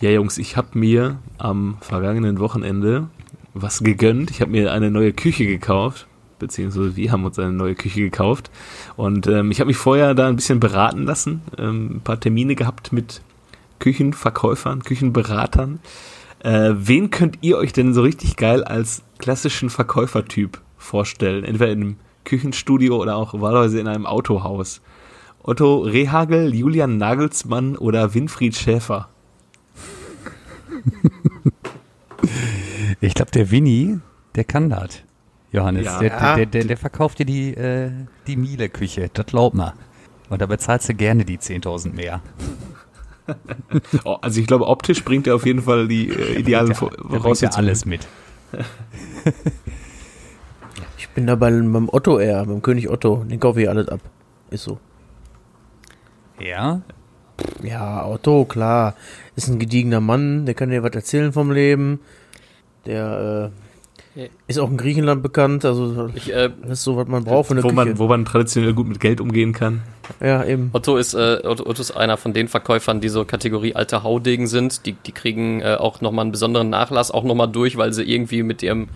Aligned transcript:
Ja, 0.00 0.10
Jungs, 0.10 0.38
ich 0.38 0.56
habe 0.56 0.78
mir 0.78 1.18
am 1.38 1.76
vergangenen 1.80 2.38
Wochenende 2.38 3.08
was 3.52 3.80
gegönnt. 3.80 4.30
Ich 4.30 4.40
habe 4.40 4.52
mir 4.52 4.72
eine 4.72 4.92
neue 4.92 5.12
Küche 5.12 5.44
gekauft, 5.44 6.06
beziehungsweise 6.38 6.94
wir 6.94 7.10
haben 7.10 7.24
uns 7.24 7.36
eine 7.40 7.52
neue 7.52 7.74
Küche 7.74 8.02
gekauft. 8.02 8.48
Und 8.96 9.26
ähm, 9.26 9.50
ich 9.50 9.58
habe 9.58 9.66
mich 9.66 9.76
vorher 9.76 10.14
da 10.14 10.28
ein 10.28 10.36
bisschen 10.36 10.60
beraten 10.60 11.02
lassen, 11.02 11.42
ähm, 11.58 11.96
ein 11.96 12.00
paar 12.00 12.20
Termine 12.20 12.54
gehabt 12.54 12.92
mit 12.92 13.22
Küchenverkäufern, 13.80 14.84
Küchenberatern. 14.84 15.80
Äh, 16.44 16.74
wen 16.76 17.10
könnt 17.10 17.38
ihr 17.40 17.58
euch 17.58 17.72
denn 17.72 17.92
so 17.92 18.02
richtig 18.02 18.36
geil 18.36 18.62
als 18.62 19.02
klassischen 19.18 19.68
Verkäufertyp 19.68 20.60
vorstellen? 20.76 21.42
Entweder 21.42 21.72
in 21.72 21.80
einem 21.82 21.96
Küchenstudio 22.24 23.02
oder 23.02 23.16
auch 23.16 23.34
wahlweise 23.40 23.80
in 23.80 23.88
einem 23.88 24.06
Autohaus. 24.06 24.80
Otto 25.42 25.80
Rehagel, 25.80 26.54
Julian 26.54 26.98
Nagelsmann 26.98 27.76
oder 27.76 28.14
Winfried 28.14 28.54
Schäfer? 28.54 29.08
ich 33.00 33.14
glaube, 33.14 33.30
der 33.30 33.50
Winnie, 33.50 34.00
der 34.34 34.44
kann 34.44 34.70
das. 34.70 35.02
Johannes, 35.50 35.86
ja. 35.86 35.98
der, 35.98 36.36
der, 36.36 36.46
der, 36.46 36.64
der, 36.64 36.76
verkauft 36.76 37.18
dir 37.18 37.24
die, 37.24 37.54
äh, 37.54 37.90
die 38.26 38.36
Miele-Küche, 38.36 39.10
das 39.12 39.26
glaub 39.26 39.54
mal. 39.54 39.72
Und 40.28 40.42
da 40.42 40.46
bezahlst 40.46 40.90
du 40.90 40.94
gerne 40.94 41.24
die 41.24 41.38
10.000 41.38 41.94
mehr. 41.94 42.20
oh, 44.04 44.18
also 44.20 44.40
ich 44.40 44.46
glaube, 44.46 44.66
optisch 44.66 45.04
bringt 45.04 45.26
er 45.26 45.34
auf 45.34 45.46
jeden 45.46 45.62
Fall 45.62 45.88
die 45.88 46.10
äh, 46.10 46.34
idealen 46.38 46.74
Voraussetzungen. 46.74 47.52
Ja 47.52 47.56
alles 47.56 47.86
mit. 47.86 48.06
ich 50.98 51.08
bin 51.10 51.26
da 51.26 51.34
beim 51.34 51.88
Otto 51.90 52.18
eher, 52.18 52.44
beim 52.44 52.60
König 52.60 52.90
Otto. 52.90 53.24
Den 53.24 53.40
kaufe 53.40 53.62
ich 53.62 53.70
alles 53.70 53.88
ab. 53.88 54.00
Ist 54.50 54.64
so. 54.64 54.78
Ja? 56.38 56.82
Ja, 57.62 58.06
Otto, 58.06 58.44
klar. 58.44 58.94
Ist 59.36 59.48
ein 59.48 59.58
gediegener 59.58 60.00
Mann, 60.00 60.46
der 60.46 60.54
kann 60.54 60.70
dir 60.70 60.82
was 60.82 60.92
erzählen 60.92 61.32
vom 61.32 61.50
Leben. 61.50 62.00
Der 62.86 63.52
äh, 64.16 64.28
ist 64.48 64.58
auch 64.58 64.70
in 64.70 64.76
Griechenland 64.76 65.22
bekannt, 65.22 65.64
also 65.64 66.10
ich, 66.14 66.32
äh, 66.32 66.50
das 66.62 66.80
ist 66.80 66.84
so, 66.84 66.96
was 66.96 67.06
man 67.06 67.24
braucht. 67.24 67.50
Wo 67.62 67.70
man, 67.70 67.98
wo 67.98 68.08
man 68.08 68.24
traditionell 68.24 68.74
gut 68.74 68.88
mit 68.88 68.98
Geld 68.98 69.20
umgehen 69.20 69.52
kann. 69.52 69.82
Ja, 70.20 70.44
eben. 70.44 70.70
Otto 70.72 70.96
ist, 70.96 71.14
äh, 71.14 71.40
Otto, 71.44 71.66
Otto 71.66 71.80
ist 71.80 71.92
einer 71.92 72.16
von 72.16 72.32
den 72.32 72.48
Verkäufern, 72.48 73.00
die 73.00 73.08
so 73.08 73.24
Kategorie 73.24 73.76
alter 73.76 74.02
Haudegen 74.02 74.46
sind. 74.46 74.86
Die, 74.86 74.92
die 74.92 75.12
kriegen 75.12 75.60
äh, 75.60 75.76
auch 75.78 76.00
nochmal 76.00 76.24
einen 76.24 76.32
besonderen 76.32 76.70
Nachlass 76.70 77.10
auch 77.10 77.24
nochmal 77.24 77.48
durch, 77.48 77.76
weil 77.76 77.92
sie 77.92 78.02
irgendwie 78.02 78.42
mit 78.42 78.62
ihrem 78.62 78.88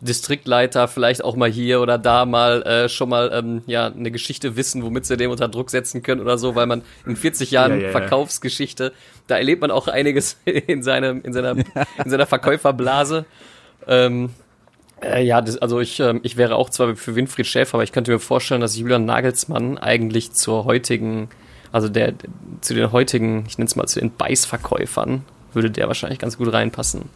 Distriktleiter 0.00 0.86
vielleicht 0.86 1.24
auch 1.24 1.34
mal 1.34 1.50
hier 1.50 1.80
oder 1.80 1.98
da 1.98 2.24
mal 2.24 2.62
äh, 2.62 2.88
schon 2.88 3.08
mal 3.08 3.30
ähm, 3.32 3.62
ja 3.66 3.86
eine 3.86 4.10
Geschichte 4.10 4.56
wissen, 4.56 4.84
womit 4.84 5.06
sie 5.06 5.16
den 5.16 5.30
unter 5.30 5.48
Druck 5.48 5.70
setzen 5.70 6.02
können 6.02 6.20
oder 6.20 6.38
so, 6.38 6.54
weil 6.54 6.66
man 6.66 6.82
in 7.04 7.16
40 7.16 7.50
Jahren 7.50 7.80
ja, 7.80 7.86
ja, 7.86 7.90
Verkaufsgeschichte, 7.90 8.92
da 9.26 9.36
erlebt 9.36 9.60
man 9.60 9.70
auch 9.70 9.88
einiges 9.88 10.38
in 10.44 10.82
seinem 10.82 11.22
in 11.22 11.32
seiner 11.32 11.56
in 11.56 12.10
seiner 12.10 12.26
Verkäuferblase. 12.26 13.24
Ähm, 13.86 14.30
äh, 15.02 15.24
ja, 15.24 15.40
das, 15.40 15.58
also 15.58 15.80
ich, 15.80 16.00
äh, 16.00 16.18
ich 16.22 16.36
wäre 16.36 16.56
auch 16.56 16.70
zwar 16.70 16.96
für 16.96 17.14
Winfried 17.14 17.46
Schäfer, 17.46 17.74
aber 17.74 17.84
ich 17.84 17.92
könnte 17.92 18.10
mir 18.10 18.18
vorstellen, 18.18 18.60
dass 18.60 18.76
Julian 18.76 19.04
Nagelsmann 19.04 19.78
eigentlich 19.78 20.32
zur 20.32 20.64
heutigen, 20.64 21.28
also 21.72 21.88
der 21.88 22.14
zu 22.60 22.74
den 22.74 22.92
heutigen, 22.92 23.44
ich 23.46 23.58
nenne 23.58 23.66
es 23.66 23.76
mal 23.76 23.86
zu 23.86 24.00
den 24.00 24.14
Beißverkäufern, 24.14 25.24
würde 25.52 25.70
der 25.70 25.86
wahrscheinlich 25.86 26.18
ganz 26.18 26.38
gut 26.38 26.52
reinpassen. 26.52 27.10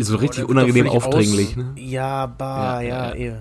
Ist 0.00 0.08
so 0.08 0.16
richtig 0.16 0.44
oh, 0.44 0.48
unangenehm 0.48 0.88
aufdringlich, 0.88 1.56
ne? 1.56 1.72
Ja, 1.76 2.24
bah, 2.24 2.80
ja, 2.80 3.14
ja. 3.14 3.14
ja. 3.14 3.32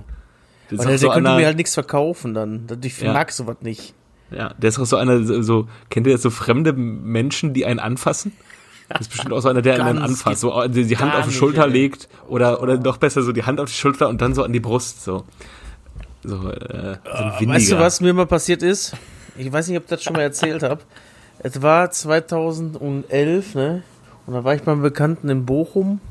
Der, 0.70 0.86
der, 0.86 0.98
so 0.98 1.10
könnte 1.10 1.36
mir 1.36 1.46
halt 1.46 1.56
nichts 1.56 1.74
verkaufen 1.74 2.34
dann. 2.34 2.68
Ich 2.84 3.00
ja. 3.00 3.14
mag 3.14 3.32
sowas 3.32 3.58
nicht. 3.62 3.94
Ja, 4.30 4.54
der 4.58 4.68
ist 4.68 4.78
auch 4.78 4.86
so 4.86 4.98
einer, 4.98 5.24
so, 5.42 5.68
kennt 5.90 6.06
ihr 6.06 6.12
jetzt 6.12 6.22
so 6.22 6.30
fremde 6.30 6.74
Menschen, 6.74 7.54
die 7.54 7.66
einen 7.66 7.80
anfassen? 7.80 8.34
Das 8.90 9.02
ist 9.02 9.08
bestimmt 9.08 9.32
auch 9.32 9.40
so 9.40 9.48
einer, 9.48 9.62
der 9.62 9.84
einen 9.86 10.00
anfasst, 10.00 10.42
so 10.42 10.68
die, 10.68 10.86
die 10.86 10.98
Hand 10.98 11.16
auf 11.16 11.26
die 11.26 11.34
Schulter 11.34 11.68
nicht, 11.68 11.76
legt 11.76 12.10
oder, 12.28 12.62
oder 12.62 12.78
noch 12.78 12.98
besser 12.98 13.22
so 13.22 13.32
die 13.32 13.44
Hand 13.44 13.62
auf 13.62 13.70
die 13.70 13.76
Schulter 13.76 14.10
und 14.10 14.20
dann 14.20 14.36
so 14.36 14.44
an 14.44 14.52
die 14.52 14.60
Brust, 14.60 15.02
so. 15.04 15.24
So, 16.26 16.50
äh, 16.50 16.98
so 17.06 17.46
uh, 17.46 17.48
Weißt 17.48 17.72
du, 17.72 17.80
was 17.80 18.02
mir 18.02 18.14
mal 18.14 18.26
passiert 18.26 18.64
ist? 18.64 18.98
Ich 19.38 19.50
weiß 19.50 19.70
nicht, 19.70 19.78
ob 19.78 19.84
ich 19.84 19.90
das 19.90 20.04
schon 20.04 20.14
mal 20.14 20.24
erzählt 20.24 20.64
habe. 20.64 20.82
Es 21.42 21.62
war 21.62 21.90
2011, 21.90 23.56
ne? 23.56 23.84
Und 24.26 24.34
da 24.34 24.44
war 24.44 24.54
ich 24.56 24.64
beim 24.64 24.82
Bekannten 24.82 25.30
in 25.30 25.46
Bochum 25.46 26.02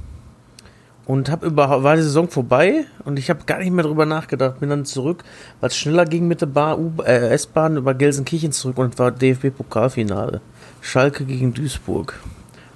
und 1.09 1.31
hab 1.31 1.43
über 1.43 1.83
war 1.83 1.97
die 1.97 2.03
Saison 2.03 2.29
vorbei 2.29 2.85
und 3.07 3.19
ich 3.19 3.31
habe 3.31 3.45
gar 3.47 3.61
nicht 3.61 3.73
mehr 3.73 3.83
drüber 3.83 4.05
nachgedacht. 4.05 4.61
Bin 4.61 4.69
dann 4.69 4.85
zurück, 4.85 5.25
weil 5.59 5.71
es 5.71 5.77
schneller 5.77 6.05
ging 6.05 6.29
mit 6.29 6.43
der 6.43 6.79
äh, 7.07 7.31
S-Bahn 7.31 7.79
über 7.79 7.95
Gelsenkirchen 7.95 8.53
zurück 8.53 8.77
und 8.77 8.99
war 8.99 9.11
DFB-Pokalfinale. 9.11 10.43
Schalke 10.83 11.25
gegen 11.25 11.55
Duisburg. 11.55 12.21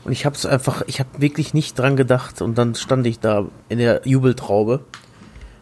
Und 0.04 0.12
ich 0.12 0.24
habe 0.24 0.34
es 0.34 0.46
einfach, 0.46 0.82
ich 0.86 0.98
habe 0.98 1.10
wirklich 1.18 1.52
nicht 1.52 1.78
dran 1.78 1.94
gedacht 1.94 2.40
und 2.40 2.56
dann 2.56 2.74
stand 2.74 3.06
ich 3.06 3.20
da 3.20 3.44
in 3.68 3.76
der 3.76 4.00
Jubeltraube 4.04 4.80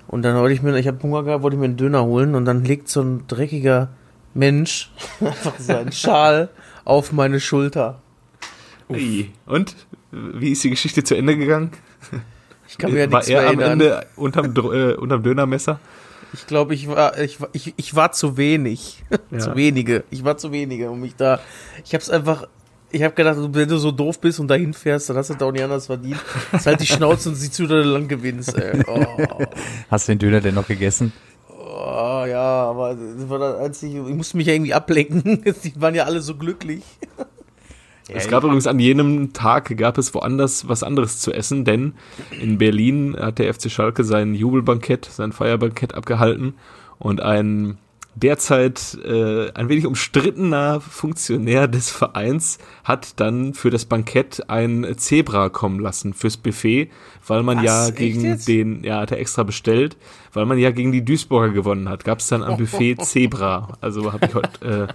und 0.07 0.23
dann 0.23 0.37
wollte 0.37 0.55
ich 0.55 0.63
mir, 0.63 0.79
ich 0.79 0.87
habe 0.87 1.03
Hunger 1.03 1.25
gehabt, 1.25 1.43
wollte 1.43 1.57
ich 1.57 1.61
mir 1.61 1.67
einen 1.67 1.77
Döner 1.77 2.05
holen 2.05 2.37
und 2.37 2.45
dann 2.45 2.65
legt 2.65 2.89
so 2.89 3.03
ein 3.03 3.25
dreckiger 3.27 3.89
Mensch 4.33 4.93
einfach 5.21 5.59
seinen 5.59 5.91
Schal 5.91 6.51
auf 6.85 7.11
meine 7.11 7.41
Schulter. 7.41 8.01
Ui. 8.89 9.33
Und 9.47 9.75
wie 10.13 10.53
ist 10.53 10.63
die 10.63 10.71
Geschichte 10.71 11.03
zu 11.03 11.17
Ende 11.17 11.37
gegangen? 11.37 11.73
Ich 12.71 12.79
kann 12.79 12.93
mir 12.93 13.01
ja 13.01 13.13
war 13.13 13.27
er 13.27 13.49
am 13.49 13.59
Ende 13.59 14.07
unterm, 14.15 14.55
äh, 14.57 14.95
unterm 14.95 15.23
Dönermesser? 15.25 15.81
Ich 16.33 16.47
glaube, 16.47 16.75
ich 16.75 16.87
war, 16.87 17.19
ich, 17.19 17.39
ich, 17.53 17.75
ich 17.77 17.97
war 17.97 18.13
zu 18.13 18.37
wenig. 18.37 19.03
Ja. 19.31 19.39
zu 19.39 19.55
wenige. 19.55 20.03
Ich 20.11 20.25
war 20.25 20.37
zu 20.37 20.51
wenige, 20.51 20.91
um 20.91 21.01
mich 21.01 21.15
da. 21.15 21.39
Ich 21.85 21.95
habe 21.95 22.03
es 22.03 22.11
einfach. 22.11 22.49
Ich 22.91 23.05
habe 23.05 23.15
gedacht, 23.15 23.39
wenn 23.39 23.69
du 23.69 23.79
so 23.79 23.93
doof 23.93 24.21
bist 24.21 24.41
und 24.41 24.49
dahin 24.49 24.75
fährst, 24.75 25.09
dann 25.09 25.17
hast 25.17 25.31
du 25.31 25.35
da 25.35 25.47
auch 25.47 25.53
nicht 25.53 25.63
anders 25.63 25.87
verdient. 25.87 26.21
Das 26.51 26.67
halt 26.67 26.81
die 26.81 26.87
Schnauze 26.87 27.29
und 27.29 27.37
sieh 27.37 27.51
zu, 27.51 27.69
dass 27.69 27.85
du 27.85 27.91
lang 27.91 28.09
gewinnst. 28.09 28.57
Ey. 28.57 28.83
Oh. 28.89 29.45
Hast 29.89 30.09
du 30.09 30.13
den 30.13 30.19
Döner 30.19 30.41
denn 30.41 30.57
noch 30.57 30.67
gegessen? 30.67 31.13
Oh, 31.49 32.25
ja, 32.29 32.65
aber 32.71 32.97
das 32.97 33.29
war 33.29 33.39
das 33.39 33.61
einzige. 33.61 34.01
Ich 34.01 34.15
musste 34.15 34.37
mich 34.37 34.49
ja 34.49 34.55
irgendwie 34.55 34.75
ablenken. 34.75 35.45
Die 35.65 35.81
waren 35.81 35.95
ja 35.95 36.05
alle 36.05 36.21
so 36.21 36.35
glücklich. 36.35 36.83
Es 38.15 38.29
gab 38.29 38.45
übrigens 38.45 38.67
an 38.67 38.79
jenem 38.79 39.33
Tag 39.33 39.77
gab 39.77 39.99
es 39.99 40.15
woanders 40.15 40.69
was 40.69 40.83
anderes 40.83 41.21
zu 41.21 41.33
essen, 41.33 41.65
denn 41.65 41.95
in 42.41 42.59
Berlin 42.59 43.17
hat 43.19 43.39
der 43.39 43.53
FC 43.53 43.71
Schalke 43.71 44.05
sein 44.05 44.35
Jubelbankett, 44.35 45.05
sein 45.05 45.33
Feierbankett 45.33 45.95
abgehalten 45.95 46.55
und 46.99 47.21
ein 47.21 47.79
derzeit 48.15 48.99
äh, 49.05 49.51
ein 49.53 49.69
wenig 49.69 49.87
umstrittener 49.87 50.81
Funktionär 50.81 51.69
des 51.69 51.91
Vereins 51.91 52.59
hat 52.85 53.21
dann 53.21 53.55
für 53.55 53.71
das 53.71 53.85
Bankett 53.85 54.49
ein 54.49 54.95
Zebra 54.97 55.49
kommen 55.49 55.79
lassen 55.79 56.13
fürs 56.13 56.37
Buffet, 56.37 56.91
weil 57.27 57.43
man 57.43 57.59
Was, 57.59 57.65
ja 57.65 57.91
gegen 57.91 58.39
den, 58.45 58.85
ja, 58.85 59.01
hat 59.01 59.13
er 59.13 59.19
extra 59.19 59.43
bestellt, 59.43 59.97
weil 60.33 60.47
man 60.47 60.59
ja 60.59 60.71
gegen 60.71 60.93
die 60.93 61.05
Duisburger 61.05 61.53
gewonnen 61.53 61.89
hat. 61.89 62.05
Gab 62.05 62.19
es 62.19 62.29
dann 62.29 62.43
am 62.43 62.57
Buffet 62.59 62.97
Zebra. 63.03 63.79
Also 63.81 64.13
habe 64.13 64.27
ich 64.27 64.35
heute 64.35 64.89
äh, 64.89 64.93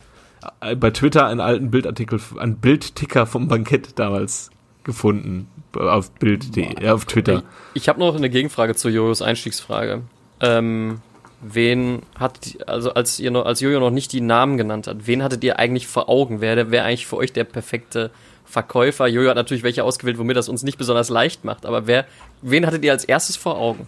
bei 0.60 0.92
Twitter 0.92 1.28
einen 1.28 1.40
alten 1.40 1.72
Bildartikel, 1.72 2.20
einen 2.38 2.58
Bildticker 2.58 3.26
vom 3.26 3.48
Bankett 3.48 3.98
damals 4.00 4.52
gefunden. 4.84 5.48
Auf 5.74 6.12
Bild.de, 6.12 6.84
ja, 6.84 6.94
auf 6.94 7.06
Twitter. 7.06 7.44
Ich, 7.74 7.84
ich 7.84 7.90
habe 7.90 8.00
noch 8.00 8.16
eine 8.16 8.30
Gegenfrage 8.30 8.76
zu 8.76 8.90
Jojos 8.90 9.22
Einstiegsfrage. 9.22 10.04
Ähm, 10.40 11.02
wen 11.42 12.02
hat, 12.18 12.40
also 12.66 12.94
als 12.94 13.20
ihr 13.20 13.32
noch, 13.32 13.46
als 13.46 13.60
Jojo 13.60 13.80
noch 13.80 13.92
nicht 13.92 14.14
die 14.14 14.22
Namen 14.22 14.58
genannt 14.58 14.88
hat, 14.88 15.08
wen 15.08 15.22
hattet 15.22 15.44
ihr 15.44 15.60
eigentlich 15.60 15.88
vor 15.88 16.08
Augen? 16.08 16.40
Wer 16.40 16.72
wäre 16.72 16.86
eigentlich 16.86 17.08
für 17.08 17.18
euch 17.18 17.34
der 17.34 17.44
perfekte 17.44 18.12
Verkäufer? 18.46 19.08
Jojo 19.08 19.30
hat 19.30 19.36
natürlich 19.36 19.64
welche 19.64 19.84
ausgewählt, 19.84 20.18
womit 20.18 20.38
das 20.38 20.48
uns 20.48 20.64
nicht 20.64 20.78
besonders 20.78 21.10
leicht 21.10 21.44
macht, 21.44 21.66
aber 21.66 21.88
wer, 21.88 22.06
wen 22.42 22.66
hattet 22.66 22.84
ihr 22.86 22.92
als 22.92 23.04
erstes 23.04 23.36
vor 23.36 23.58
Augen? 23.58 23.88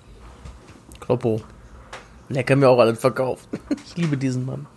Kloppo. 1.00 1.42
Der 2.30 2.44
kann 2.44 2.60
mir 2.60 2.68
auch 2.68 2.80
alles 2.80 3.00
verkaufen. 3.00 3.48
Ich 3.86 3.96
liebe 3.96 4.18
diesen 4.18 4.46
Mann 4.46 4.68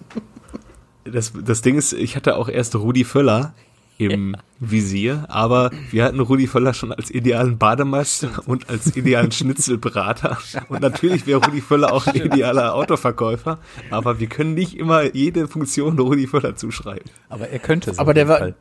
das, 1.04 1.32
das 1.44 1.62
Ding 1.62 1.76
ist, 1.76 1.92
ich 1.92 2.16
hatte 2.16 2.36
auch 2.36 2.48
erst 2.48 2.76
Rudi 2.76 3.04
Völler 3.04 3.54
im 3.98 4.32
ja. 4.32 4.38
Visier, 4.60 5.24
aber 5.28 5.70
wir 5.90 6.04
hatten 6.04 6.20
Rudi 6.20 6.46
Völler 6.46 6.72
schon 6.72 6.90
als 6.90 7.10
idealen 7.10 7.58
Bademeister 7.58 8.42
und 8.46 8.70
als 8.70 8.96
idealen 8.96 9.30
Schnitzelberater. 9.30 10.38
Und 10.68 10.80
natürlich 10.80 11.26
wäre 11.26 11.44
Rudi 11.44 11.60
Völler 11.60 11.92
auch 11.92 12.06
ein 12.06 12.16
idealer 12.16 12.74
Autoverkäufer, 12.74 13.58
aber 13.90 14.18
wir 14.18 14.26
können 14.26 14.54
nicht 14.54 14.74
immer 14.74 15.14
jede 15.14 15.48
Funktion 15.48 15.98
Rudi 15.98 16.26
Völler 16.26 16.56
zuschreiben. 16.56 17.10
Aber 17.28 17.48
er 17.48 17.58
könnte 17.58 17.90
es. 17.90 17.98
Aber 17.98 18.14
der 18.14 18.26
war, 18.26 18.52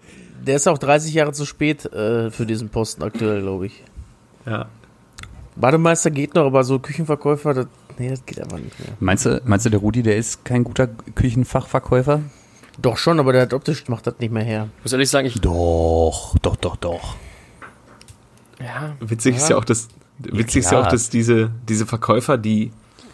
der 0.46 0.56
ist 0.58 0.68
auch 0.68 0.78
30 0.78 1.14
Jahre 1.14 1.32
zu 1.32 1.46
spät 1.46 1.86
äh, 1.86 2.32
für 2.32 2.46
diesen 2.46 2.68
Posten 2.68 3.04
aktuell, 3.04 3.42
glaube 3.42 3.68
ich. 3.68 3.84
Ja. 4.46 4.68
Bademeister 5.56 6.12
geht 6.12 6.36
noch, 6.36 6.46
aber 6.46 6.64
so 6.64 6.80
Küchenverkäufer, 6.80 7.54
das, 7.54 7.68
nee, 8.00 8.10
das 8.10 8.26
geht 8.26 8.42
einfach 8.42 8.58
nicht 8.58 8.80
mehr. 8.80 8.90
Meinst 9.00 9.26
du, 9.26 9.42
meinst 9.46 9.66
du, 9.66 9.70
der 9.70 9.80
Rudi, 9.80 10.02
der 10.02 10.18
ist 10.18 10.46
kein 10.46 10.64
guter 10.64 10.88
Küchenfachverkäufer? 10.88 12.22
Doch 12.82 12.98
schon, 12.98 13.20
aber 13.20 13.34
der 13.34 13.44
hat 13.44 13.54
optisch 13.54 13.88
macht 13.88 14.08
das 14.08 14.20
nicht 14.20 14.32
mehr 14.32 14.44
her. 14.44 14.70
Ich 14.78 14.86
muss 14.86 14.94
ehrlich 14.94 15.10
sagen, 15.10 15.28
ich. 15.28 15.36
Doch, 15.42 16.38
doch, 16.42 16.56
doch, 16.56 16.78
doch. 16.78 17.16
Ja. 18.60 18.96
Witzig 19.00 19.36
ja. 19.36 19.42
ist 19.42 19.50
ja 19.50 19.58
auch, 19.58 19.66
dass 19.66 19.90
witzig 20.20 20.64
ja, 20.64 20.68
ist 20.68 20.72
ja 20.72 20.82
auch, 20.82 20.88
dass 20.88 21.10
diese, 21.10 21.52
diese 21.68 21.86
Verkäufer, 21.86 22.38
die 22.38 22.72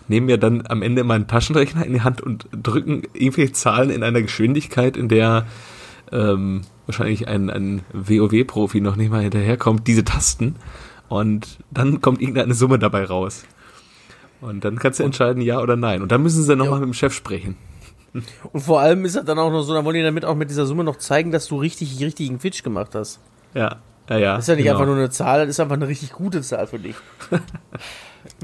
nehmen 0.08 0.30
ja 0.30 0.38
dann 0.38 0.66
am 0.68 0.82
Ende 0.82 1.02
immer 1.02 1.16
einen 1.16 1.28
Taschenrechner 1.28 1.86
in 1.86 1.94
die 1.94 2.02
Hand 2.02 2.22
und 2.22 2.48
drücken 2.52 3.04
irgendwelche 3.14 3.54
Zahlen 3.54 3.90
in 3.90 4.04
einer 4.04 4.22
Geschwindigkeit, 4.22 4.98
in 4.98 5.10
der 5.10 5.48
ähm, 6.12 6.62
wahrscheinlich 6.86 7.28
ein, 7.28 7.50
ein 7.50 7.82
WoW-Profi 7.94 8.82
noch 8.82 8.96
nicht 8.96 9.10
mal 9.10 9.24
hinterherkommt, 9.24 9.88
diese 9.88 10.04
Tasten. 10.04 10.56
Und 11.08 11.60
dann 11.72 12.02
kommt 12.02 12.22
irgendeine 12.22 12.54
Summe 12.54 12.80
dabei 12.80 13.06
raus. 13.06 13.46
Und 14.42 14.64
dann 14.64 14.78
kannst 14.80 15.00
du 15.00 15.04
entscheiden, 15.04 15.42
ja 15.42 15.60
oder 15.62 15.76
nein. 15.76 16.02
Und 16.02 16.12
dann 16.12 16.22
müssen 16.22 16.44
sie 16.44 16.56
nochmal 16.56 16.76
ja. 16.76 16.86
mit 16.86 16.90
dem 16.90 16.94
Chef 16.94 17.14
sprechen. 17.14 17.58
Und 18.54 18.62
vor 18.62 18.80
allem 18.80 19.04
ist 19.06 19.16
das 19.16 19.26
dann 19.26 19.40
auch 19.40 19.52
noch 19.52 19.64
so, 19.64 19.74
dann 19.74 19.84
wollen 19.84 19.96
die 19.96 20.04
damit 20.04 20.24
auch 20.24 20.36
mit 20.36 20.50
dieser 20.50 20.66
Summe 20.66 20.84
noch 20.84 20.98
zeigen, 20.98 21.32
dass 21.32 21.48
du 21.48 21.58
richtig 21.58 22.00
richtigen 22.00 22.38
Pitch 22.38 22.64
gemacht 22.64 22.96
hast. 22.96 23.20
Ja, 23.54 23.78
ja, 24.10 24.18
ja. 24.18 24.36
Das 24.36 24.46
ist 24.46 24.48
ja 24.48 24.56
nicht 24.56 24.64
genau. 24.64 24.76
einfach 24.76 24.86
nur 24.86 24.96
eine 24.96 25.10
Zahl, 25.10 25.42
das 25.42 25.50
ist 25.50 25.60
einfach 25.60 25.76
eine 25.76 25.88
richtig 25.88 26.12
gute 26.12 26.42
Zahl 26.42 26.68
für 26.68 26.80
dich. 26.80 26.96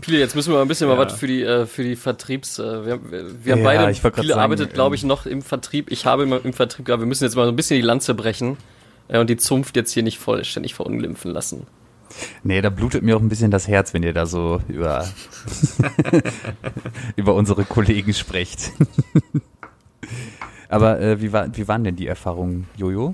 Pile, 0.01 0.19
jetzt 0.19 0.35
müssen 0.35 0.51
wir 0.51 0.57
mal 0.57 0.63
ein 0.63 0.67
bisschen 0.67 0.89
ja. 0.89 0.95
mal 0.95 1.05
was 1.05 1.13
für 1.13 1.27
die, 1.27 1.41
äh, 1.41 1.65
für 1.65 1.83
die 1.83 1.95
Vertriebs. 1.95 2.59
Äh, 2.59 2.85
wir, 2.85 2.99
wir 3.11 3.53
haben 3.53 3.59
ja, 3.59 3.83
beide, 3.85 4.11
Pile 4.11 4.37
arbeitet, 4.37 4.73
glaube 4.73 4.95
ich, 4.95 5.03
noch 5.03 5.25
im 5.25 5.41
Vertrieb. 5.41 5.91
Ich 5.91 6.05
habe 6.05 6.23
immer 6.23 6.43
im 6.43 6.53
Vertrieb 6.53 6.85
gehabt, 6.85 7.01
wir 7.01 7.07
müssen 7.07 7.23
jetzt 7.23 7.35
mal 7.35 7.45
so 7.45 7.51
ein 7.51 7.55
bisschen 7.55 7.77
die 7.77 7.85
Lanze 7.85 8.13
brechen 8.13 8.57
äh, 9.07 9.19
und 9.19 9.29
die 9.29 9.37
Zunft 9.37 9.75
jetzt 9.75 9.91
hier 9.91 10.03
nicht 10.03 10.19
vollständig 10.19 10.75
verunglimpfen 10.75 11.31
lassen. 11.31 11.67
Nee, 12.43 12.61
da 12.61 12.69
blutet 12.69 13.03
mir 13.03 13.15
auch 13.15 13.21
ein 13.21 13.29
bisschen 13.29 13.51
das 13.51 13.67
Herz, 13.67 13.93
wenn 13.93 14.03
ihr 14.03 14.13
da 14.13 14.25
so 14.25 14.61
über, 14.67 15.07
über 17.15 17.35
unsere 17.35 17.63
Kollegen 17.65 18.13
sprecht. 18.13 18.71
Aber 20.69 20.99
äh, 21.01 21.21
wie, 21.21 21.33
war, 21.33 21.55
wie 21.55 21.67
waren 21.67 21.83
denn 21.83 21.95
die 21.95 22.07
Erfahrungen, 22.07 22.67
Jojo? 22.77 23.13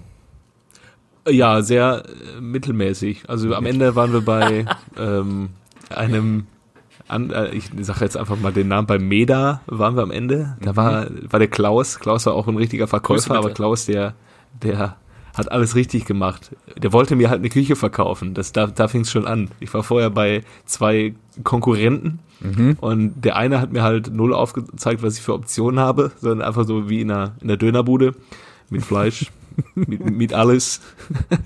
Ja, 1.28 1.62
sehr 1.62 2.04
äh, 2.06 2.40
mittelmäßig. 2.40 3.24
Also 3.28 3.54
am 3.56 3.66
Ende 3.66 3.96
waren 3.96 4.14
wir 4.14 4.22
bei 4.22 4.66
ähm, 4.98 5.50
einem, 5.90 6.46
an, 7.08 7.32
äh, 7.32 7.50
ich 7.50 7.72
sage 7.82 8.02
jetzt 8.02 8.16
einfach 8.16 8.40
mal 8.40 8.54
den 8.54 8.68
Namen, 8.68 8.88
bei 8.88 9.00
Meda 9.00 9.62
waren 9.66 9.96
wir 9.96 10.04
am 10.04 10.12
Ende. 10.12 10.56
Da 10.62 10.74
mhm. 10.74 10.76
war, 10.78 11.08
war 11.30 11.40
der 11.40 11.48
Klaus. 11.48 12.00
Klaus 12.00 12.26
war 12.26 12.34
auch 12.34 12.48
ein 12.48 12.58
richtiger 12.58 12.88
Verkäufer, 12.88 13.36
aber 13.36 13.50
Klaus, 13.50 13.86
der, 13.86 14.14
der 14.62 14.96
hat 15.38 15.52
alles 15.52 15.76
richtig 15.76 16.06
gemacht. 16.06 16.56
Der 16.76 16.92
wollte 16.92 17.16
mir 17.16 17.30
halt 17.30 17.40
eine 17.40 17.50
Küche 17.50 17.76
verkaufen. 17.76 18.34
Das, 18.34 18.52
da 18.52 18.68
da 18.68 18.88
fing 18.88 19.02
es 19.02 19.12
schon 19.12 19.28
an. 19.28 19.52
Ich 19.60 19.74
war 19.74 19.84
vorher 19.84 20.10
bei 20.10 20.44
zwei 20.66 21.14
Konkurrenten 21.44 22.20
mhm. 22.40 22.78
und 22.82 23.24
der 23.24 23.36
eine 23.36 23.62
hat 23.62 23.72
mir 23.72 23.84
halt 23.84 24.12
null 24.12 24.34
aufgezeigt, 24.34 25.04
was 25.04 25.18
ich 25.18 25.22
für 25.22 25.34
Optionen 25.34 25.80
habe, 25.80 26.12
sondern 26.20 26.48
einfach 26.48 26.66
so 26.66 26.90
wie 26.90 27.02
in 27.02 27.12
einer, 27.12 27.36
in 27.42 27.48
der 27.48 27.58
Dönerbude 27.58 28.16
mit 28.70 28.84
Fleisch, 28.84 29.28
mit, 29.76 30.10
mit 30.10 30.34
alles, 30.34 30.82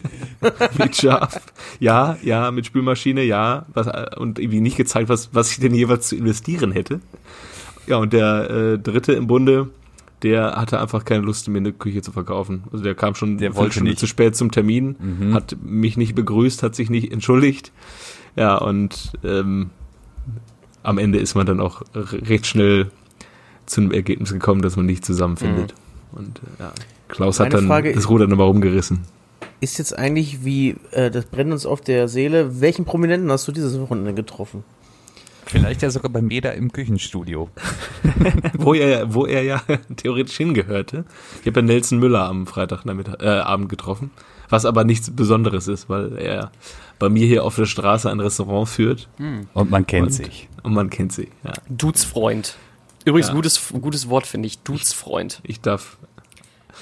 mit 0.77 0.95
Schaf, 0.95 1.41
ja, 1.79 2.17
ja, 2.23 2.51
mit 2.51 2.65
Spülmaschine, 2.65 3.23
ja, 3.23 3.65
was, 3.73 3.89
und 4.17 4.39
irgendwie 4.39 4.61
nicht 4.61 4.77
gezeigt, 4.77 5.09
was, 5.09 5.29
was 5.33 5.51
ich 5.51 5.59
denn 5.59 5.73
jeweils 5.73 6.07
zu 6.07 6.15
investieren 6.15 6.71
hätte. 6.71 7.01
Ja, 7.87 7.97
und 7.97 8.13
der 8.13 8.49
äh, 8.49 8.79
dritte 8.79 9.13
im 9.13 9.27
Bunde, 9.27 9.69
der 10.23 10.55
hatte 10.55 10.79
einfach 10.79 11.05
keine 11.05 11.23
Lust, 11.23 11.47
mir 11.47 11.57
eine 11.57 11.73
Küche 11.73 12.01
zu 12.01 12.11
verkaufen. 12.11 12.63
Also 12.71 12.83
der 12.83 12.95
kam 12.95 13.15
schon, 13.15 13.37
der 13.37 13.55
wollte 13.55 13.79
schon 13.79 13.97
zu 13.97 14.07
spät 14.07 14.35
zum 14.35 14.51
Termin, 14.51 14.95
mhm. 14.99 15.33
hat 15.33 15.57
mich 15.61 15.97
nicht 15.97 16.15
begrüßt, 16.15 16.63
hat 16.63 16.75
sich 16.75 16.89
nicht 16.89 17.11
entschuldigt. 17.11 17.71
Ja, 18.35 18.57
und 18.57 19.13
ähm, 19.23 19.71
am 20.83 20.97
Ende 20.97 21.19
ist 21.19 21.35
man 21.35 21.45
dann 21.45 21.59
auch 21.59 21.81
recht 21.93 22.45
schnell 22.45 22.91
zu 23.65 23.81
einem 23.81 23.91
Ergebnis 23.91 24.33
gekommen, 24.33 24.61
dass 24.61 24.75
man 24.75 24.85
nicht 24.85 25.05
zusammenfindet. 25.05 25.73
Mhm. 26.11 26.17
Und 26.17 26.39
äh, 26.39 26.63
ja, 26.63 26.71
Klaus 27.07 27.39
Meine 27.39 27.47
hat 27.47 27.59
dann 27.59 27.67
Frage 27.67 27.93
das 27.93 28.09
Ruder 28.09 28.27
nochmal 28.27 28.47
rumgerissen. 28.47 28.99
Ist 29.59 29.77
jetzt 29.77 29.97
eigentlich, 29.97 30.43
wie, 30.43 30.75
äh, 30.91 31.11
das 31.11 31.25
brennt 31.25 31.51
uns 31.51 31.65
auf 31.65 31.81
der 31.81 32.07
Seele, 32.07 32.61
welchen 32.61 32.85
Prominenten 32.85 33.31
hast 33.31 33.47
du 33.47 33.51
dieses 33.51 33.79
Wochenende 33.79 34.13
getroffen? 34.13 34.63
Vielleicht 35.51 35.81
ja 35.81 35.89
sogar 35.89 36.09
bei 36.09 36.21
Meda 36.21 36.51
im 36.51 36.71
Küchenstudio. 36.71 37.49
wo, 38.53 38.73
er, 38.73 39.13
wo 39.13 39.25
er 39.25 39.43
ja 39.43 39.61
theoretisch 39.97 40.37
hingehörte. 40.37 41.03
Ich 41.41 41.47
habe 41.47 41.59
ja 41.59 41.65
Nelson 41.65 41.99
Müller 41.99 42.23
am 42.23 42.47
Freitagabend 42.47 43.09
äh, 43.19 43.67
getroffen, 43.67 44.11
was 44.49 44.65
aber 44.65 44.85
nichts 44.85 45.11
Besonderes 45.11 45.67
ist, 45.67 45.89
weil 45.89 46.17
er 46.17 46.51
bei 46.99 47.09
mir 47.09 47.27
hier 47.27 47.43
auf 47.43 47.57
der 47.57 47.65
Straße 47.65 48.09
ein 48.09 48.21
Restaurant 48.21 48.69
führt. 48.69 49.09
Hm. 49.17 49.47
Und 49.53 49.69
man 49.69 49.85
kennt 49.85 50.07
und, 50.07 50.13
sich. 50.13 50.47
Und 50.63 50.73
man 50.73 50.89
kennt 50.89 51.11
sich, 51.11 51.29
ja. 51.43 51.51
Dudesfreund. 51.67 52.55
Übrigens, 53.03 53.27
ja. 53.27 53.33
gutes, 53.33 53.73
gutes 53.81 54.07
Wort 54.07 54.27
finde 54.27 54.47
ich, 54.47 54.59
Dudesfreund. 54.59 55.41
Ich, 55.43 55.49
ich 55.49 55.61
darf 55.61 55.97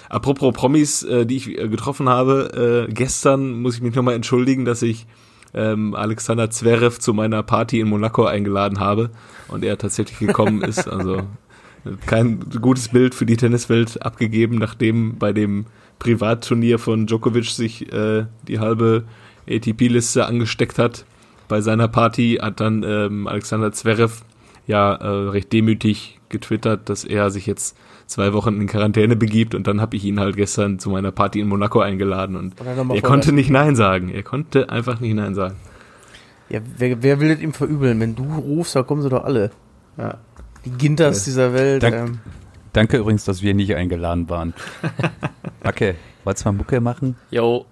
Apropos 0.10 0.54
Promis, 0.54 1.04
äh, 1.04 1.25
die 1.25 1.38
ich 1.38 1.48
äh, 1.48 1.68
getroffen 1.69 2.07
habe, 2.07 2.88
äh, 2.88 2.94
gestern 2.94 3.62
muss 3.62 3.75
ich 3.75 3.81
mich 3.81 3.95
nochmal 3.95 4.15
entschuldigen, 4.15 4.65
dass 4.65 4.81
ich 4.81 5.06
ähm, 5.54 5.96
Alexander 5.96 6.50
Zverev 6.50 7.00
zu 7.00 7.13
meiner 7.13 7.44
Party 7.44 7.80
in 7.80 7.90
Monaco 7.90 8.25
eingeladen 8.25 8.80
habe 8.80 9.10
und 9.48 9.63
er 9.63 9.78
tatsächlich 9.78 10.19
gekommen 10.19 10.62
ist. 10.63 10.88
Also 10.88 11.24
kein 12.06 12.40
gutes 12.62 12.90
Bild 12.90 13.16
für 13.16 13.25
die 13.25 13.38
Tenniswelt 13.38 14.01
abgegeben, 14.04 14.57
nachdem 14.57 15.18
bei 15.18 15.34
dem 15.34 15.66
Privatturnier 15.98 16.80
von 16.80 17.07
Djokovic 17.07 17.46
sich 17.46 17.92
äh, 17.92 18.25
die 18.48 18.60
halbe 18.60 19.04
ATP-Liste 19.50 20.25
angesteckt 20.25 20.78
hat. 20.78 21.06
Bei 21.48 21.62
seiner 21.62 21.88
Party 21.88 22.40
hat 22.42 22.60
dann 22.60 22.84
ähm, 22.84 23.28
Alexander 23.28 23.72
Zverev 23.72 24.24
ja 24.68 24.94
äh, 24.94 25.30
recht 25.30 25.51
demütig 25.51 26.19
getwittert, 26.30 26.90
dass 26.90 27.04
er 27.04 27.31
sich 27.31 27.48
jetzt 27.48 27.75
zwei 28.09 28.33
Wochen 28.33 28.59
in 28.59 28.67
Quarantäne 28.67 29.15
begibt 29.15 29.56
und 29.56 29.67
dann 29.67 29.79
habe 29.79 29.95
ich 29.95 30.03
ihn 30.03 30.19
halt 30.19 30.35
gestern 30.35 30.79
zu 30.79 30.89
meiner 30.89 31.11
Party 31.11 31.39
in 31.39 31.47
Monaco 31.47 31.79
eingeladen 31.79 32.35
und 32.35 32.56
er 32.59 33.01
konnte 33.01 33.31
nicht 33.31 33.50
Nein 33.50 33.75
sagen. 33.75 34.09
Er 34.09 34.23
konnte 34.23 34.69
einfach 34.69 35.00
nicht 35.00 35.13
Nein 35.13 35.35
sagen. 35.35 35.56
Ja, 36.50 36.59
wer, 36.77 37.03
wer 37.03 37.19
will 37.19 37.29
das 37.29 37.39
ihm 37.39 37.53
verübeln? 37.53 38.00
Wenn 38.00 38.15
du 38.15 38.23
rufst, 38.23 38.75
da 38.75 38.81
kommen 38.81 39.03
sie 39.03 39.09
doch 39.09 39.23
alle. 39.23 39.51
Ja. 39.97 40.17
Die 40.65 40.71
Ginters 40.71 41.25
ja. 41.25 41.29
dieser 41.29 41.53
Welt. 41.53 41.83
Dank, 41.83 41.95
ähm. 41.95 42.19
Danke 42.73 42.97
übrigens, 42.97 43.25
dass 43.25 43.44
wir 43.44 43.53
nicht 43.53 43.75
eingeladen 43.75 44.27
waren. 44.29 44.53
okay, 45.63 45.95
wolltest 46.23 46.45
du 46.45 46.50
mal 46.50 46.57
Mucke 46.57 46.81
machen? 46.81 47.15
Jo. 47.29 47.65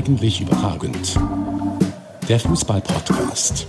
Eigentlich 0.00 0.40
überragend. 0.40 1.20
Der 2.26 2.40
Fußball-Podcast. 2.40 3.66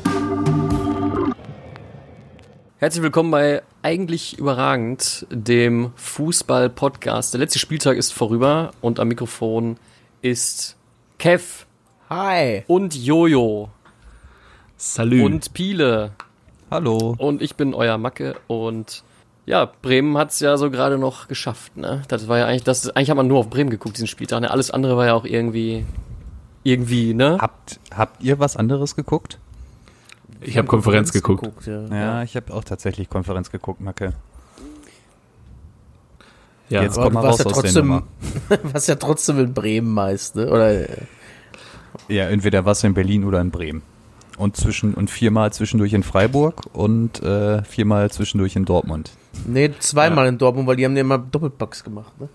Herzlich 2.77 3.03
willkommen 3.03 3.31
bei 3.31 3.61
Eigentlich 3.81 4.39
überragend, 4.39 5.27
dem 5.29 5.91
Fußball-Podcast. 5.97 7.33
Der 7.33 7.41
letzte 7.41 7.59
Spieltag 7.59 7.97
ist 7.97 8.13
vorüber 8.13 8.71
und 8.79 9.01
am 9.01 9.09
Mikrofon 9.09 9.75
ist 10.21 10.77
Kev. 11.17 11.65
Hi. 12.09 12.63
Und 12.67 12.95
Jojo. 12.95 13.69
Salü. 14.77 15.25
Und 15.25 15.51
Piele. 15.51 16.11
Hallo. 16.69 17.13
Und 17.17 17.41
ich 17.41 17.55
bin 17.55 17.73
euer 17.73 17.97
Macke 17.97 18.37
und 18.47 19.03
ja, 19.45 19.69
Bremen 19.81 20.17
hat 20.17 20.31
es 20.31 20.39
ja 20.39 20.55
so 20.55 20.71
gerade 20.71 20.97
noch 20.97 21.27
geschafft, 21.27 21.75
ne? 21.75 22.03
Das 22.07 22.29
war 22.29 22.37
ja 22.37 22.45
eigentlich, 22.45 22.63
das, 22.63 22.89
eigentlich 22.89 23.09
hat 23.09 23.17
man 23.17 23.27
nur 23.27 23.39
auf 23.39 23.49
Bremen 23.49 23.69
geguckt, 23.69 23.97
diesen 23.97 24.07
Spieltag. 24.07 24.39
Ne? 24.39 24.49
Alles 24.49 24.71
andere 24.71 24.95
war 24.95 25.07
ja 25.07 25.13
auch 25.13 25.25
irgendwie 25.25 25.85
irgendwie, 26.63 27.13
ne? 27.13 27.37
Habt, 27.39 27.79
habt 27.95 28.23
ihr 28.23 28.39
was 28.39 28.57
anderes 28.57 28.95
geguckt? 28.95 29.39
Ich 30.41 30.57
habe 30.57 30.67
Konferenz, 30.67 31.11
geguckt. 31.11 31.43
geguckt 31.43 31.67
ja. 31.67 31.85
ja. 31.87 32.23
ich 32.23 32.35
habe 32.35 32.53
auch 32.53 32.63
tatsächlich 32.63 33.09
Konferenz 33.09 33.51
geguckt, 33.51 33.79
Macke. 33.79 34.13
Ja, 36.69 36.83
jetzt 36.83 36.95
kommt 36.95 37.13
mal 37.13 37.25
raus 37.25 37.39
ja 37.39 37.45
aus 37.45 37.53
trotzdem, 37.53 38.03
was 38.63 38.87
ja 38.87 38.95
trotzdem 38.95 39.39
in 39.39 39.53
Bremen 39.53 39.93
meist, 39.93 40.35
ne? 40.35 40.49
Oder? 40.49 40.87
Ja, 42.07 42.29
entweder 42.29 42.65
was 42.65 42.83
in 42.83 42.93
Berlin 42.93 43.25
oder 43.25 43.41
in 43.41 43.51
Bremen. 43.51 43.81
Und 44.37 44.55
zwischen 44.55 44.93
und 44.93 45.09
viermal 45.09 45.51
zwischendurch 45.53 45.93
in 45.93 46.01
Freiburg 46.01 46.61
und 46.73 47.21
äh, 47.21 47.63
viermal 47.63 48.09
zwischendurch 48.09 48.55
in 48.55 48.65
Dortmund. 48.65 49.11
Nee, 49.45 49.71
zweimal 49.79 50.25
ja. 50.25 50.29
in 50.29 50.37
Dortmund, 50.37 50.67
weil 50.67 50.77
die 50.77 50.85
haben 50.85 50.95
ja 50.95 51.01
immer 51.01 51.17
Doppelpacks 51.17 51.83
gemacht, 51.83 52.19
ne? 52.19 52.29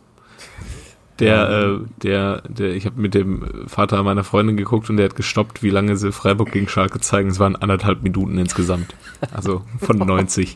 Der, 1.18 1.48
äh, 1.48 1.78
der, 2.02 2.42
der, 2.42 2.74
ich 2.74 2.84
habe 2.84 3.00
mit 3.00 3.14
dem 3.14 3.66
Vater 3.68 4.02
meiner 4.02 4.24
Freundin 4.24 4.56
geguckt 4.56 4.90
und 4.90 4.98
der 4.98 5.06
hat 5.06 5.16
gestoppt, 5.16 5.62
wie 5.62 5.70
lange 5.70 5.96
sie 5.96 6.12
Freiburg 6.12 6.52
gegen 6.52 6.68
Schalke 6.68 7.00
zeigen. 7.00 7.30
Es 7.30 7.38
waren 7.38 7.56
anderthalb 7.56 8.02
Minuten 8.02 8.36
insgesamt. 8.38 8.94
Also 9.32 9.62
von 9.80 9.96
90. 10.06 10.54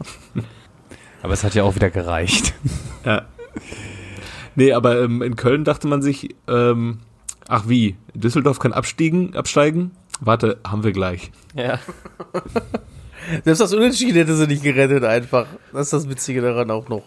Aber 1.23 1.33
es 1.33 1.45
hat 1.45 1.55
ja 1.55 1.63
auch 1.63 1.75
wieder 1.75 1.91
gereicht. 1.91 2.55
Ja. 3.05 3.27
Nee, 4.55 4.73
aber 4.73 5.03
ähm, 5.03 5.23
in 5.23 5.37
Köln 5.37 5.65
dachte 5.65 5.89
man 5.89 6.03
sich, 6.03 6.35
ähm, 6.47 6.99
ach 7.49 7.65
wie, 7.67 7.97
Düsseldorf 8.15 8.59
kann 8.59 8.73
abstiegen, 8.73 9.35
absteigen? 9.35 9.93
Warte, 10.21 10.59
haben 10.67 10.85
wir 10.85 10.93
gleich. 10.93 11.31
Ja. 11.55 11.79
Selbst 13.45 13.61
das 13.61 13.73
Unentschieden 13.73 14.17
hätte 14.17 14.37
sie 14.37 14.47
nicht 14.47 14.63
gerettet 14.63 15.05
einfach. 15.05 15.47
Das 15.73 15.83
ist 15.83 15.93
das 15.93 16.09
Witzige 16.09 16.43
daran 16.43 16.71
auch 16.71 16.89
noch. 16.89 17.05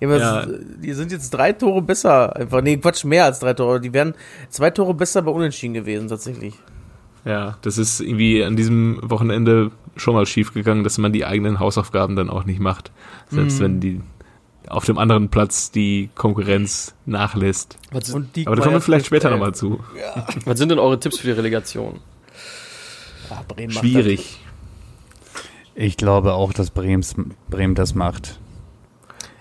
Ja. 0.00 0.46
Die 0.82 0.92
sind 0.92 1.10
jetzt 1.10 1.30
drei 1.30 1.52
Tore 1.52 1.82
besser. 1.82 2.36
Einfach, 2.36 2.62
nee, 2.62 2.76
Quatsch, 2.76 3.04
mehr 3.04 3.24
als 3.24 3.38
drei 3.38 3.54
Tore. 3.54 3.80
Die 3.80 3.92
wären 3.92 4.14
zwei 4.50 4.70
Tore 4.70 4.94
besser 4.94 5.22
bei 5.22 5.30
Unentschieden 5.30 5.74
gewesen, 5.74 6.08
tatsächlich. 6.08 6.54
Ja, 7.24 7.56
das 7.62 7.78
ist 7.78 8.00
irgendwie 8.00 8.44
an 8.44 8.56
diesem 8.56 9.00
Wochenende 9.02 9.72
schon 9.96 10.14
mal 10.14 10.26
schief 10.26 10.52
gegangen, 10.52 10.84
dass 10.84 10.98
man 10.98 11.12
die 11.12 11.24
eigenen 11.24 11.58
Hausaufgaben 11.58 12.14
dann 12.14 12.30
auch 12.30 12.44
nicht 12.44 12.60
macht. 12.60 12.92
Selbst 13.30 13.58
mhm. 13.58 13.64
wenn 13.64 13.80
die 13.80 14.00
auf 14.68 14.84
dem 14.84 14.98
anderen 14.98 15.28
Platz 15.28 15.70
die 15.70 16.10
Konkurrenz 16.14 16.94
nachlässt. 17.04 17.78
Die 18.34 18.46
Aber 18.46 18.56
da 18.56 18.62
kommen 18.62 18.74
wir 18.74 18.80
vielleicht 18.80 19.06
später 19.06 19.30
nochmal 19.30 19.54
zu. 19.54 19.80
Ja. 19.98 20.26
Was 20.44 20.58
sind 20.58 20.70
denn 20.70 20.78
eure 20.78 20.98
Tipps 21.00 21.18
für 21.18 21.28
die 21.28 21.32
Relegation? 21.32 22.00
Ach, 23.30 23.42
Schwierig. 23.68 24.40
Ich 25.74 25.96
glaube 25.96 26.34
auch, 26.34 26.52
dass 26.52 26.70
Brems, 26.70 27.14
Bremen 27.48 27.74
das 27.74 27.94
macht. 27.94 28.38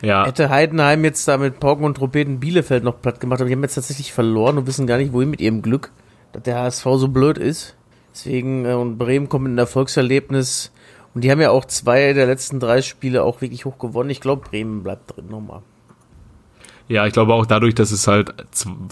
Ja. 0.01 0.25
Hätte 0.25 0.49
Heidenheim 0.49 1.03
jetzt 1.03 1.27
da 1.27 1.37
mit 1.37 1.59
Pauken 1.59 1.85
und 1.85 1.95
Trompeten 1.95 2.39
Bielefeld 2.39 2.83
noch 2.83 3.01
platt 3.01 3.19
gemacht, 3.19 3.39
aber 3.39 3.47
die 3.47 3.55
haben 3.55 3.63
jetzt 3.63 3.75
tatsächlich 3.75 4.13
verloren 4.13 4.57
und 4.57 4.67
wissen 4.67 4.87
gar 4.87 4.97
nicht, 4.97 5.13
wohin 5.13 5.29
mit 5.29 5.41
ihrem 5.41 5.61
Glück, 5.61 5.91
dass 6.33 6.43
der 6.43 6.59
HSV 6.59 6.83
so 6.95 7.07
blöd 7.07 7.37
ist. 7.37 7.75
Deswegen, 8.13 8.65
äh, 8.65 8.73
und 8.73 8.97
Bremen 8.97 9.29
kommt 9.29 9.43
mit 9.43 9.51
einem 9.51 9.59
Erfolgserlebnis. 9.59 10.71
Und 11.13 11.23
die 11.23 11.31
haben 11.31 11.41
ja 11.41 11.51
auch 11.51 11.65
zwei 11.65 12.13
der 12.13 12.27
letzten 12.27 12.59
drei 12.59 12.81
Spiele 12.81 13.23
auch 13.23 13.41
wirklich 13.41 13.65
hoch 13.65 13.77
gewonnen. 13.77 14.09
Ich 14.09 14.19
glaube, 14.19 14.47
Bremen 14.49 14.83
bleibt 14.83 15.15
drin 15.15 15.27
nochmal. 15.29 15.61
Ja, 16.87 17.05
ich 17.07 17.13
glaube 17.13 17.33
auch 17.33 17.45
dadurch, 17.45 17.73
dass 17.73 17.91
es 17.91 18.07
halt 18.07 18.33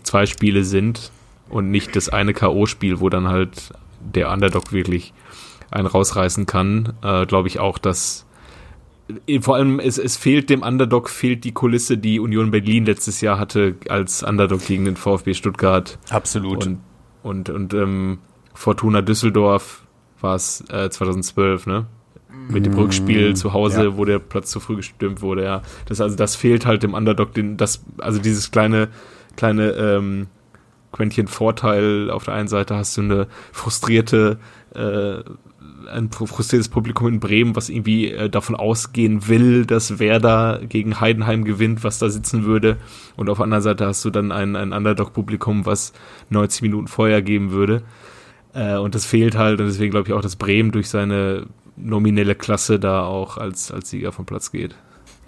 zwei 0.04 0.26
Spiele 0.26 0.64
sind 0.64 1.12
und 1.50 1.70
nicht 1.70 1.96
das 1.96 2.10
eine 2.10 2.34
K.O.-Spiel, 2.34 3.00
wo 3.02 3.10
dann 3.10 3.28
halt 3.28 3.74
der 4.00 4.32
Underdog 4.32 4.72
wirklich 4.72 5.14
einen 5.70 5.88
rausreißen 5.88 6.46
kann, 6.46 6.94
äh, 7.04 7.26
glaube 7.26 7.48
ich 7.48 7.60
auch, 7.60 7.78
dass 7.78 8.26
vor 9.42 9.56
allem 9.56 9.80
es, 9.80 9.98
es 9.98 10.18
fehlt 10.18 10.50
dem 10.50 10.62
Underdog, 10.62 11.10
fehlt 11.10 11.44
die 11.44 11.52
Kulisse, 11.52 11.98
die 11.98 12.20
Union 12.20 12.52
Berlin 12.52 12.86
letztes 12.86 13.22
Jahr 13.22 13.38
hatte 13.38 13.76
als 13.90 14.24
Underdog 14.24 14.66
gegen 14.66 14.86
den 14.86 14.96
VfB 14.96 15.34
Stuttgart. 15.34 15.98
Absolut. 16.10 16.66
Und, 16.66 16.80
und, 17.22 17.50
und 17.50 17.74
ähm, 17.74 18.20
Fortuna 18.54 19.02
Düsseldorf 19.02 19.84
war 20.22 20.36
es 20.36 20.64
äh, 20.70 20.90
2012, 20.90 21.68
ne? 21.68 21.86
Mit 22.50 22.66
dem 22.66 22.74
Rückspiel 22.74 23.32
mm, 23.32 23.36
zu 23.36 23.54
Hause, 23.54 23.84
ja. 23.84 23.98
wo 23.98 24.06
der 24.06 24.20
Platz 24.20 24.50
zu 24.50 24.60
früh 24.60 24.78
gestimmt 24.78 25.22
wurde, 25.22 25.44
ja. 25.44 25.62
Das, 25.86 26.02
also, 26.02 26.16
das 26.16 26.36
fehlt 26.36 26.66
halt 26.66 26.84
dem 26.84 26.94
Underdog, 26.94 27.34
den, 27.34 27.58
das, 27.58 27.84
also 28.00 28.20
dieses 28.20 28.52
kleine, 28.52 28.90
kleine 29.36 29.72
ähm, 29.72 30.28
Quäntchen 30.92 31.28
Vorteil. 31.28 32.10
Auf 32.10 32.24
der 32.24 32.34
einen 32.34 32.48
Seite 32.48 32.76
hast 32.76 32.98
du 32.98 33.02
eine 33.02 33.28
frustrierte 33.52 34.40
äh, 34.76 35.24
ein 35.92 36.12
frustriertes 36.12 36.70
Publikum 36.70 37.08
in 37.08 37.20
Bremen, 37.20 37.56
was 37.56 37.70
irgendwie 37.70 38.12
äh, 38.12 38.30
davon 38.30 38.56
ausgehen 38.56 39.28
will, 39.28 39.66
dass 39.66 40.00
Werder 40.00 40.62
gegen 40.68 41.00
Heidenheim 41.00 41.44
gewinnt, 41.44 41.84
was 41.84 42.00
da 42.00 42.10
sitzen 42.10 42.46
würde. 42.46 42.78
Und 43.16 43.30
auf 43.30 43.38
der 43.38 43.46
anderen 43.46 43.64
Seite 43.64 43.86
hast 43.86 44.04
du 44.06 44.10
dann 44.10 44.32
ein, 44.32 44.56
ein 44.56 44.74
Underdog-Publikum, 44.74 45.66
was 45.66 45.94
90 46.30 46.62
Minuten 46.64 46.88
vorher 46.88 47.22
geben 47.22 47.52
würde. 47.52 47.84
Äh, 48.54 48.78
und 48.78 48.96
das 48.96 49.06
fehlt 49.06 49.36
halt. 49.36 49.60
Und 49.60 49.68
deswegen 49.68 49.92
glaube 49.92 50.08
ich 50.08 50.14
auch, 50.14 50.22
dass 50.22 50.36
Bremen 50.36 50.72
durch 50.72 50.90
seine 50.90 51.48
nominelle 51.76 52.36
Klasse 52.36 52.80
da 52.80 53.06
auch 53.06 53.38
als, 53.38 53.72
als 53.72 53.90
Sieger 53.90 54.12
vom 54.12 54.26
Platz 54.26 54.52
geht. 54.52 54.76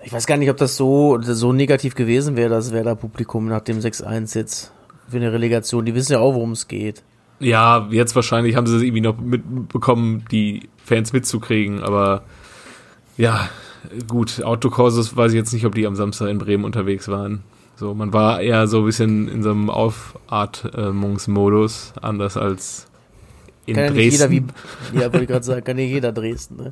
Ich 0.03 0.13
weiß 0.13 0.27
gar 0.27 0.37
nicht, 0.37 0.51
ob 0.51 0.57
das 0.57 0.77
so, 0.77 1.19
so 1.21 1.51
negativ 1.51 1.95
gewesen 1.95 2.35
wäre, 2.35 2.49
das 2.49 2.71
Werder-Publikum 2.71 3.47
nach 3.47 3.61
dem 3.61 3.79
6-1 3.79 4.35
jetzt 4.35 4.71
für 5.09 5.17
eine 5.17 5.33
Relegation. 5.33 5.85
Die 5.85 5.95
wissen 5.95 6.13
ja 6.13 6.19
auch, 6.19 6.35
worum 6.35 6.51
es 6.51 6.67
geht. 6.67 7.01
Ja, 7.39 7.87
jetzt 7.91 8.15
wahrscheinlich 8.15 8.55
haben 8.55 8.65
sie 8.67 8.77
es 8.77 8.81
irgendwie 8.81 9.01
noch 9.01 9.17
mitbekommen, 9.17 10.23
die 10.31 10.69
Fans 10.83 11.13
mitzukriegen, 11.13 11.83
aber 11.83 12.23
ja, 13.17 13.49
gut, 14.07 14.43
Autokursus 14.43 15.17
weiß 15.17 15.31
ich 15.31 15.37
jetzt 15.37 15.53
nicht, 15.53 15.65
ob 15.65 15.73
die 15.75 15.87
am 15.87 15.95
Samstag 15.95 16.29
in 16.29 16.37
Bremen 16.37 16.63
unterwegs 16.63 17.07
waren. 17.07 17.43
So, 17.75 17.93
man 17.93 18.13
war 18.13 18.39
eher 18.39 18.67
so 18.67 18.79
ein 18.79 18.85
bisschen 18.85 19.27
in 19.27 19.43
so 19.43 19.51
einem 19.51 19.69
Aufatmungsmodus, 19.69 21.93
anders 22.01 22.37
als 22.37 22.87
in 23.65 23.75
kann 23.75 23.93
Dresden. 23.93 23.99
Ja, 23.99 24.11
jeder 24.29 24.31
wie, 24.31 24.45
ja, 24.97 25.11
wollte 25.11 25.23
ich 25.23 25.27
gerade 25.27 25.45
sagen, 25.45 25.61
kann 25.63 25.77
ja 25.77 25.83
jeder 25.83 26.13
Dresden, 26.13 26.55
ne? 26.55 26.71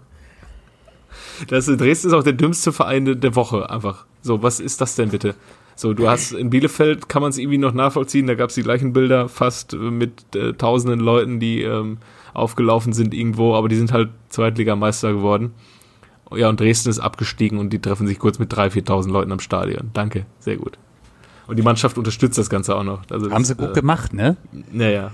Das, 1.47 1.65
Dresden 1.65 2.07
ist 2.07 2.13
auch 2.13 2.23
der 2.23 2.33
dümmste 2.33 2.71
Verein 2.71 3.19
der 3.19 3.35
Woche, 3.35 3.69
einfach. 3.69 4.05
So, 4.21 4.41
was 4.43 4.61
ist 4.61 4.81
das 4.81 4.95
denn 4.95 5.09
bitte? 5.09 5.35
So, 5.75 5.93
du 5.93 6.07
hast 6.07 6.33
in 6.33 6.49
Bielefeld 6.49 7.09
kann 7.09 7.21
man 7.21 7.31
es 7.31 7.37
irgendwie 7.37 7.57
noch 7.57 7.73
nachvollziehen, 7.73 8.27
da 8.27 8.35
gab 8.35 8.49
es 8.49 8.55
die 8.55 8.63
gleichen 8.63 8.93
Bilder 8.93 9.27
fast 9.27 9.73
mit 9.73 10.35
äh, 10.35 10.53
tausenden 10.53 10.99
Leuten, 10.99 11.39
die 11.39 11.63
ähm, 11.63 11.97
aufgelaufen 12.33 12.93
sind 12.93 13.13
irgendwo, 13.13 13.55
aber 13.55 13.69
die 13.69 13.75
sind 13.75 13.91
halt 13.91 14.09
Zweitligameister 14.29 15.13
geworden. 15.13 15.53
Ja, 16.35 16.49
und 16.49 16.59
Dresden 16.59 16.89
ist 16.89 16.99
abgestiegen 16.99 17.59
und 17.59 17.71
die 17.71 17.79
treffen 17.79 18.07
sich 18.07 18.17
kurz 18.17 18.39
mit 18.39 18.51
3.000, 18.53 18.87
4.000 18.87 19.11
Leuten 19.11 19.31
am 19.31 19.39
Stadion. 19.39 19.91
Danke, 19.93 20.25
sehr 20.39 20.57
gut. 20.57 20.77
Und 21.47 21.57
die 21.57 21.63
Mannschaft 21.63 21.97
unterstützt 21.97 22.37
das 22.37 22.49
Ganze 22.49 22.75
auch 22.75 22.83
noch. 22.83 23.01
Also 23.09 23.29
Haben 23.29 23.41
das, 23.41 23.49
sie 23.49 23.55
gut 23.55 23.71
äh, 23.71 23.73
gemacht, 23.73 24.13
ne? 24.13 24.37
Naja. 24.71 25.11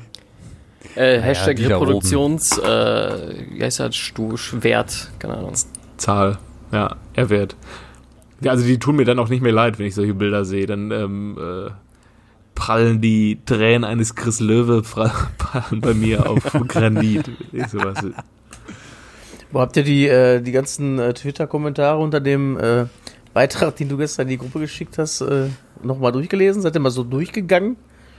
Äh, 0.95 1.19
Hashtag 1.19 1.59
ja, 1.59 1.69
Reproduktions, 1.69 2.57
äh, 2.57 3.45
wie 3.51 3.63
heißt 3.63 3.79
das? 3.81 4.13
Wert, 4.61 5.11
keine 5.19 5.37
Ahnung. 5.37 5.53
Zahl, 5.97 6.37
ja, 6.71 6.95
R-Wert. 7.13 7.55
Ja, 8.41 8.51
also 8.51 8.65
die 8.65 8.79
tun 8.79 8.95
mir 8.95 9.05
dann 9.05 9.19
auch 9.19 9.29
nicht 9.29 9.41
mehr 9.41 9.51
leid, 9.51 9.79
wenn 9.79 9.85
ich 9.85 9.95
solche 9.95 10.13
Bilder 10.13 10.45
sehe. 10.45 10.65
Dann 10.65 10.91
ähm, 10.91 11.37
äh, 11.37 11.71
prallen 12.55 13.01
die 13.01 13.39
Tränen 13.45 13.83
eines 13.83 14.15
Chris 14.15 14.39
Löwe 14.39 14.81
prallen 14.81 15.81
bei 15.81 15.93
mir 15.93 16.29
auf 16.29 16.43
Granit. 16.67 17.29
Sowas. 17.69 18.05
Wo 19.51 19.59
habt 19.61 19.75
ihr 19.77 19.83
die, 19.83 20.07
äh, 20.07 20.41
die 20.41 20.51
ganzen 20.51 20.99
äh, 20.99 21.13
Twitter-Kommentare 21.13 21.97
unter 21.97 22.19
dem 22.19 22.57
äh, 22.59 22.85
Beitrag, 23.33 23.75
den 23.77 23.89
du 23.89 23.97
gestern 23.97 24.23
in 24.23 24.29
die 24.29 24.37
Gruppe 24.37 24.59
geschickt 24.59 24.97
hast, 24.97 25.21
äh, 25.21 25.47
nochmal 25.81 26.11
durchgelesen? 26.11 26.61
Seid 26.61 26.75
ihr 26.75 26.81
mal 26.81 26.91
so 26.91 27.03
durchgegangen? 27.03 27.77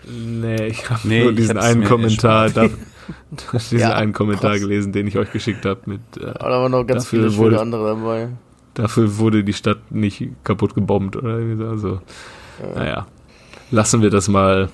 Nee, 0.09 0.67
ich 0.67 0.89
habe 0.89 1.07
nee, 1.07 1.23
nur 1.25 1.33
diesen 1.33 1.59
einen 1.59 1.85
Kommentar, 1.85 2.51
da, 2.51 2.69
diesen 3.53 3.79
ja, 3.79 3.95
einen 3.95 4.13
Kommentar 4.13 4.53
krass. 4.53 4.61
gelesen, 4.61 4.93
den 4.93 5.07
ich 5.07 5.19
euch 5.19 5.31
geschickt 5.31 5.67
habe 5.67 5.81
mit. 5.87 6.01
Äh, 6.19 6.27
Aber 6.27 6.49
da 6.49 6.63
waren 6.63 6.73
noch 6.73 6.85
ganz 6.85 7.07
viele 7.07 7.31
schöne 7.31 7.61
andere 7.61 7.95
dabei. 7.97 8.29
Dafür 8.75 9.19
wurde 9.19 9.45
die 9.45 9.53
Stadt 9.53 9.91
nicht 9.91 10.29
kaputt 10.45 10.75
gebombt 10.75 11.17
oder 11.17 11.39
irgendwie 11.39 11.57
so. 11.57 11.69
Also, 11.69 12.01
ja. 12.61 12.75
naja, 12.75 13.07
lassen 13.71 14.03
wir 14.03 14.11
das 14.11 14.29
mal 14.29 14.69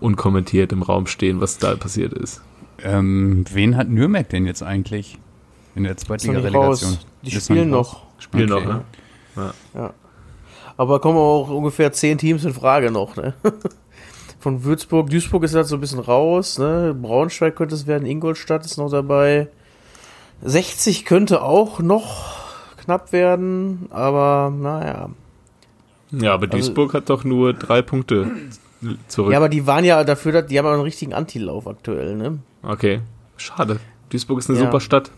unkommentiert 0.00 0.72
im 0.72 0.82
Raum 0.82 1.06
stehen, 1.06 1.40
was 1.40 1.58
da 1.58 1.76
passiert 1.76 2.12
ist. 2.12 2.42
Ähm, 2.82 3.44
wen 3.52 3.76
hat 3.76 3.88
Nürnberg 3.88 4.28
denn 4.28 4.46
jetzt 4.46 4.62
eigentlich 4.62 5.18
in 5.74 5.84
der 5.84 5.96
Zweitliga-Relegation? 5.96 6.98
Die 7.22 7.30
spielen 7.30 7.70
noch. 7.70 8.02
Spielen 8.18 8.52
okay. 8.52 8.64
noch, 8.64 8.74
ne? 8.74 8.84
Ja. 9.36 9.54
ja. 9.74 9.94
Aber 10.76 11.00
kommen 11.00 11.18
auch 11.18 11.50
ungefähr 11.50 11.92
zehn 11.92 12.18
Teams 12.18 12.44
in 12.44 12.54
Frage 12.54 12.90
noch, 12.90 13.16
ne? 13.16 13.34
Von 14.40 14.64
Würzburg, 14.64 15.08
Duisburg 15.10 15.44
ist 15.44 15.54
halt 15.54 15.66
so 15.66 15.76
ein 15.76 15.80
bisschen 15.80 16.00
raus, 16.00 16.58
ne? 16.58 16.96
Braunschweig 17.00 17.54
könnte 17.54 17.74
es 17.74 17.86
werden, 17.86 18.06
Ingolstadt 18.06 18.64
ist 18.64 18.76
noch 18.76 18.90
dabei. 18.90 19.48
60 20.42 21.04
könnte 21.04 21.42
auch 21.42 21.80
noch 21.80 22.42
knapp 22.76 23.12
werden, 23.12 23.86
aber 23.90 24.52
naja. 24.54 25.10
Ja, 26.10 26.34
aber 26.34 26.44
also 26.44 26.56
Duisburg 26.58 26.88
also, 26.88 26.98
hat 26.98 27.10
doch 27.10 27.24
nur 27.24 27.54
drei 27.54 27.80
Punkte 27.80 28.30
zurück. 29.08 29.32
Ja, 29.32 29.38
aber 29.38 29.48
die 29.48 29.66
waren 29.66 29.84
ja 29.84 30.04
dafür, 30.04 30.42
die 30.42 30.58
haben 30.58 30.66
einen 30.66 30.82
richtigen 30.82 31.14
Antilauf 31.14 31.66
aktuell, 31.66 32.16
ne? 32.16 32.38
Okay, 32.62 33.00
schade. 33.36 33.80
Duisburg 34.10 34.40
ist 34.40 34.50
eine 34.50 34.58
ja. 34.58 34.64
super 34.64 34.80
Stadt. 34.80 35.10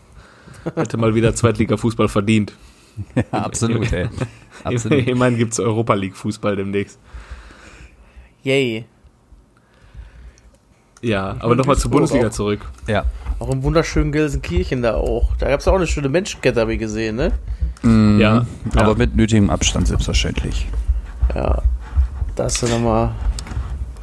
Hätte 0.75 0.97
mal 0.97 1.15
wieder 1.15 1.35
Zweitliga-Fußball 1.35 2.07
verdient. 2.07 2.53
Ja, 3.13 3.39
absolut, 3.39 3.91
ey. 3.91 4.07
absolut. 4.63 5.05
Immerhin 5.05 5.37
gibt 5.37 5.51
es 5.51 5.59
Europa 5.59 5.93
League-Fußball 5.95 6.55
demnächst. 6.55 6.97
Yay. 8.41 8.85
Ja, 11.01 11.35
aber 11.39 11.55
nochmal 11.55 11.75
zur 11.75 11.91
Bundesliga 11.91 12.27
auch. 12.27 12.31
zurück. 12.31 12.61
Ja. 12.87 13.03
Auch 13.39 13.49
im 13.49 13.63
wunderschönen 13.63 14.11
Gelsenkirchen 14.11 14.81
da 14.81 14.95
auch. 14.95 15.35
Da 15.37 15.49
gab 15.49 15.59
es 15.59 15.67
auch 15.67 15.75
eine 15.75 15.87
schöne 15.87 16.09
Menschenkette, 16.09 16.61
habe 16.61 16.73
ich 16.73 16.79
gesehen, 16.79 17.17
ne? 17.17 17.31
Mhm. 17.81 18.19
Ja. 18.19 18.45
Aber 18.75 18.91
ja. 18.91 18.97
mit 18.97 19.15
nötigem 19.15 19.49
Abstand, 19.49 19.87
selbstverständlich. 19.87 20.67
Ja. 21.33 21.61
Da 22.35 22.45
hast 22.45 22.61
du 22.61 22.67
nochmal. 22.67 23.11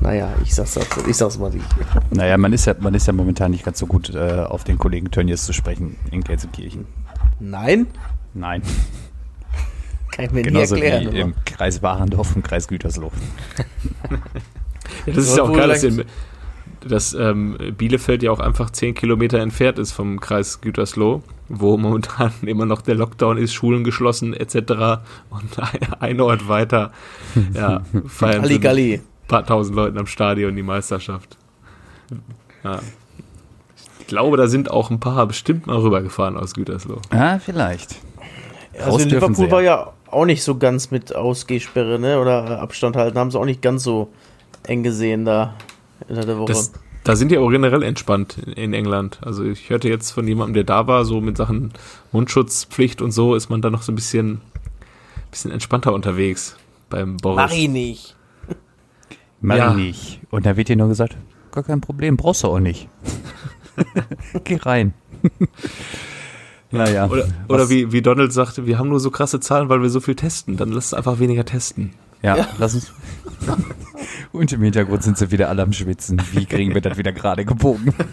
Naja, 0.01 0.33
ich 0.43 0.55
sag's, 0.55 0.77
ich 1.07 1.17
sag's 1.17 1.39
mal 1.39 1.51
nicht. 1.51 1.65
Naja, 2.11 2.37
man 2.37 2.53
ist 2.53 2.65
ja, 2.67 2.75
man 2.81 2.93
ist 2.93 3.07
ja 3.07 3.13
momentan 3.13 3.53
nicht 3.53 3.65
ganz 3.65 3.79
so 3.79 3.87
gut 3.87 4.13
äh, 4.13 4.45
auf 4.49 4.65
den 4.65 4.77
Kollegen 4.77 5.11
Tönnies 5.11 5.45
zu 5.45 5.53
sprechen 5.53 5.97
in 6.11 6.23
Gelsenkirchen. 6.23 6.87
Nein? 7.39 7.87
Nein. 8.35 8.63
Kann 10.11 10.25
ich 10.25 10.31
mir 10.33 10.43
Genauso 10.43 10.75
nie 10.75 10.83
erklären. 10.83 11.15
Wie 11.15 11.21
im 11.21 11.35
Kreis 11.45 11.83
Warendorf 11.83 12.35
und 12.35 12.43
Kreis 12.43 12.67
Gütersloh. 12.67 13.13
ja, 14.11 15.13
das 15.13 15.25
ist 15.25 15.37
ja 15.37 15.45
auch 15.45 15.53
geil, 15.53 15.69
dass 15.69 15.85
ihr, 15.85 16.05
dass 16.89 17.15
ähm, 17.15 17.57
Bielefeld 17.77 18.23
ja 18.23 18.31
auch 18.31 18.41
einfach 18.41 18.71
zehn 18.71 18.95
Kilometer 18.95 19.39
entfernt 19.39 19.79
ist 19.79 19.93
vom 19.93 20.21
Kreis 20.21 20.61
Gütersloh, 20.61 21.23
wo 21.49 21.77
momentan 21.77 22.33
immer 22.43 22.67
noch 22.67 22.83
der 22.83 22.95
Lockdown 22.95 23.39
ist, 23.39 23.53
Schulen 23.53 23.85
geschlossen 23.85 24.35
etc. 24.35 25.03
Und 25.31 25.59
ein, 25.59 25.93
ein 26.01 26.21
Ort 26.21 26.49
weiter 26.49 26.93
ja, 27.55 27.83
feiern 28.07 28.45
ein 28.45 29.01
paar 29.29 29.47
tausend 29.47 29.77
Leuten 29.77 29.99
am 29.99 30.07
Stadion 30.07 30.55
die 30.57 30.63
Meisterschaft. 30.63 31.37
Ja. 32.65 32.81
Ich 34.01 34.07
glaube, 34.07 34.37
da 34.37 34.47
sind 34.47 34.71
auch 34.71 34.91
ein 34.91 35.01
paar 35.01 35.27
bestimmt 35.27 35.67
mal 35.67 35.77
rübergefahren 35.77 36.37
aus 36.37 36.55
Gütersloh. 36.55 37.01
Ja, 37.13 37.39
vielleicht. 37.39 37.97
Also 38.79 38.99
in 38.99 39.09
Liverpool 39.09 39.51
war 39.51 39.63
ja 39.63 39.93
auch 40.11 40.25
nicht 40.25 40.43
so 40.43 40.59
ganz 40.59 40.91
mit 40.91 41.15
Ausgehsperre, 41.15 41.99
ne? 41.99 42.21
Oder 42.21 42.61
Abstand 42.61 42.97
halten, 42.97 43.19
haben 43.19 43.31
sie 43.31 43.39
auch 43.39 43.45
nicht 43.45 43.63
ganz 43.63 43.83
so 43.83 44.11
eng 44.65 44.83
gesehen 44.83 45.25
da 45.25 45.55
in 46.09 46.15
der 46.15 46.39
Woche. 46.39 46.53
Das, 46.53 46.73
da 47.05 47.17
sind 47.17 47.31
die 47.31 47.39
auch 47.39 47.51
generell 47.51 47.83
entspannt 47.83 48.39
in 48.39 48.75
England. 48.75 49.19
Also 49.23 49.45
ich 49.45 49.71
hörte 49.71 49.89
jetzt 49.89 50.13
von 50.13 50.27
jemandem, 50.27 50.55
der 50.55 50.65
da 50.65 50.87
war, 50.87 51.05
so 51.05 51.21
mit 51.21 51.37
Sachen 51.37 51.73
Mundschutzpflicht 52.13 53.03
und 53.03 53.11
so, 53.11 53.35
ist 53.35 53.49
man 53.49 53.61
da 53.61 53.71
noch 53.71 53.83
so 53.83 53.93
ein 53.93 53.97
bisschen, 53.97 54.41
bisschen 55.31 55.51
entspannter 55.51 55.93
unterwegs 55.93 56.57
beim 56.91 57.17
Boris. 57.17 57.37
Mach 57.37 57.53
ich 57.53 57.69
nicht. 57.69 58.17
Mach 59.41 59.57
ja. 59.57 59.71
ich 59.71 59.77
nicht. 59.77 60.21
Und 60.31 60.47
da 60.47 60.57
wird 60.57 60.69
dir 60.69 60.77
nur 60.77 60.89
gesagt, 60.89 61.17
gar 61.51 61.65
kein 61.65 61.81
Problem, 61.81 62.17
brauchst 62.17 62.45
du 62.45 62.49
auch 62.49 62.61
nicht. 62.61 62.89
Geh 64.45 64.57
rein. 64.57 64.95
naja. 66.71 67.09
Oder, 67.09 67.29
oder 67.49 67.69
wie, 67.69 67.91
wie 67.91 68.03
Donald 68.03 68.33
sagte, 68.33 68.67
wir 68.67 68.79
haben 68.79 68.89
nur 68.89 69.01
so 69.01 69.11
krasse 69.11 69.41
Zahlen, 69.41 69.69
weil 69.69 69.83
wir 69.83 69.91
so 69.91 70.01
viel 70.01 70.15
testen. 70.15 70.57
Dann 70.57 70.71
lass 70.71 70.87
es 70.87 70.95
einfach 70.95 71.19
weniger 71.19 71.45
testen. 71.45 71.95
Ja, 72.23 72.37
ja. 72.37 72.49
lass 72.59 72.75
uns. 72.75 72.93
Und 74.33 74.53
im 74.53 74.63
Hintergrund 74.63 75.03
sind 75.03 75.19
sie 75.19 75.31
wieder 75.31 75.49
alle 75.49 75.63
am 75.63 75.73
Schwitzen. 75.73 76.23
Wie 76.33 76.47
kriegen 76.47 76.75
wir 76.75 76.81
das 76.81 76.97
wieder 76.97 77.13
gerade 77.13 77.45
gebogen? 77.45 77.95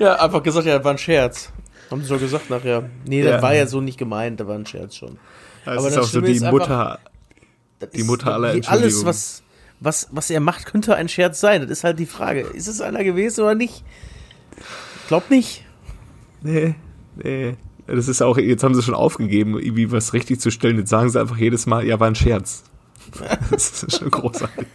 Ja, 0.00 0.14
einfach 0.14 0.42
gesagt, 0.42 0.66
ja, 0.66 0.76
das 0.76 0.84
war 0.84 0.90
ein 0.90 0.98
Scherz. 0.98 1.52
Haben 1.88 2.02
sie 2.02 2.08
so 2.08 2.18
gesagt 2.18 2.50
nachher. 2.50 2.90
Nee, 3.06 3.22
das 3.22 3.34
ja. 3.34 3.42
war 3.42 3.54
ja 3.54 3.64
so 3.68 3.80
nicht 3.80 3.96
gemeint, 3.96 4.40
da 4.40 4.48
war 4.48 4.56
ein 4.56 4.66
Scherz 4.66 4.96
schon. 4.96 5.18
Das 5.64 5.78
Aber 5.78 5.88
ist 5.88 5.98
auch 5.98 6.02
so 6.02 6.20
die 6.20 6.40
Mutter, 6.40 6.98
einfach, 7.80 7.92
die 7.94 8.02
Mutter 8.02 8.34
aller 8.34 8.54
Entschuldigungen. 8.54 8.82
Alles, 8.82 9.04
was, 9.04 9.42
was, 9.78 10.08
was 10.10 10.30
er 10.30 10.40
macht, 10.40 10.66
könnte 10.66 10.96
ein 10.96 11.08
Scherz 11.08 11.38
sein. 11.38 11.62
Das 11.62 11.70
ist 11.70 11.84
halt 11.84 12.00
die 12.00 12.06
Frage. 12.06 12.40
Ist 12.40 12.66
es 12.66 12.80
einer 12.80 13.04
gewesen 13.04 13.42
oder 13.42 13.54
nicht? 13.54 13.84
Glaub 15.06 15.30
nicht. 15.30 15.64
Nee, 16.42 16.74
nee. 17.16 17.56
Das 17.86 18.08
ist 18.08 18.20
auch, 18.20 18.36
jetzt 18.36 18.64
haben 18.64 18.74
sie 18.74 18.82
schon 18.82 18.94
aufgegeben, 18.94 19.58
irgendwie 19.58 19.90
was 19.90 20.12
richtig 20.12 20.40
zu 20.40 20.50
stellen. 20.50 20.76
Jetzt 20.76 20.90
sagen 20.90 21.08
sie 21.08 21.20
einfach 21.20 21.38
jedes 21.38 21.66
Mal, 21.66 21.86
ja, 21.86 21.98
war 22.00 22.08
ein 22.08 22.14
Scherz. 22.14 22.64
das 23.50 23.82
ist 23.82 23.98
schon 23.98 24.10
großartig. 24.10 24.66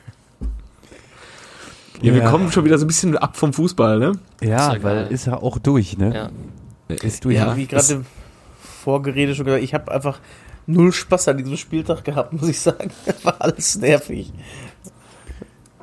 Ja, 2.01 2.11
ja, 2.11 2.15
wir 2.15 2.23
kommen 2.23 2.51
schon 2.51 2.65
wieder 2.65 2.77
so 2.77 2.85
ein 2.85 2.87
bisschen 2.87 3.17
ab 3.17 3.37
vom 3.37 3.53
Fußball, 3.53 3.99
ne? 3.99 4.13
Ja, 4.41 4.73
ist 4.73 4.83
weil 4.83 5.07
ist 5.07 5.25
ja 5.25 5.37
auch 5.37 5.57
durch, 5.57 5.97
ne? 5.97 6.31
Ja. 6.89 6.95
Ist 6.95 7.23
durch. 7.23 7.35
Ja, 7.35 7.55
wie 7.55 7.65
gerade 7.65 7.93
im 7.93 8.05
Vorgerede 8.59 9.35
schon 9.35 9.45
gesagt, 9.45 9.63
ich 9.63 9.73
habe 9.73 9.91
einfach 9.91 10.19
null 10.67 10.91
Spaß 10.91 11.29
an 11.29 11.37
diesem 11.37 11.57
Spieltag 11.57 12.03
gehabt, 12.03 12.33
muss 12.33 12.49
ich 12.49 12.59
sagen. 12.59 12.91
War 13.23 13.35
alles 13.39 13.77
nervig. 13.77 14.33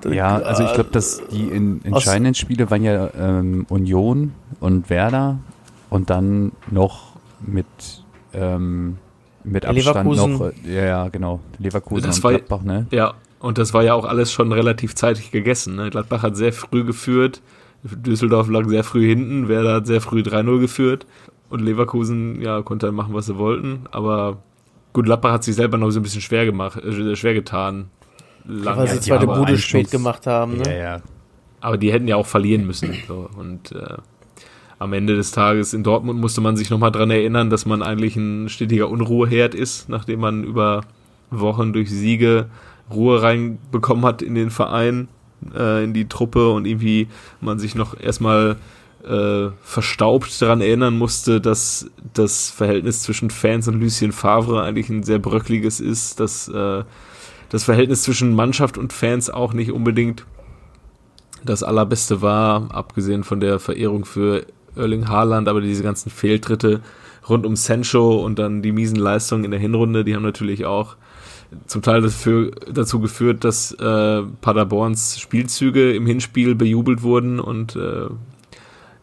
Ja, 0.08 0.36
also 0.38 0.64
ich 0.64 0.72
glaube, 0.72 0.90
dass 0.90 1.20
die 1.30 1.44
in, 1.44 1.84
entscheidenden 1.84 2.34
Spiele 2.34 2.70
waren 2.70 2.82
ja 2.82 3.10
ähm, 3.18 3.66
Union 3.68 4.32
und 4.58 4.88
Werder 4.88 5.38
und 5.90 6.08
dann 6.08 6.52
noch 6.70 7.16
mit 7.40 7.66
ähm, 8.32 8.96
mit 9.44 9.64
Abstand 9.66 10.08
Leverkusen. 10.08 10.32
noch, 10.32 10.52
äh, 10.66 10.88
ja, 10.88 11.08
genau, 11.08 11.40
Leverkusen 11.58 12.06
das 12.06 12.16
und 12.18 12.24
war, 12.24 12.30
Gladbach, 12.32 12.62
ne? 12.62 12.86
Ja, 12.90 13.14
und 13.38 13.58
das 13.58 13.72
war 13.72 13.82
ja 13.82 13.94
auch 13.94 14.04
alles 14.04 14.32
schon 14.32 14.52
relativ 14.52 14.94
zeitig 14.94 15.30
gegessen. 15.30 15.76
Ne? 15.76 15.90
Gladbach 15.90 16.22
hat 16.22 16.36
sehr 16.36 16.52
früh 16.52 16.84
geführt, 16.84 17.40
Düsseldorf 17.82 18.48
lag 18.48 18.66
sehr 18.68 18.84
früh 18.84 19.08
hinten, 19.08 19.48
Werder 19.48 19.74
hat 19.76 19.86
sehr 19.86 20.00
früh 20.00 20.20
3-0 20.20 20.60
geführt 20.60 21.06
und 21.48 21.60
Leverkusen, 21.60 22.40
ja, 22.42 22.62
konnte 22.62 22.86
dann 22.86 22.94
machen, 22.94 23.14
was 23.14 23.26
sie 23.26 23.38
wollten, 23.38 23.86
aber 23.90 24.38
gut, 24.92 25.06
Gladbach 25.06 25.32
hat 25.32 25.44
sich 25.44 25.54
selber 25.54 25.78
noch 25.78 25.90
so 25.90 26.00
ein 26.00 26.02
bisschen 26.02 26.20
schwer 26.20 26.44
gemacht, 26.44 26.82
äh, 26.82 27.16
schwer 27.16 27.34
getan. 27.34 27.90
Lang, 28.44 28.78
weil 28.78 28.88
sie 28.88 29.00
zweite 29.00 29.26
Bude 29.26 29.58
spät 29.58 29.90
gemacht 29.90 30.26
haben, 30.26 30.58
ne? 30.58 30.62
Ja, 30.66 30.78
ja. 30.78 31.02
Aber 31.60 31.76
die 31.76 31.92
hätten 31.92 32.08
ja 32.08 32.16
auch 32.16 32.26
verlieren 32.26 32.66
müssen. 32.66 32.94
So. 33.06 33.28
Und 33.36 33.72
äh, 33.72 33.96
am 34.80 34.94
Ende 34.94 35.14
des 35.14 35.30
Tages 35.30 35.74
in 35.74 35.84
Dortmund 35.84 36.18
musste 36.18 36.40
man 36.40 36.56
sich 36.56 36.70
nochmal 36.70 36.90
dran 36.90 37.10
erinnern, 37.10 37.50
dass 37.50 37.66
man 37.66 37.82
eigentlich 37.82 38.16
ein 38.16 38.48
stetiger 38.48 38.88
Unruheherd 38.88 39.54
ist, 39.54 39.90
nachdem 39.90 40.20
man 40.20 40.42
über 40.42 40.80
Wochen 41.30 41.74
durch 41.74 41.90
Siege 41.90 42.46
Ruhe 42.90 43.22
reinbekommen 43.22 44.06
hat 44.06 44.22
in 44.22 44.34
den 44.34 44.50
Verein, 44.50 45.08
äh, 45.54 45.84
in 45.84 45.92
die 45.92 46.08
Truppe 46.08 46.50
und 46.50 46.66
irgendwie 46.66 47.08
man 47.42 47.58
sich 47.58 47.74
noch 47.74 48.00
erstmal 48.00 48.56
äh, 49.06 49.50
verstaubt 49.62 50.40
daran 50.40 50.62
erinnern 50.62 50.96
musste, 50.96 51.42
dass 51.42 51.90
das 52.14 52.48
Verhältnis 52.48 53.02
zwischen 53.02 53.28
Fans 53.28 53.68
und 53.68 53.80
Lucien 53.80 54.12
Favre 54.12 54.62
eigentlich 54.62 54.88
ein 54.88 55.02
sehr 55.02 55.18
bröckliges 55.18 55.80
ist, 55.80 56.20
dass 56.20 56.48
äh, 56.48 56.84
das 57.50 57.64
Verhältnis 57.64 58.02
zwischen 58.02 58.34
Mannschaft 58.34 58.78
und 58.78 58.94
Fans 58.94 59.28
auch 59.28 59.52
nicht 59.52 59.72
unbedingt 59.72 60.24
das 61.44 61.62
allerbeste 61.62 62.22
war, 62.22 62.74
abgesehen 62.74 63.24
von 63.24 63.40
der 63.40 63.58
Verehrung 63.58 64.06
für 64.06 64.46
Erling 64.80 65.08
Haaland, 65.08 65.48
aber 65.48 65.60
diese 65.60 65.82
ganzen 65.82 66.10
Fehltritte 66.10 66.80
rund 67.28 67.46
um 67.46 67.56
Sancho 67.56 68.24
und 68.24 68.38
dann 68.38 68.62
die 68.62 68.72
miesen 68.72 68.96
Leistungen 68.96 69.44
in 69.44 69.50
der 69.50 69.60
Hinrunde, 69.60 70.04
die 70.04 70.14
haben 70.14 70.22
natürlich 70.22 70.66
auch 70.66 70.96
zum 71.66 71.82
Teil 71.82 72.00
dafür, 72.02 72.52
dazu 72.72 73.00
geführt, 73.00 73.44
dass 73.44 73.72
äh, 73.72 74.22
Paderborns 74.40 75.18
Spielzüge 75.18 75.92
im 75.92 76.06
Hinspiel 76.06 76.54
bejubelt 76.54 77.02
wurden 77.02 77.40
und 77.40 77.76
äh, 77.76 78.06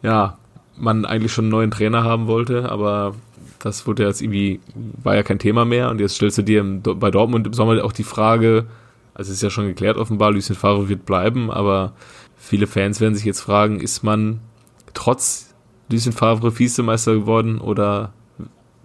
ja, 0.02 0.38
man 0.78 1.06
eigentlich 1.06 1.34
schon 1.34 1.46
einen 1.46 1.52
neuen 1.52 1.72
Trainer 1.72 2.04
haben 2.04 2.28
wollte, 2.28 2.72
aber 2.72 3.16
das 3.60 3.88
wurde 3.88 4.06
jetzt 4.06 4.22
irgendwie, 4.22 4.60
war 5.04 5.16
ja 5.16 5.24
kein 5.24 5.40
Thema 5.40 5.66
mehr 5.66 5.90
und 5.90 6.00
jetzt 6.00 6.16
stellst 6.16 6.38
du 6.38 6.44
dir 6.44 6.62
im, 6.62 6.82
bei 6.82 7.12
Dortmund 7.12 7.48
im 7.48 7.54
Sommer 7.54 7.84
auch 7.84 7.92
die 7.92 8.04
Frage, 8.04 8.66
also 9.14 9.32
es 9.32 9.38
ist 9.38 9.44
ja 9.44 9.50
schon 9.50 9.68
geklärt 9.68 9.98
offenbar, 9.98 10.32
Lucien 10.32 10.56
Favre 10.56 10.90
wird 10.90 11.06
bleiben, 11.06 11.50
aber 11.50 11.94
viele 12.38 12.68
Fans 12.68 13.02
werden 13.02 13.16
sich 13.16 13.26
jetzt 13.26 13.42
fragen, 13.42 13.80
ist 13.80 14.04
man 14.04 14.40
trotz 14.94 15.47
Lucien 15.90 16.14
Favre 16.14 16.58
Vizemeister 16.58 17.16
geworden 17.16 17.60
oder 17.60 18.14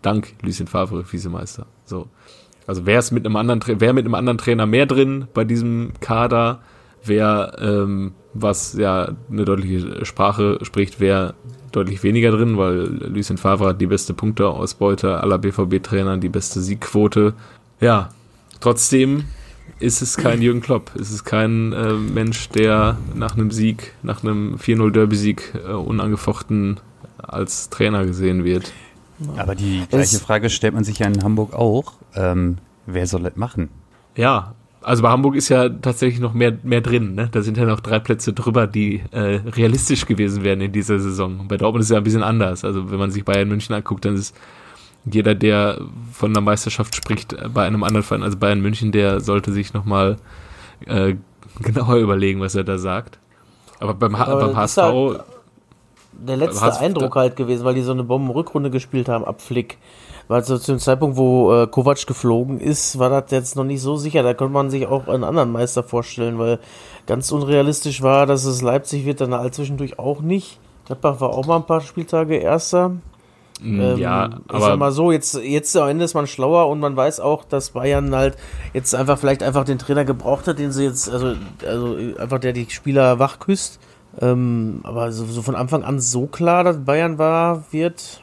dank 0.02 0.34
Lucien 0.42 0.66
Favre 0.66 1.04
Vizemeister. 1.10 1.66
So. 1.84 2.08
Also 2.66 2.86
wer 2.86 2.98
ist 2.98 3.10
mit 3.10 3.26
einem 3.26 3.36
anderen, 3.36 3.60
wer 3.80 3.92
mit 3.92 4.04
einem 4.04 4.14
anderen 4.14 4.38
Trainer 4.38 4.66
mehr 4.66 4.86
drin 4.86 5.26
bei 5.34 5.44
diesem 5.44 5.92
Kader, 6.00 6.60
wer 7.04 7.56
ähm, 7.58 8.12
was 8.34 8.74
ja 8.74 9.12
eine 9.30 9.44
deutliche 9.44 10.04
Sprache 10.04 10.58
spricht, 10.62 11.00
wer 11.00 11.34
deutlich 11.72 12.02
weniger 12.02 12.30
drin, 12.30 12.56
weil 12.56 12.84
Lucien 13.08 13.38
Favre 13.38 13.68
hat 13.68 13.80
die 13.80 13.86
beste 13.86 14.14
Punkteausbeute 14.14 15.20
aller 15.20 15.38
BVB-Trainer, 15.38 16.18
die 16.18 16.28
beste 16.28 16.60
Siegquote. 16.60 17.34
Ja, 17.80 18.10
trotzdem 18.60 19.24
ist 19.80 20.02
es 20.02 20.16
kein 20.16 20.40
Jürgen 20.42 20.60
Klopp. 20.60 20.92
Es 20.94 21.10
ist 21.10 21.24
kein 21.24 21.72
äh, 21.72 21.94
Mensch, 21.94 22.48
der 22.50 22.96
nach 23.14 23.34
einem 23.34 23.50
Sieg, 23.50 23.94
nach 24.02 24.22
einem 24.22 24.56
4-0 24.56 24.90
Derby-Sieg 24.90 25.54
äh, 25.66 25.72
unangefochten 25.72 26.78
als 27.32 27.70
Trainer 27.70 28.04
gesehen 28.04 28.44
wird. 28.44 28.72
Aber 29.36 29.54
die 29.54 29.84
gleiche 29.88 30.18
Frage 30.18 30.50
stellt 30.50 30.74
man 30.74 30.84
sich 30.84 30.98
ja 30.98 31.06
in 31.06 31.22
Hamburg 31.22 31.54
auch. 31.54 31.94
Ähm, 32.14 32.58
wer 32.86 33.06
soll 33.06 33.22
das 33.22 33.36
machen? 33.36 33.68
Ja, 34.16 34.54
also 34.82 35.02
bei 35.02 35.10
Hamburg 35.10 35.36
ist 35.36 35.48
ja 35.48 35.68
tatsächlich 35.68 36.20
noch 36.20 36.34
mehr, 36.34 36.56
mehr 36.62 36.80
drin. 36.80 37.14
Ne? 37.14 37.28
Da 37.30 37.42
sind 37.42 37.56
ja 37.56 37.64
noch 37.64 37.80
drei 37.80 37.98
Plätze 37.98 38.32
drüber, 38.32 38.66
die 38.66 39.02
äh, 39.12 39.40
realistisch 39.56 40.06
gewesen 40.06 40.42
wären 40.42 40.60
in 40.60 40.72
dieser 40.72 40.98
Saison. 40.98 41.46
Bei 41.48 41.56
Dortmund 41.56 41.82
ist 41.82 41.86
es 41.86 41.92
ja 41.92 41.98
ein 41.98 42.04
bisschen 42.04 42.22
anders. 42.22 42.64
Also 42.64 42.90
wenn 42.90 42.98
man 42.98 43.10
sich 43.10 43.24
Bayern 43.24 43.48
München 43.48 43.74
anguckt, 43.74 44.04
dann 44.04 44.16
ist 44.16 44.36
jeder, 45.04 45.34
der 45.34 45.80
von 46.12 46.30
einer 46.30 46.40
Meisterschaft 46.40 46.94
spricht, 46.94 47.36
bei 47.52 47.64
einem 47.64 47.82
anderen 47.82 48.04
Verein, 48.04 48.22
also 48.22 48.36
Bayern 48.36 48.60
München, 48.60 48.92
der 48.92 49.20
sollte 49.20 49.52
sich 49.52 49.72
nochmal 49.72 50.16
äh, 50.86 51.14
genauer 51.60 51.96
überlegen, 51.96 52.40
was 52.40 52.54
er 52.54 52.64
da 52.64 52.78
sagt. 52.78 53.18
Aber 53.80 53.94
beim, 53.94 54.14
Aber 54.14 54.46
beim 54.46 54.56
HSV 54.56 54.76
halt, 54.78 55.20
der 56.12 56.36
letzte 56.36 56.60
Hast, 56.60 56.80
Eindruck 56.80 57.14
halt 57.16 57.36
gewesen, 57.36 57.64
weil 57.64 57.74
die 57.74 57.82
so 57.82 57.92
eine 57.92 58.04
Bombenrückrunde 58.04 58.70
gespielt 58.70 59.08
haben 59.08 59.24
ab 59.24 59.40
Flick. 59.40 59.78
Weil 60.28 60.44
so 60.44 60.56
zu 60.56 60.72
dem 60.72 60.78
Zeitpunkt, 60.78 61.16
wo 61.16 61.52
äh, 61.52 61.66
Kovac 61.66 62.06
geflogen 62.06 62.60
ist, 62.60 62.98
war 62.98 63.10
das 63.10 63.30
jetzt 63.30 63.56
noch 63.56 63.64
nicht 63.64 63.82
so 63.82 63.96
sicher. 63.96 64.22
Da 64.22 64.34
konnte 64.34 64.52
man 64.52 64.70
sich 64.70 64.86
auch 64.86 65.08
einen 65.08 65.24
anderen 65.24 65.50
Meister 65.50 65.82
vorstellen, 65.82 66.38
weil 66.38 66.58
ganz 67.06 67.30
unrealistisch 67.32 68.02
war, 68.02 68.26
dass 68.26 68.44
es 68.44 68.62
Leipzig 68.62 69.04
wird, 69.04 69.20
dann 69.20 69.34
halt 69.34 69.54
zwischendurch 69.54 69.98
auch 69.98 70.20
nicht. 70.20 70.58
Gladbach 70.86 71.20
war 71.20 71.30
auch 71.30 71.46
mal 71.46 71.56
ein 71.56 71.66
paar 71.66 71.80
Spieltage 71.80 72.36
Erster. 72.36 72.90
Mm, 73.60 73.80
ähm, 73.80 73.98
ja, 73.98 74.24
aber. 74.48 74.58
Ich 74.58 74.64
sag 74.64 74.78
mal 74.78 74.92
so, 74.92 75.12
jetzt, 75.12 75.34
jetzt 75.34 75.76
am 75.76 75.88
Ende 75.88 76.04
ist 76.04 76.14
man 76.14 76.26
schlauer 76.26 76.68
und 76.68 76.80
man 76.80 76.96
weiß 76.96 77.20
auch, 77.20 77.44
dass 77.44 77.70
Bayern 77.70 78.14
halt 78.14 78.36
jetzt 78.72 78.94
einfach 78.94 79.18
vielleicht 79.18 79.42
einfach 79.42 79.64
den 79.64 79.78
Trainer 79.78 80.04
gebraucht 80.04 80.48
hat, 80.48 80.58
den 80.58 80.72
sie 80.72 80.84
jetzt, 80.84 81.10
also, 81.10 81.34
also 81.66 81.96
einfach 82.18 82.38
der 82.38 82.52
die 82.52 82.68
Spieler 82.70 83.18
wach 83.18 83.38
küsst. 83.38 83.78
Ähm, 84.20 84.80
aber 84.82 85.12
so, 85.12 85.24
so, 85.26 85.42
von 85.42 85.54
Anfang 85.54 85.84
an 85.84 86.00
so 86.00 86.26
klar, 86.26 86.64
dass 86.64 86.84
Bayern 86.84 87.18
war, 87.18 87.64
wird, 87.70 88.22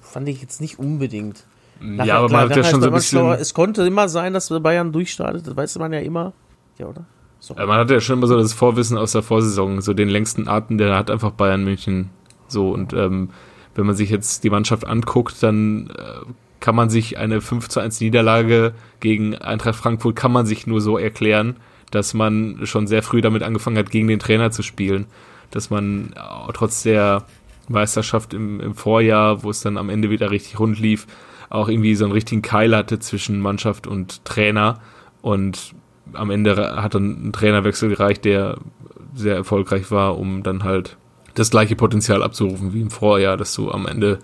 fand 0.00 0.28
ich 0.28 0.40
jetzt 0.40 0.60
nicht 0.60 0.78
unbedingt. 0.78 1.44
Nachher, 1.80 2.08
ja, 2.08 2.18
aber 2.18 2.28
man 2.28 2.50
hat 2.50 2.56
ja 2.56 2.64
schon 2.64 2.80
so 2.80 2.88
ein 2.88 2.94
bisschen. 2.94 3.18
Schlauer. 3.20 3.38
Es 3.38 3.54
konnte 3.54 3.86
immer 3.86 4.08
sein, 4.08 4.32
dass 4.32 4.48
Bayern 4.48 4.92
durchstartet, 4.92 5.46
das 5.46 5.56
weiß 5.56 5.78
man 5.78 5.92
ja 5.92 6.00
immer. 6.00 6.32
Ja, 6.78 6.86
oder? 6.86 7.04
So. 7.40 7.54
Ja, 7.54 7.66
man 7.66 7.78
hat 7.78 7.90
ja 7.90 8.00
schon 8.00 8.18
immer 8.18 8.26
so 8.26 8.36
das 8.36 8.52
Vorwissen 8.52 8.98
aus 8.98 9.12
der 9.12 9.22
Vorsaison, 9.22 9.80
so 9.80 9.94
den 9.94 10.08
längsten 10.08 10.48
Atem, 10.48 10.76
der 10.76 10.96
hat 10.96 11.10
einfach 11.10 11.30
Bayern 11.30 11.62
München 11.62 12.10
so. 12.48 12.70
Und 12.70 12.92
ähm, 12.92 13.30
wenn 13.74 13.86
man 13.86 13.94
sich 13.94 14.10
jetzt 14.10 14.42
die 14.42 14.50
Mannschaft 14.50 14.86
anguckt, 14.86 15.40
dann 15.42 15.90
äh, 15.90 16.26
kann 16.60 16.74
man 16.74 16.90
sich 16.90 17.18
eine 17.18 17.40
5 17.40 17.68
zu 17.68 17.78
1 17.80 18.00
Niederlage 18.00 18.72
gegen 18.98 19.36
Eintracht 19.36 19.76
Frankfurt 19.76 20.16
kann 20.16 20.32
man 20.32 20.46
sich 20.46 20.66
nur 20.66 20.80
so 20.80 20.98
erklären, 20.98 21.56
dass 21.90 22.14
man 22.14 22.60
schon 22.64 22.86
sehr 22.86 23.02
früh 23.02 23.20
damit 23.20 23.42
angefangen 23.42 23.78
hat, 23.78 23.90
gegen 23.90 24.08
den 24.08 24.18
Trainer 24.18 24.50
zu 24.50 24.62
spielen 24.62 25.06
dass 25.50 25.70
man 25.70 26.14
trotz 26.52 26.82
der 26.82 27.24
Meisterschaft 27.68 28.34
im, 28.34 28.60
im 28.60 28.74
Vorjahr, 28.74 29.42
wo 29.42 29.50
es 29.50 29.60
dann 29.60 29.76
am 29.76 29.90
Ende 29.90 30.10
wieder 30.10 30.30
richtig 30.30 30.58
rund 30.58 30.78
lief, 30.78 31.06
auch 31.50 31.68
irgendwie 31.68 31.94
so 31.94 32.04
einen 32.04 32.12
richtigen 32.12 32.42
Keil 32.42 32.76
hatte 32.76 32.98
zwischen 32.98 33.40
Mannschaft 33.40 33.86
und 33.86 34.24
Trainer. 34.24 34.80
Und 35.22 35.74
am 36.12 36.30
Ende 36.30 36.56
hat 36.80 36.94
dann 36.94 37.28
ein 37.28 37.32
Trainerwechsel 37.32 37.88
gereicht, 37.88 38.24
der 38.24 38.58
sehr 39.14 39.36
erfolgreich 39.36 39.90
war, 39.90 40.18
um 40.18 40.42
dann 40.42 40.64
halt 40.64 40.96
das 41.34 41.50
gleiche 41.50 41.76
Potenzial 41.76 42.22
abzurufen 42.22 42.72
wie 42.72 42.80
im 42.80 42.90
Vorjahr, 42.90 43.36
dass 43.36 43.54
du 43.54 43.70
am 43.70 43.86
Ende 43.86 44.18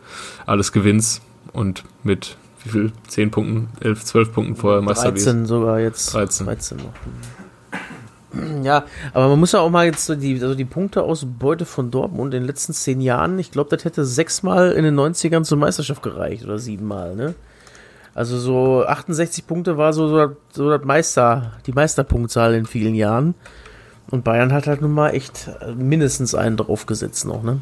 alles 0.46 0.72
gewinnst 0.72 1.22
und 1.53 1.85
mit 2.03 2.37
wie 2.64 2.70
viel? 2.70 2.92
10 3.09 3.31
Punkten, 3.31 3.68
11, 3.81 4.05
12 4.05 4.33
Punkten 4.33 4.57
vor 4.57 4.81
Meister 4.81 5.11
13 5.11 5.44
sogar 5.44 5.81
jetzt. 5.81 6.14
13. 6.14 6.46
13 6.46 6.79
noch. 6.79 6.94
Ja, 8.62 8.85
aber 9.12 9.29
man 9.29 9.40
muss 9.40 9.53
ja 9.53 9.61
auch 9.61 9.70
mal 9.70 9.87
jetzt 9.87 10.07
so 10.07 10.14
die, 10.14 10.35
also 10.35 10.55
die 10.55 10.64
Punkteausbeute 10.64 11.64
von 11.64 11.90
Dortmund 11.90 12.35
in 12.35 12.42
den 12.42 12.47
letzten 12.47 12.73
zehn 12.73 13.01
Jahren, 13.01 13.38
ich 13.38 13.51
glaube, 13.51 13.75
das 13.75 13.85
hätte 13.85 14.05
sechsmal 14.05 14.73
in 14.73 14.85
den 14.85 14.99
90ern 14.99 15.44
zur 15.44 15.59
Meisterschaft 15.59 16.03
gereicht 16.03 16.44
oder 16.44 16.59
siebenmal, 16.59 17.14
ne? 17.14 17.35
Also 18.14 18.38
so 18.38 18.85
68 18.85 19.47
Punkte 19.47 19.77
war 19.77 19.92
so, 19.92 20.09
so, 20.09 20.37
so 20.51 20.70
das 20.70 20.85
Meister, 20.85 21.53
die 21.66 21.73
Meisterpunktzahl 21.73 22.55
in 22.55 22.64
vielen 22.64 22.94
Jahren. 22.94 23.35
Und 24.11 24.23
Bayern 24.23 24.53
hat 24.53 24.66
halt 24.66 24.83
nun 24.83 24.92
mal 24.92 25.11
echt 25.11 25.51
mindestens 25.77 26.35
einen 26.35 26.57
draufgesetzt 26.57 27.27
noch, 27.27 27.42
ne? 27.42 27.59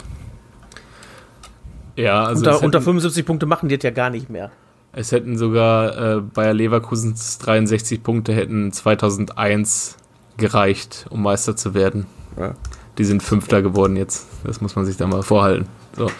Ja, 1.96 2.24
also. 2.24 2.50
Unter, 2.50 2.64
unter 2.64 2.82
75 2.82 3.24
Punkte 3.24 3.46
machen 3.46 3.68
die 3.68 3.76
das 3.76 3.84
ja 3.84 3.90
gar 3.90 4.10
nicht 4.10 4.28
mehr. 4.28 4.50
Es 4.92 5.10
hätten 5.10 5.38
sogar 5.38 6.16
äh, 6.16 6.20
Bayer 6.20 6.52
Leverkusens 6.52 7.38
63 7.38 8.02
Punkte 8.02 8.34
hätten 8.34 8.72
2001 8.72 9.96
gereicht, 10.36 11.06
um 11.10 11.22
Meister 11.22 11.56
zu 11.56 11.74
werden. 11.74 12.06
Ja. 12.38 12.54
Die 12.98 13.04
sind 13.04 13.22
Fünfter 13.22 13.62
geworden 13.62 13.96
jetzt. 13.96 14.26
Das 14.44 14.60
muss 14.60 14.76
man 14.76 14.84
sich 14.84 14.96
da 14.96 15.06
mal 15.06 15.22
vorhalten. 15.22 15.66
So. 15.96 16.10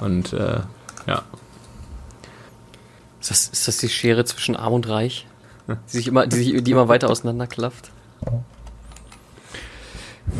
Und 0.00 0.32
äh, 0.32 0.60
ja. 1.06 1.22
Ist 3.20 3.30
das, 3.30 3.48
ist 3.48 3.68
das 3.68 3.78
die 3.78 3.88
Schere 3.88 4.24
zwischen 4.24 4.56
Arm 4.56 4.72
und 4.72 4.88
Reich? 4.88 5.26
Die 5.68 5.96
sich 5.96 6.08
immer, 6.08 6.26
die, 6.26 6.36
sich, 6.36 6.64
die 6.64 6.70
immer 6.70 6.88
weiter 6.88 7.10
auseinanderklafft? 7.10 7.90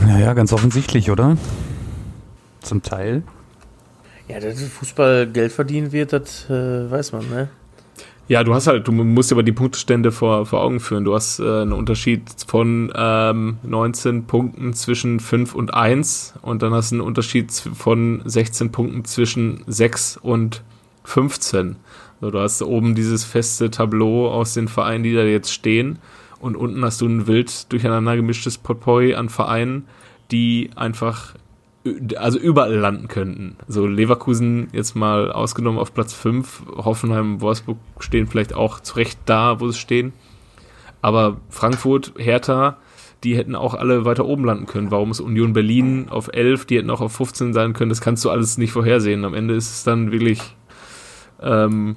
Naja, 0.00 0.34
ganz 0.34 0.52
offensichtlich, 0.52 1.10
oder? 1.10 1.36
Zum 2.60 2.82
Teil. 2.82 3.22
Ja, 4.28 4.40
dass 4.40 4.60
Fußball 4.60 5.28
Geld 5.28 5.52
verdienen 5.52 5.92
wird, 5.92 6.12
das 6.12 6.50
äh, 6.50 6.90
weiß 6.90 7.12
man, 7.12 7.28
ne? 7.28 7.48
Ja, 8.28 8.42
du 8.42 8.54
hast 8.54 8.66
halt, 8.66 8.88
du 8.88 8.92
musst 8.92 9.30
aber 9.30 9.44
die 9.44 9.52
Punktestände 9.52 10.10
vor, 10.10 10.46
vor 10.46 10.60
Augen 10.60 10.80
führen. 10.80 11.04
Du 11.04 11.14
hast 11.14 11.38
äh, 11.38 11.62
einen 11.62 11.72
Unterschied 11.72 12.22
von 12.48 12.92
ähm, 12.96 13.58
19 13.62 14.24
Punkten 14.24 14.72
zwischen 14.74 15.20
5 15.20 15.54
und 15.54 15.72
1 15.72 16.34
und 16.42 16.62
dann 16.62 16.72
hast 16.72 16.90
du 16.90 16.96
einen 16.96 17.02
Unterschied 17.02 17.52
von 17.52 18.22
16 18.24 18.72
Punkten 18.72 19.04
zwischen 19.04 19.62
6 19.68 20.16
und 20.16 20.64
15. 21.04 21.76
Also 22.20 22.30
du 22.32 22.40
hast 22.40 22.62
oben 22.62 22.96
dieses 22.96 23.22
feste 23.22 23.70
Tableau 23.70 24.28
aus 24.28 24.54
den 24.54 24.66
Vereinen, 24.66 25.04
die 25.04 25.14
da 25.14 25.22
jetzt 25.22 25.52
stehen 25.52 26.00
und 26.40 26.56
unten 26.56 26.84
hast 26.84 27.00
du 27.00 27.06
ein 27.06 27.28
wild 27.28 27.70
durcheinander 27.72 28.16
gemischtes 28.16 28.58
Potpourri 28.58 29.14
an 29.14 29.28
Vereinen, 29.28 29.86
die 30.32 30.70
einfach 30.74 31.34
also 32.16 32.38
überall 32.38 32.74
landen 32.74 33.08
könnten. 33.08 33.56
So 33.68 33.86
Leverkusen 33.86 34.68
jetzt 34.72 34.94
mal 34.94 35.30
ausgenommen 35.30 35.78
auf 35.78 35.94
Platz 35.94 36.12
5, 36.12 36.62
Hoffenheim, 36.76 37.40
Wolfsburg 37.40 37.78
stehen 37.98 38.26
vielleicht 38.26 38.54
auch 38.54 38.80
zurecht 38.80 39.18
da, 39.26 39.60
wo 39.60 39.68
sie 39.68 39.78
stehen. 39.78 40.12
Aber 41.02 41.38
Frankfurt, 41.50 42.14
Hertha, 42.16 42.78
die 43.24 43.36
hätten 43.36 43.54
auch 43.54 43.74
alle 43.74 44.04
weiter 44.04 44.26
oben 44.26 44.44
landen 44.44 44.66
können. 44.66 44.90
Warum 44.90 45.10
ist 45.10 45.20
Union 45.20 45.52
Berlin 45.52 46.08
auf 46.08 46.30
11, 46.32 46.66
die 46.66 46.78
hätten 46.78 46.90
auch 46.90 47.00
auf 47.00 47.12
15 47.12 47.52
sein 47.52 47.72
können, 47.72 47.88
das 47.88 48.00
kannst 48.00 48.24
du 48.24 48.30
alles 48.30 48.58
nicht 48.58 48.72
vorhersehen. 48.72 49.24
Am 49.24 49.34
Ende 49.34 49.54
ist 49.54 49.70
es 49.70 49.84
dann 49.84 50.12
wirklich 50.12 50.40
ähm, 51.42 51.96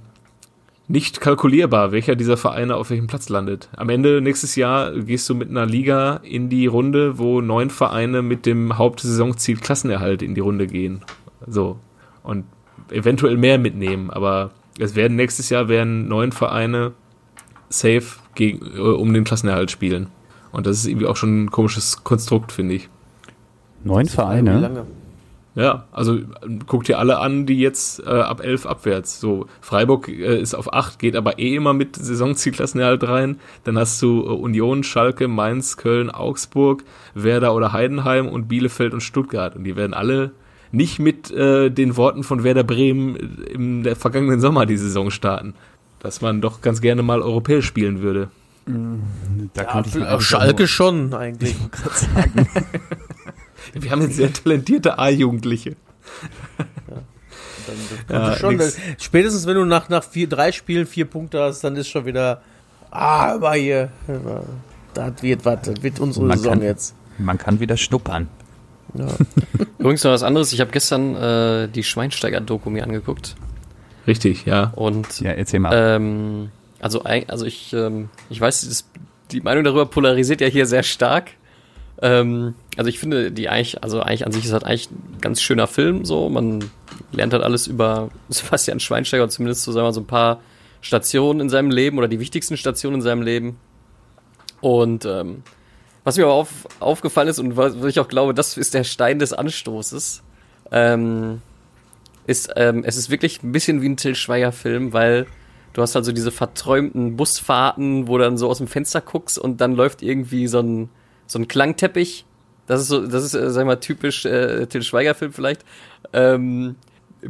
nicht 0.90 1.22
kalkulierbar, 1.22 1.92
welcher 1.92 2.16
dieser 2.16 2.36
Vereine 2.36 2.76
auf 2.76 2.90
welchem 2.90 3.06
Platz 3.06 3.30
landet. 3.30 3.70
Am 3.78 3.90
Ende 3.90 4.22
nächstes 4.22 4.56
Jahr 4.56 4.92
gehst 4.92 5.30
du 5.30 5.36
mit 5.36 5.48
einer 5.48 5.68
Liga 5.68 6.20
in 6.24 6.50
die 6.50 6.66
Runde, 6.66 7.20
wo 7.20 7.42
neun 7.42 7.70
Vereine 7.70 8.24
mit 8.24 8.48
dem 8.48 8.78
Hauptsaisonziel 8.78 9.58
Klassenerhalt 9.58 10.24
in 10.24 10.34
die 10.34 10.42
Runde 10.42 10.66
gehen. 10.66 11.02
So. 11.46 11.78
Und 12.24 12.46
eventuell 12.90 13.38
mehr 13.38 13.60
mitnehmen, 13.60 14.10
aber 14.10 14.50
es 14.80 14.96
werden 14.96 15.16
nächstes 15.16 15.52
Jahr 15.52 15.70
werden 15.70 16.08
neun 16.08 16.32
Vereine 16.32 16.94
safe 17.70 18.18
gegen, 18.34 18.66
äh, 18.76 18.80
um 18.80 19.14
den 19.14 19.26
Klassenerhalt 19.26 19.70
spielen. 19.70 20.08
Und 20.52 20.66
das 20.66 20.80
ist 20.80 20.88
irgendwie 20.88 21.06
auch 21.06 21.18
schon 21.18 21.44
ein 21.44 21.52
komisches 21.52 22.04
Konstrukt, 22.04 22.52
finde 22.52 22.74
ich. 22.74 22.90
Neun 23.84 24.08
Vereine? 24.08 24.86
Ja, 25.60 25.84
also 25.92 26.20
guck 26.68 26.86
dir 26.86 27.00
alle 27.00 27.20
an, 27.20 27.46
die 27.46 27.60
jetzt 27.60 28.00
äh, 28.00 28.10
ab 28.10 28.42
11 28.42 28.66
abwärts. 28.66 29.20
So, 29.20 29.48
Freiburg 29.60 30.08
äh, 30.08 30.40
ist 30.40 30.56
auf 30.56 30.72
8, 30.74 31.00
geht 31.00 31.18
aber 31.18 31.38
eh 31.38 31.54
immer 31.54 31.74
mit 31.74 31.98
Saisonzielklassenerhalt 31.98 33.04
rein. 33.04 33.42
Dann 33.66 33.78
hast 33.78 34.02
du 34.02 34.22
äh, 34.22 34.30
Union, 34.30 34.84
Schalke, 34.84 35.28
Mainz, 35.28 35.76
Köln, 35.76 36.10
Augsburg, 36.12 36.86
Werder 37.14 37.54
oder 37.54 37.74
Heidenheim 37.74 38.30
und 38.30 38.48
Bielefeld 38.48 38.94
und 38.94 39.02
Stuttgart. 39.02 39.58
Und 39.58 39.66
die 39.66 39.76
werden 39.76 39.94
alle 39.94 40.32
nicht 40.72 40.98
mit 41.00 41.30
äh, 41.32 41.70
den 41.70 41.98
Worten 41.98 42.24
von 42.24 42.46
Werder 42.46 42.64
Bremen 42.64 43.18
im 43.54 43.84
der 43.84 43.98
vergangenen 43.98 44.40
Sommer 44.40 44.66
die 44.66 44.78
Saison 44.78 45.12
starten. 45.12 45.56
Dass 46.00 46.22
man 46.22 46.40
doch 46.40 46.62
ganz 46.62 46.80
gerne 46.80 47.04
mal 47.04 47.22
europäisch 47.22 47.66
spielen 47.66 48.02
würde. 48.02 48.30
Da 49.54 49.64
ja, 49.64 49.84
ich 49.86 50.08
auch 50.08 50.22
Schalke 50.22 50.68
schon 50.68 51.14
eigentlich. 51.14 51.58
Ich 51.74 51.80
sagen. 51.90 52.48
Wir 53.74 53.92
haben 53.92 54.02
jetzt 54.02 54.16
sehr 54.16 54.32
talentierte 54.32 54.98
A-Jugendliche. 54.98 55.76
Ja. 58.08 58.36
schon, 58.36 58.60
spätestens 58.98 59.46
wenn 59.46 59.56
du 59.56 59.66
nach, 59.66 59.90
nach 59.90 60.04
vier, 60.04 60.28
drei 60.28 60.52
Spielen 60.52 60.88
vier 60.88 61.06
Punkte 61.06 61.42
hast, 61.42 61.62
dann 61.64 61.76
ist 61.76 61.88
schon 61.88 62.06
wieder, 62.06 62.42
ah, 62.90 63.34
aber 63.34 63.54
hier, 63.54 63.90
das 64.94 65.22
wird 65.22 65.46
was, 65.46 65.62
das 65.62 65.84
wird 65.84 66.00
unsere 66.00 66.26
man 66.26 66.38
Saison 66.38 66.54
kann, 66.54 66.64
jetzt. 66.64 66.96
Man 67.18 67.38
kann 67.38 67.60
wieder 67.60 67.78
schnuppern. 67.78 68.28
Ja. 68.96 69.08
Übrigens 69.78 70.04
noch 70.04 70.12
was 70.12 70.24
anderes, 70.24 70.52
ich 70.52 70.62
habe 70.62 70.72
gestern 70.72 71.16
äh, 71.16 71.68
die 71.68 71.84
Schweinsteiger-Doku 71.84 72.70
mir 72.70 72.84
angeguckt. 72.84 73.36
Richtig, 74.08 74.46
ja. 74.46 74.72
Und, 74.76 75.20
ja, 75.22 75.32
erzähl 75.32 75.60
mal. 75.60 75.72
Ähm, 75.74 76.50
also, 76.80 77.04
also 77.04 77.46
ich, 77.46 77.74
ähm, 77.74 78.10
ich 78.30 78.42
weiß, 78.42 78.68
das, 78.68 78.90
die 79.32 79.42
Meinung 79.42 79.64
darüber 79.64 79.86
polarisiert 79.86 80.42
ja 80.42 80.48
hier 80.48 80.66
sehr 80.66 80.84
stark. 80.84 81.32
Ähm, 82.02 82.56
also 82.78 82.90
ich 82.90 83.00
finde 83.00 83.32
die 83.32 83.50
eigentlich, 83.50 83.84
also 83.84 84.02
eigentlich 84.02 84.26
an 84.26 84.32
sich 84.32 84.46
ist 84.46 84.54
halt 84.54 84.64
eigentlich 84.64 84.90
ein 84.92 85.18
ganz 85.22 85.42
schöner 85.42 85.68
Film, 85.68 86.06
so. 86.06 86.30
Man 86.30 86.70
lernt 87.12 87.34
halt 87.34 87.44
alles 87.44 87.68
über 87.68 88.10
Sebastian 88.30 88.80
Schweinsteiger, 88.80 89.28
zumindest 89.30 89.64
so, 89.64 89.72
sagen 89.72 89.88
wir 89.88 89.94
so 89.94 90.02
ein 90.02 90.08
paar 90.08 90.40
Stationen 90.82 91.42
in 91.42 91.50
seinem 91.50 91.72
Leben 91.72 91.98
oder 91.98 92.08
die 92.08 92.20
wichtigsten 92.20 92.58
Stationen 92.58 92.98
in 92.98 93.02
seinem 93.02 93.22
Leben. 93.22 93.58
Und 94.62 95.06
ähm, 95.06 95.44
was 96.04 96.18
mir 96.18 96.24
aber 96.24 96.34
auf, 96.34 96.68
aufgefallen 96.80 97.28
ist 97.28 97.40
und 97.40 97.58
was 97.58 97.76
ich 97.86 98.00
auch 98.00 98.08
glaube, 98.08 98.34
das 98.34 98.58
ist 98.58 98.74
der 98.74 98.84
Stein 98.84 99.20
des 99.20 99.34
Anstoßes, 99.34 100.24
ähm, 100.72 101.42
ist, 102.26 102.52
ähm, 102.56 102.84
es 102.86 102.96
ist 102.96 103.10
wirklich 103.10 103.44
ein 103.44 103.52
bisschen 103.52 103.82
wie 103.82 103.90
ein 103.90 103.98
Till 103.98 104.16
Schweiger-Film, 104.16 104.94
weil 104.94 105.28
du 105.74 105.82
hast 105.82 105.96
also 105.96 106.12
diese 106.12 106.32
verträumten 106.32 107.18
Busfahrten, 107.18 108.08
wo 108.08 108.18
du 108.18 108.24
dann 108.24 108.38
so 108.38 108.50
aus 108.50 108.60
dem 108.60 108.68
Fenster 108.68 109.02
guckst 109.02 109.38
und 109.38 109.62
dann 109.62 109.76
läuft 109.76 110.02
irgendwie 110.02 110.48
so 110.48 110.60
ein 110.60 110.90
so 111.30 111.40
ein 111.40 111.48
Klangteppich. 111.48 112.26
Das 112.68 112.82
ist 112.82 112.88
so, 112.88 113.06
das 113.06 113.24
ist, 113.24 113.34
äh, 113.34 113.50
sag 113.50 113.62
ich 113.62 113.68
mal, 113.68 113.76
typisch 113.78 114.26
äh, 114.26 114.66
Till 114.66 114.84
Schweiger-Film 114.84 115.32
vielleicht. 115.32 115.64
Ähm, 116.12 116.76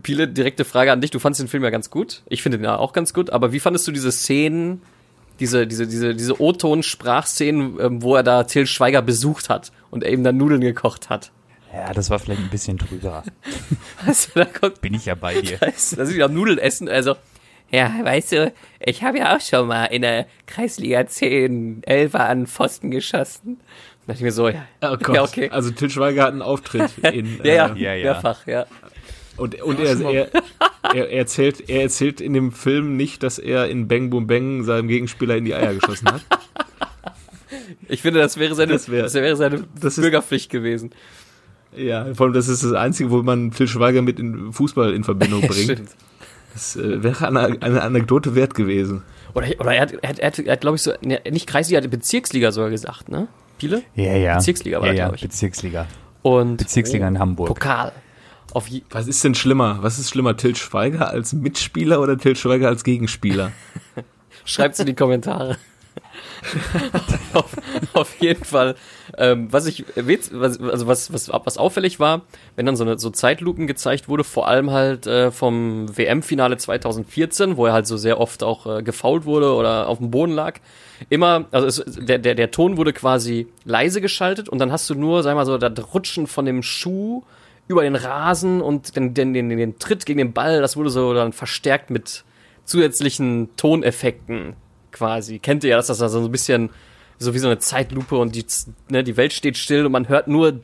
Piele, 0.03 0.27
direkte 0.27 0.65
Frage 0.65 0.91
an 0.91 1.01
dich. 1.01 1.11
Du 1.11 1.19
fandest 1.19 1.41
den 1.41 1.47
Film 1.47 1.63
ja 1.63 1.69
ganz 1.69 1.89
gut. 1.89 2.23
Ich 2.27 2.41
finde 2.41 2.57
den 2.57 2.65
ja 2.65 2.77
auch 2.77 2.93
ganz 2.93 3.13
gut. 3.13 3.29
Aber 3.29 3.51
wie 3.51 3.59
fandest 3.59 3.87
du 3.87 3.91
diese 3.91 4.11
Szenen, 4.11 4.81
diese, 5.39 5.67
diese, 5.67 5.87
diese, 5.87 6.15
diese 6.15 6.41
O-Ton-Sprachszenen, 6.41 7.77
ähm, 7.79 8.01
wo 8.01 8.15
er 8.15 8.23
da 8.23 8.43
Till 8.43 8.67
Schweiger 8.67 9.01
besucht 9.01 9.49
hat 9.49 9.71
und 9.91 10.03
er 10.03 10.11
eben 10.11 10.23
dann 10.23 10.37
Nudeln 10.37 10.61
gekocht 10.61 11.09
hat? 11.09 11.31
Ja, 11.73 11.93
das 11.93 12.09
war 12.09 12.19
vielleicht 12.19 12.41
ein 12.41 12.49
bisschen 12.49 12.77
drüber. 12.77 13.23
also, 14.05 14.31
da 14.35 14.45
kommt, 14.45 14.81
Bin 14.81 14.93
ich 14.93 15.05
ja 15.05 15.15
bei 15.15 15.41
dir. 15.41 15.57
Da 15.59 15.67
ist, 15.67 15.97
da 15.97 16.05
sind 16.05 16.17
ja 16.17 16.27
Nudeln 16.27 16.57
essen, 16.57 16.89
also 16.89 17.15
ja, 17.71 17.93
weißt 18.01 18.31
du, 18.31 18.53
ich 18.79 19.03
habe 19.03 19.19
ja 19.19 19.35
auch 19.35 19.41
schon 19.41 19.67
mal 19.67 19.85
in 19.85 20.01
der 20.01 20.25
Kreisliga 20.47 21.05
10 21.05 21.83
Elfer 21.83 22.27
an 22.27 22.47
Pfosten 22.47 22.89
geschossen. 22.89 23.59
Da 24.09 24.13
dachte 24.13 24.21
ich 24.21 24.25
mir 24.25 24.31
so, 24.31 24.49
ja, 24.49 24.65
oh 24.81 24.97
Gott. 24.97 25.15
ja 25.15 25.23
okay. 25.23 25.49
Also 25.51 25.69
Til 25.69 25.91
Schweiger 25.91 26.23
hat 26.23 26.31
einen 26.31 26.41
Auftritt 26.41 26.97
in 27.13 27.39
ja, 27.43 27.53
ja, 27.53 27.67
äh, 27.67 27.79
ja, 27.79 27.93
ja, 27.93 28.03
mehrfach, 28.05 28.47
ja. 28.47 28.65
Und, 29.37 29.61
und 29.61 29.79
er, 29.79 29.99
er, 30.01 30.29
er, 30.95 31.11
erzählt, 31.11 31.69
er 31.69 31.83
erzählt 31.83 32.19
in 32.19 32.33
dem 32.33 32.51
Film 32.51 32.97
nicht, 32.97 33.21
dass 33.21 33.37
er 33.37 33.69
in 33.69 33.87
Bang 33.87 34.09
Boom 34.09 34.25
Bang 34.25 34.63
seinem 34.63 34.87
Gegenspieler 34.87 35.37
in 35.37 35.45
die 35.45 35.53
Eier 35.53 35.75
geschossen 35.75 36.11
hat. 36.11 36.25
Ich 37.87 38.03
finde, 38.03 38.19
das 38.19 38.37
wäre 38.37 38.53
seine, 38.53 38.73
das, 38.73 38.89
wär, 38.89 39.03
das 39.03 39.13
wäre 39.15 39.35
seine 39.35 39.63
das 39.79 39.95
Bürgerpflicht 39.95 40.45
ist, 40.45 40.51
gewesen. 40.51 40.91
Ja, 41.75 42.13
vor 42.13 42.27
allem 42.27 42.33
das 42.33 42.47
ist 42.47 42.63
das 42.63 42.73
Einzige, 42.73 43.09
wo 43.09 43.23
man 43.23 43.51
Til 43.51 43.67
Schweiger 43.67 44.03
mit 44.03 44.19
in 44.19 44.53
Fußball 44.53 44.93
in 44.93 45.03
Verbindung 45.03 45.41
bringt. 45.47 45.81
Das 46.53 46.75
äh, 46.75 47.03
wäre 47.03 47.27
eine, 47.27 47.57
eine, 47.61 47.81
Anekdote 47.81 48.35
wert 48.35 48.53
gewesen. 48.53 49.01
Oder, 49.33 49.47
oder 49.59 49.73
er 49.73 49.81
hat, 49.81 49.93
er 49.93 50.09
hat, 50.09 50.19
er 50.19 50.27
hat, 50.27 50.39
er 50.39 50.51
hat 50.51 50.61
glaube 50.61 50.75
ich, 50.75 50.83
so, 50.83 50.93
ne, 51.01 51.19
nicht 51.31 51.47
Kreisliga, 51.47 51.79
er 51.79 51.83
hat 51.83 51.91
Bezirksliga 51.91 52.51
sogar 52.51 52.69
gesagt, 52.69 53.09
ne? 53.09 53.27
Viele? 53.59 53.83
Ja, 53.95 54.15
ja. 54.15 54.35
Bezirksliga 54.37 54.79
war 54.79 54.87
ja, 54.87 54.93
ja, 54.93 55.03
glaube 55.05 55.17
ich. 55.17 55.21
Bezirksliga. 55.21 55.87
Und 56.21 56.57
Bezirksliga 56.57 57.05
oh, 57.05 57.09
in 57.09 57.19
Hamburg. 57.19 57.47
Pokal. 57.47 57.91
Was 58.89 59.07
ist 59.07 59.23
denn 59.23 59.35
schlimmer? 59.35 59.79
Was 59.81 59.99
ist 59.99 60.09
schlimmer, 60.09 60.35
Til 60.35 60.55
Schweiger 60.55 61.09
als 61.09 61.33
Mitspieler 61.33 62.01
oder 62.01 62.17
Til 62.17 62.35
Schweiger 62.35 62.67
als 62.67 62.83
Gegenspieler? 62.83 63.51
Schreibt's 64.45 64.79
in 64.79 64.87
die 64.87 64.95
Kommentare. 64.95 65.57
auf, 67.33 67.55
auf, 67.93 68.21
jeden 68.21 68.43
Fall. 68.43 68.75
Ähm, 69.17 69.51
was 69.51 69.65
ich 69.65 69.85
was, 69.95 70.59
also 70.59 70.87
was, 70.87 71.13
was, 71.13 71.29
was 71.29 71.57
auffällig 71.57 71.99
war, 71.99 72.21
wenn 72.55 72.65
dann 72.65 72.75
so 72.75 72.83
eine 72.83 72.99
so 72.99 73.09
Zeitlupen 73.09 73.67
gezeigt 73.67 74.07
wurde, 74.07 74.23
vor 74.23 74.47
allem 74.47 74.71
halt 74.71 75.07
äh, 75.07 75.31
vom 75.31 75.95
WM-Finale 75.95 76.57
2014, 76.57 77.57
wo 77.57 77.65
er 77.65 77.73
halt 77.73 77.87
so 77.87 77.97
sehr 77.97 78.19
oft 78.19 78.43
auch 78.43 78.79
äh, 78.79 78.83
gefault 78.83 79.25
wurde 79.25 79.53
oder 79.53 79.87
auf 79.87 79.97
dem 79.97 80.11
Boden 80.11 80.33
lag. 80.33 80.59
Immer, 81.09 81.45
also 81.51 81.67
es, 81.67 81.83
der, 81.85 82.19
der, 82.19 82.35
der 82.35 82.51
Ton 82.51 82.77
wurde 82.77 82.93
quasi 82.93 83.47
leise 83.63 84.01
geschaltet 84.01 84.49
und 84.49 84.59
dann 84.59 84.71
hast 84.71 84.89
du 84.89 84.95
nur, 84.95 85.23
sag 85.23 85.35
mal 85.35 85.45
so, 85.45 85.57
das 85.57 85.93
Rutschen 85.93 86.27
von 86.27 86.45
dem 86.45 86.63
Schuh 86.63 87.23
über 87.67 87.83
den 87.83 87.95
Rasen 87.95 88.61
und 88.61 88.95
den, 88.95 89.13
den, 89.13 89.33
den, 89.33 89.49
den 89.49 89.79
Tritt 89.79 90.05
gegen 90.05 90.17
den 90.17 90.33
Ball, 90.33 90.59
das 90.59 90.75
wurde 90.75 90.89
so 90.89 91.13
dann 91.13 91.33
verstärkt 91.33 91.91
mit 91.91 92.25
zusätzlichen 92.65 93.49
Toneffekten 93.55 94.55
quasi. 94.99 95.39
Kennt 95.39 95.63
ihr 95.63 95.71
ja, 95.71 95.77
dass 95.77 95.87
das 95.87 95.99
da 95.99 96.09
so 96.09 96.19
ein 96.19 96.31
bisschen 96.31 96.69
so 97.17 97.33
wie 97.33 97.39
so 97.39 97.47
eine 97.47 97.59
Zeitlupe 97.59 98.17
und 98.17 98.35
die, 98.35 98.45
ne, 98.89 99.03
die 99.03 99.17
Welt 99.17 99.33
steht 99.33 99.57
still 99.57 99.85
und 99.85 99.91
man 99.91 100.07
hört 100.09 100.27
nur, 100.27 100.59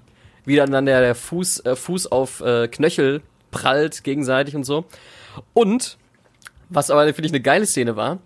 wie 0.46 0.58
dann 0.58 0.86
der, 0.86 1.02
der 1.02 1.16
Fuß, 1.16 1.66
äh, 1.66 1.76
Fuß 1.76 2.12
auf 2.12 2.42
äh, 2.42 2.68
Knöchel 2.68 3.22
prallt 3.52 4.04
gegenseitig 4.04 4.56
und 4.56 4.66
so. 4.66 4.86
Und, 5.54 5.98
was 6.70 6.92
aber, 6.92 7.06
finde 7.06 7.28
ich, 7.28 7.32
eine 7.32 7.42
geile 7.42 7.66
Szene 7.66 7.96
war, 7.96 8.20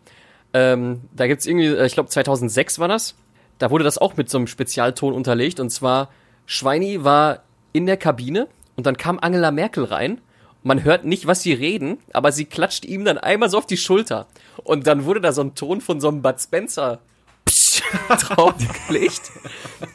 ähm, 0.53 1.01
da 1.15 1.27
gibt's 1.27 1.45
irgendwie, 1.45 1.67
äh, 1.67 1.85
ich 1.85 1.93
glaube 1.93 2.09
2006 2.09 2.79
war 2.79 2.87
das, 2.87 3.15
da 3.59 3.69
wurde 3.69 3.83
das 3.83 3.97
auch 3.97 4.17
mit 4.17 4.29
so 4.29 4.37
einem 4.37 4.47
Spezialton 4.47 5.13
unterlegt 5.13 5.59
und 5.59 5.69
zwar 5.69 6.09
Schweini 6.45 7.03
war 7.03 7.43
in 7.71 7.85
der 7.85 7.97
Kabine 7.97 8.47
und 8.75 8.85
dann 8.87 8.97
kam 8.97 9.19
Angela 9.19 9.51
Merkel 9.51 9.83
rein 9.83 10.21
man 10.63 10.83
hört 10.83 11.05
nicht, 11.05 11.27
was 11.27 11.41
sie 11.41 11.53
reden, 11.53 11.97
aber 12.13 12.31
sie 12.31 12.45
klatscht 12.45 12.85
ihm 12.85 13.05
dann 13.05 13.17
einmal 13.17 13.49
so 13.49 13.57
auf 13.57 13.65
die 13.65 13.77
Schulter. 13.77 14.27
Und 14.63 14.87
dann 14.87 15.05
wurde 15.05 15.21
da 15.21 15.31
so 15.31 15.41
ein 15.41 15.55
Ton 15.55 15.81
von 15.81 16.01
so 16.01 16.09
einem 16.09 16.21
Bud 16.21 16.39
Spencer 16.39 16.99
draufgelegt. 18.09 19.31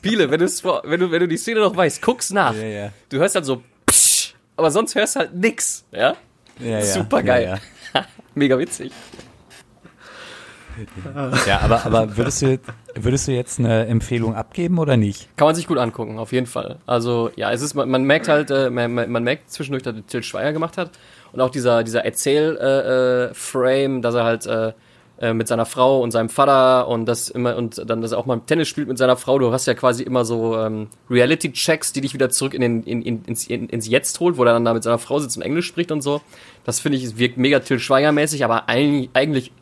Biele, 0.02 0.30
wenn, 0.30 0.40
wenn, 0.40 1.00
du, 1.00 1.10
wenn 1.10 1.20
du 1.20 1.28
die 1.28 1.36
Szene 1.36 1.60
noch 1.60 1.76
weißt, 1.76 2.00
guck's 2.02 2.30
nach. 2.30 2.54
Ja, 2.54 2.64
ja. 2.64 2.92
Du 3.08 3.18
hörst 3.18 3.34
halt 3.34 3.44
so, 3.44 3.62
aber 4.56 4.70
sonst 4.70 4.94
hörst 4.94 5.16
du 5.16 5.20
halt 5.20 5.34
nix. 5.34 5.84
Ja? 5.92 6.16
ja 6.58 6.82
Super 6.82 7.22
geil. 7.22 7.60
Mega 8.34 8.58
witzig. 8.58 8.92
Ja, 11.46 11.60
aber, 11.60 11.84
aber 11.84 12.16
würdest, 12.16 12.42
du, 12.42 12.58
würdest 12.94 13.28
du 13.28 13.32
jetzt 13.32 13.58
eine 13.58 13.86
Empfehlung 13.86 14.34
abgeben 14.34 14.78
oder 14.78 14.96
nicht? 14.96 15.28
Kann 15.36 15.46
man 15.46 15.54
sich 15.54 15.66
gut 15.66 15.78
angucken, 15.78 16.18
auf 16.18 16.32
jeden 16.32 16.46
Fall. 16.46 16.78
Also 16.86 17.30
ja, 17.36 17.52
es 17.52 17.62
ist, 17.62 17.74
man, 17.74 17.88
man 17.88 18.04
merkt 18.04 18.28
halt, 18.28 18.50
äh, 18.50 18.70
man, 18.70 18.94
man, 18.94 19.24
merkt 19.24 19.50
zwischendurch, 19.50 19.82
dass 19.82 19.94
Till 20.06 20.22
Schweiger 20.22 20.52
gemacht 20.52 20.76
hat. 20.76 20.90
Und 21.32 21.40
auch 21.40 21.50
dieser, 21.50 21.82
dieser 21.82 22.04
Erzähl-Frame, 22.04 23.94
äh, 23.94 23.98
äh, 23.98 24.00
dass 24.00 24.14
er 24.14 24.24
halt 24.24 24.46
äh, 24.46 24.72
äh, 25.16 25.32
mit 25.32 25.46
seiner 25.46 25.64
Frau 25.64 26.02
und 26.02 26.10
seinem 26.10 26.28
Vater 26.28 26.88
und 26.88 27.06
das 27.06 27.28
immer 27.28 27.56
und 27.56 27.88
dann, 27.88 28.02
dass 28.02 28.10
er 28.10 28.18
auch 28.18 28.26
mal 28.26 28.40
Tennis 28.46 28.66
spielt 28.66 28.88
mit 28.88 28.98
seiner 28.98 29.16
Frau. 29.16 29.38
Du 29.38 29.52
hast 29.52 29.64
ja 29.66 29.74
quasi 29.74 30.02
immer 30.02 30.24
so 30.24 30.58
ähm, 30.58 30.88
Reality-Checks, 31.08 31.92
die 31.92 32.00
dich 32.00 32.14
wieder 32.14 32.30
zurück 32.30 32.52
in 32.52 32.60
den, 32.60 32.82
in, 32.82 33.00
in, 33.00 33.24
ins, 33.24 33.46
in, 33.46 33.68
ins 33.68 33.88
Jetzt 33.88 34.18
holt, 34.18 34.36
wo 34.36 34.42
er 34.42 34.52
dann 34.52 34.64
da 34.64 34.74
mit 34.74 34.82
seiner 34.82 34.98
Frau 34.98 35.20
sitzt 35.20 35.36
und 35.36 35.44
Englisch 35.44 35.66
spricht 35.66 35.92
und 35.92 36.02
so. 36.02 36.20
Das 36.64 36.80
finde 36.80 36.98
ich, 36.98 37.16
wirkt 37.16 37.36
mega 37.36 37.60
Till 37.60 37.78
Schweiger-mäßig, 37.78 38.44
aber 38.44 38.68
eigentlich, 38.68 39.10
eigentlich 39.14 39.52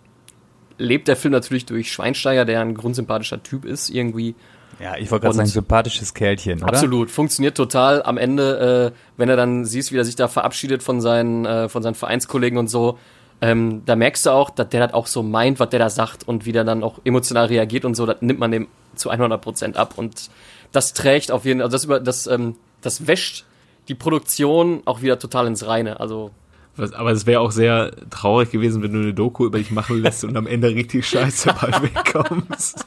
lebt 0.79 1.09
der 1.09 1.17
Film 1.17 1.33
natürlich 1.33 1.67
durch 1.67 1.93
Schweinsteiger, 1.93 2.45
der 2.45 2.61
ein 2.61 2.75
grundsympathischer 2.75 3.43
Typ 3.43 3.65
ist, 3.65 3.91
irgendwie. 3.91 4.35
Ja, 4.81 4.97
ich 4.97 5.11
wollte 5.11 5.25
gerade 5.25 5.37
sagen, 5.37 5.49
sympathisches 5.49 6.15
Kerlchen, 6.15 6.63
oder? 6.63 6.69
Absolut, 6.69 7.11
funktioniert 7.11 7.57
total. 7.57 8.03
Am 8.03 8.19
Ende, 8.19 8.93
äh, 8.93 8.99
wenn 9.17 9.29
er 9.29 9.37
dann 9.37 9.65
siehst, 9.65 9.93
wie 9.93 9.97
er 9.97 10.05
sich 10.05 10.17
da 10.17 10.29
verabschiedet 10.29 10.83
von 10.83 11.01
seinen, 11.01 11.45
äh, 11.45 11.69
von 11.69 11.83
seinen 11.83 11.95
Vereinskollegen 11.95 12.59
und 12.59 12.69
so, 12.69 12.99
ähm, 13.43 13.83
da 13.85 13.97
merkst 13.97 14.25
du 14.27 14.31
auch, 14.31 14.51
dass 14.51 14.69
der 14.69 14.87
das 14.87 14.95
auch 14.95 15.07
so 15.07 15.23
meint, 15.23 15.59
was 15.61 15.69
der 15.69 15.81
da 15.81 15.91
sagt 15.91 16.27
und 16.27 16.47
wie 16.47 16.53
der 16.53 16.65
dann 16.65 16.83
auch 16.83 17.01
emotional 17.05 17.47
reagiert 17.47 17.85
und 17.85 17.95
so, 17.95 18.07
das 18.07 18.17
nimmt 18.21 18.39
man 18.39 18.53
dem 18.53 18.69
zu 18.95 19.11
100 19.11 19.41
Prozent 19.41 19.77
ab 19.77 19.95
und 19.97 20.31
das 20.71 20.95
trägt 20.95 21.33
auf 21.33 21.45
jeden 21.45 21.61
Fall, 21.61 21.65
also 21.65 21.75
das 21.75 21.85
über, 21.85 22.01
das, 22.01 22.27
ähm, 22.29 22.57
das 22.81 23.07
wäscht 23.07 23.45
die 23.89 23.95
Produktion 23.95 24.83
auch 24.85 25.03
wieder 25.03 25.19
total 25.19 25.49
ins 25.49 25.67
Reine, 25.67 25.99
also 25.99 26.31
was, 26.77 26.93
aber 26.93 27.11
es 27.11 27.27
wäre 27.27 27.41
auch 27.41 27.53
sehr 27.53 27.93
traurig 28.11 28.51
gewesen, 28.51 28.83
wenn 28.83 28.93
du 28.93 29.01
eine 29.01 29.15
Doku 29.15 29.47
über 29.47 29.59
dich 29.59 29.71
machen 29.71 30.01
lässt 30.01 30.25
und 30.25 30.37
am 30.37 30.47
Ende 30.47 30.69
richtig 30.69 31.07
scheiße 31.07 31.55
bei 31.61 31.83
wegkommst. 31.83 32.87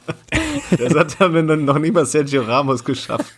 Das 0.78 0.94
hat 0.94 1.20
dann 1.20 1.64
noch 1.64 1.78
nie 1.78 1.90
mal 1.90 2.06
Sergio 2.06 2.42
Ramos 2.42 2.84
geschafft. 2.84 3.32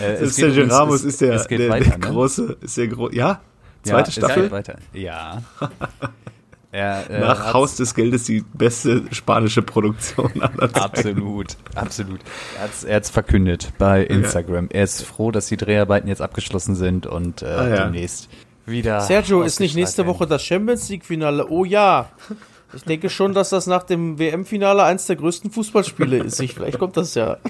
Äh, 0.00 0.26
Sergio 0.26 0.62
übrigens, 0.62 0.72
Ramos 0.72 1.00
es, 1.00 1.04
ist 1.04 1.20
der, 1.20 1.44
der, 1.44 1.70
weiter, 1.70 1.90
der 1.90 1.98
ne? 1.98 2.06
große, 2.06 2.56
ist 2.60 2.76
der 2.76 2.88
gro 2.88 3.10
ja? 3.10 3.40
Zweite 3.82 4.10
ja, 4.10 4.12
Staffel? 4.12 4.50
weiter. 4.50 4.78
Ja. 4.92 5.42
Er, 6.72 7.08
äh, 7.08 7.20
Nach 7.20 7.54
Haus 7.54 7.76
des 7.76 7.94
Geldes 7.94 8.24
die 8.24 8.44
beste 8.52 9.04
spanische 9.10 9.62
Produktion 9.62 10.30
aller 10.42 10.70
Zeiten. 10.70 10.78
Absolut, 10.78 11.56
absolut. 11.74 12.20
Er 12.86 12.96
hat 12.96 13.02
es 13.04 13.08
verkündet 13.08 13.72
bei 13.78 14.04
Instagram. 14.04 14.64
Ja. 14.66 14.70
Er 14.72 14.84
ist 14.84 15.02
froh, 15.02 15.30
dass 15.30 15.46
die 15.46 15.56
Dreharbeiten 15.56 16.06
jetzt 16.08 16.20
abgeschlossen 16.20 16.74
sind 16.74 17.06
und 17.06 17.40
äh, 17.40 17.46
ah, 17.46 17.68
ja. 17.68 17.84
demnächst 17.84 18.28
wieder. 18.66 19.00
Sergio, 19.00 19.42
ist 19.42 19.60
nicht 19.60 19.74
nächste 19.74 20.06
Woche 20.06 20.26
das 20.26 20.44
Champions 20.44 20.88
League-Finale? 20.88 21.48
Oh 21.50 21.64
ja. 21.64 22.10
Ich 22.74 22.82
denke 22.82 23.08
schon, 23.08 23.32
dass 23.32 23.50
das 23.50 23.66
nach 23.66 23.84
dem 23.84 24.18
WM-Finale 24.18 24.82
eins 24.82 25.06
der 25.06 25.16
größten 25.16 25.50
Fußballspiele 25.50 26.18
ist. 26.18 26.40
Ich, 26.40 26.54
vielleicht 26.54 26.78
kommt 26.78 26.96
das 26.96 27.14
ja. 27.14 27.38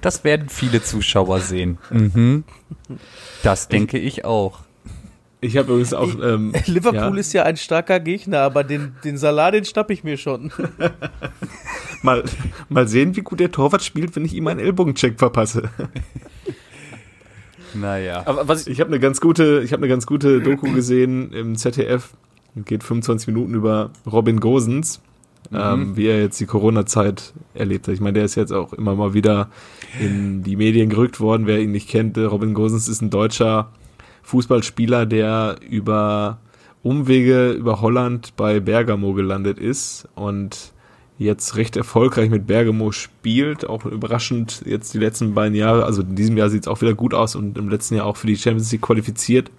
Das 0.00 0.24
werden 0.24 0.48
viele 0.48 0.82
Zuschauer 0.82 1.40
sehen. 1.40 1.78
Mhm. 1.90 2.44
Das 3.42 3.68
denke 3.68 3.98
ich 3.98 4.24
auch. 4.24 4.60
Ich 5.44 5.58
habe 5.58 5.72
übrigens 5.72 5.92
auch. 5.92 6.08
Ähm, 6.22 6.54
Liverpool 6.66 7.14
ja. 7.14 7.20
ist 7.20 7.32
ja 7.34 7.42
ein 7.42 7.58
starker 7.58 8.00
Gegner, 8.00 8.40
aber 8.40 8.64
den, 8.64 8.96
den 9.04 9.18
Salat, 9.18 9.52
den 9.52 9.64
schnapp 9.66 9.90
ich 9.90 10.02
mir 10.02 10.16
schon. 10.16 10.50
mal, 12.02 12.24
mal 12.70 12.88
sehen, 12.88 13.14
wie 13.16 13.20
gut 13.20 13.40
der 13.40 13.52
Torwart 13.52 13.82
spielt, 13.82 14.16
wenn 14.16 14.24
ich 14.24 14.32
ihm 14.32 14.46
einen 14.46 14.60
Ellbogencheck 14.60 15.18
verpasse. 15.18 15.68
Naja. 17.74 18.22
Aber 18.26 18.48
was 18.48 18.66
ich, 18.66 18.74
ich 18.74 18.80
habe 18.80 18.88
eine 18.88 19.00
ganz 19.00 19.20
gute, 19.20 19.62
ich 19.64 19.72
habe 19.72 19.82
eine 19.82 19.88
ganz 19.88 20.06
gute 20.06 20.40
Doku 20.40 20.72
gesehen 20.72 21.32
im 21.32 21.56
ZDF. 21.56 22.10
Geht 22.56 22.84
25 22.84 23.26
Minuten 23.28 23.54
über 23.54 23.90
Robin 24.10 24.38
Gosens, 24.38 25.00
mhm. 25.50 25.58
ähm, 25.60 25.96
wie 25.96 26.06
er 26.06 26.20
jetzt 26.20 26.38
die 26.38 26.46
Corona-Zeit 26.46 27.32
erlebt 27.54 27.88
hat. 27.88 27.94
Ich 27.94 28.00
meine, 28.00 28.14
der 28.14 28.24
ist 28.24 28.36
jetzt 28.36 28.52
auch 28.52 28.72
immer 28.72 28.94
mal 28.94 29.12
wieder 29.12 29.48
in 30.00 30.42
die 30.44 30.56
Medien 30.56 30.88
gerückt 30.88 31.18
worden. 31.20 31.46
Wer 31.46 31.60
ihn 31.60 31.72
nicht 31.72 31.88
kennt, 31.88 32.16
Robin 32.16 32.54
Gosens 32.54 32.88
ist 32.88 33.02
ein 33.02 33.10
deutscher 33.10 33.70
Fußballspieler, 34.22 35.04
der 35.06 35.56
über 35.68 36.38
Umwege 36.84 37.52
über 37.52 37.80
Holland 37.80 38.36
bei 38.36 38.60
Bergamo 38.60 39.14
gelandet 39.14 39.58
ist 39.58 40.06
und 40.14 40.73
jetzt 41.18 41.56
recht 41.56 41.76
erfolgreich 41.76 42.30
mit 42.30 42.46
Bergamo 42.46 42.90
spielt, 42.92 43.68
auch 43.68 43.84
überraschend 43.84 44.62
jetzt 44.66 44.94
die 44.94 44.98
letzten 44.98 45.34
beiden 45.34 45.54
Jahre, 45.54 45.84
also 45.84 46.02
in 46.02 46.16
diesem 46.16 46.36
Jahr 46.36 46.50
sieht 46.50 46.62
es 46.62 46.68
auch 46.68 46.80
wieder 46.80 46.94
gut 46.94 47.14
aus 47.14 47.36
und 47.36 47.56
im 47.56 47.68
letzten 47.68 47.94
Jahr 47.94 48.06
auch 48.06 48.16
für 48.16 48.26
die 48.26 48.36
Champions 48.36 48.72
League 48.72 48.82
qualifiziert. 48.82 49.50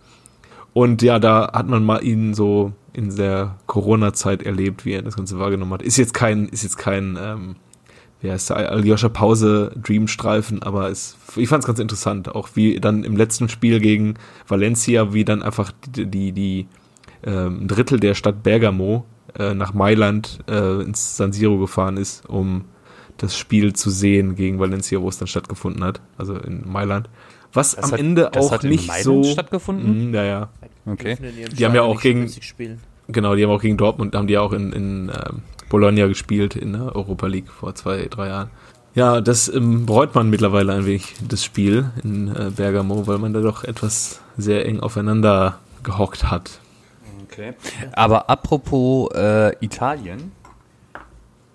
Und 0.74 1.02
ja, 1.02 1.20
da 1.20 1.54
hat 1.54 1.70
man 1.70 1.86
mal 1.86 2.04
ihn 2.04 2.34
so 2.34 2.74
in 2.91 3.15
der 3.15 3.56
Corona-Zeit 3.65 4.44
erlebt, 4.44 4.86
wie 4.86 4.94
er 4.94 5.02
das 5.02 5.15
Ganze 5.15 5.39
wahrgenommen 5.39 5.72
hat. 5.72 5.82
Ist 5.82 5.98
jetzt 5.98 6.13
kein, 6.13 6.50
ist 6.50 6.63
jetzt 6.63 6.78
kein, 6.78 7.18
ähm, 7.22 7.56
wie 8.20 8.30
heißt 8.30 8.50
der, 8.50 8.72
Aljoscha 8.72 9.08
Pause 9.08 9.72
Dreamstreifen, 9.82 10.63
aber 10.63 10.89
es, 10.89 11.15
ich 11.38 11.48
fand 11.48 11.63
es 11.63 11.68
ganz 11.68 11.80
interessant, 11.80 12.36
auch 12.36 12.50
wie 12.56 12.82
dann 12.82 13.06
im 13.06 13.15
letzten 13.15 13.48
Spiel 13.48 13.80
gegen 13.80 14.15
Valencia, 14.50 15.13
wie 15.13 15.24
dann 15.24 15.44
einfach 15.44 15.72
die, 15.88 16.08
die, 16.08 16.34
die 16.34 16.68
ähm, 17.24 17.70
Drittel 17.70 18.02
der 18.02 18.13
Stadt 18.13 18.44
Bergamo 18.44 19.06
äh, 19.38 19.54
nach 19.54 19.74
Mailand 19.74 20.39
äh, 20.48 20.82
ins 20.82 21.17
San 21.17 21.32
Siro 21.32 21.58
gefahren 21.58 21.98
ist, 21.98 22.28
um 22.28 22.65
das 23.17 23.38
Spiel 23.38 23.74
zu 23.74 23.89
sehen 23.89 24.36
gegen 24.36 24.60
Valencia, 24.60 25.02
wo 25.02 25.10
es 25.10 25.17
dann 25.17 25.28
stattgefunden 25.28 25.84
hat, 25.84 26.02
also 26.17 26.36
in 26.36 26.69
Mailand. 26.69 27.10
Was 27.54 27.76
das 27.76 27.86
am 27.86 27.91
hat, 27.91 28.00
Ende 28.00 28.34
auch 28.34 28.63
nicht 28.63 28.91
so 29.04 29.24
stattgefunden. 29.24 30.12
Mh, 30.12 30.17
ja, 30.17 30.24
ja. 30.24 30.50
Okay. 30.86 31.17
Die 31.52 31.65
haben 31.65 31.74
ja 31.74 31.84
auch 31.84 32.02
gegen 32.02 32.30
genau, 33.08 33.36
die 33.36 33.43
haben 33.43 33.52
auch 33.52 33.62
gegen 33.62 33.78
Dortmund, 33.78 34.13
haben 34.15 34.28
die 34.28 34.38
auch 34.38 34.52
in, 34.52 34.74
in 34.74 35.10
äh, 35.10 35.30
Bologna 35.69 36.08
gespielt 36.08 36.56
in 36.56 36.74
der 36.74 36.95
Europa 36.95 37.28
League 37.28 37.50
vor 37.50 37.74
zwei, 37.76 38.08
drei 38.10 38.28
Jahren. 38.28 38.50
Ja, 38.93 39.19
das 39.21 39.50
ähm, 39.50 39.86
bereut 39.86 40.15
man 40.15 40.30
mittlerweile 40.30 40.74
ein 40.74 40.86
wenig, 40.86 41.15
das 41.28 41.43
Spiel 41.43 41.91
in 42.04 42.34
äh, 42.34 42.52
Bergamo, 42.56 43.08
weil 43.08 43.17
man 43.17 43.34
da 43.34 43.41
doch 43.41 43.63
etwas 43.63 44.21
sehr 44.38 44.65
eng 44.65 44.80
aufeinander 44.80 45.60
gehockt 45.84 46.30
hat. 46.32 46.60
Okay. 47.36 47.54
Aber 47.93 48.30
apropos 48.30 49.10
äh, 49.13 49.56
Italien, 49.63 50.32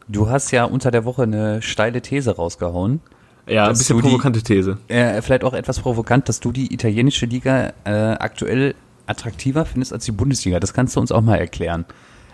du 0.08 0.28
hast 0.28 0.50
ja 0.50 0.64
unter 0.64 0.90
der 0.90 1.04
Woche 1.04 1.22
eine 1.22 1.62
steile 1.62 2.02
These 2.02 2.36
rausgehauen. 2.36 3.00
Ja, 3.46 3.66
ein 3.66 3.72
bisschen 3.72 3.98
provokante 3.98 4.42
These. 4.42 4.78
Äh, 4.88 5.22
vielleicht 5.22 5.44
auch 5.44 5.54
etwas 5.54 5.80
provokant, 5.80 6.28
dass 6.28 6.40
du 6.40 6.52
die 6.52 6.72
italienische 6.72 7.26
Liga 7.26 7.72
äh, 7.84 7.90
aktuell 7.90 8.74
attraktiver 9.06 9.64
findest 9.64 9.92
als 9.92 10.04
die 10.04 10.12
Bundesliga. 10.12 10.60
Das 10.60 10.72
kannst 10.72 10.94
du 10.94 11.00
uns 11.00 11.10
auch 11.10 11.22
mal 11.22 11.36
erklären. 11.36 11.84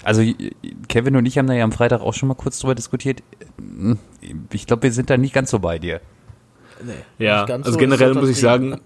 Also 0.04 0.22
Kevin 0.88 1.16
und 1.16 1.26
ich 1.26 1.38
haben 1.38 1.46
da 1.46 1.54
ja 1.54 1.64
am 1.64 1.72
Freitag 1.72 2.00
auch 2.00 2.14
schon 2.14 2.28
mal 2.28 2.34
kurz 2.34 2.58
drüber 2.58 2.74
diskutiert. 2.74 3.22
Ich 4.52 4.66
glaube, 4.66 4.84
wir 4.84 4.92
sind 4.92 5.10
da 5.10 5.16
nicht 5.16 5.32
ganz 5.32 5.50
so 5.50 5.58
bei 5.58 5.78
dir. 5.78 6.00
Nee, 6.84 7.24
ja, 7.24 7.44
also 7.44 7.72
so 7.72 7.78
generell 7.78 8.14
muss 8.14 8.28
ich 8.28 8.38
sagen, 8.38 8.78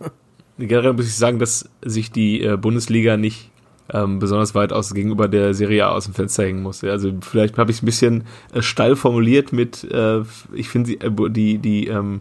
generell 0.59 0.93
muss 0.93 1.07
ich 1.07 1.17
sagen, 1.17 1.39
dass 1.39 1.69
sich 1.83 2.13
die 2.13 2.43
äh, 2.43 2.57
Bundesliga 2.57 3.17
nicht 3.17 3.51
ähm, 3.93 4.19
besonders 4.19 4.55
weit 4.55 4.73
aus 4.73 4.95
gegenüber 4.95 5.29
der 5.29 5.55
Serie 5.55 5.87
A 5.87 5.91
aus 5.91 6.05
dem 6.05 6.15
Fenster 6.15 6.45
hängen 6.45 6.63
muss. 6.63 6.83
Also 6.85 7.13
vielleicht 7.21 7.59
habe 7.59 7.71
ich 7.71 7.79
es 7.79 7.83
ein 7.83 7.87
bisschen 7.87 8.25
äh, 8.53 8.63
steil 8.63 8.97
formuliert 8.97 9.53
mit, 9.53 9.85
äh, 9.85 10.23
ich 10.53 10.69
finde 10.69 10.93
äh, 10.95 11.31
die, 11.31 11.59
die 11.59 11.87
ähm, 11.87 12.21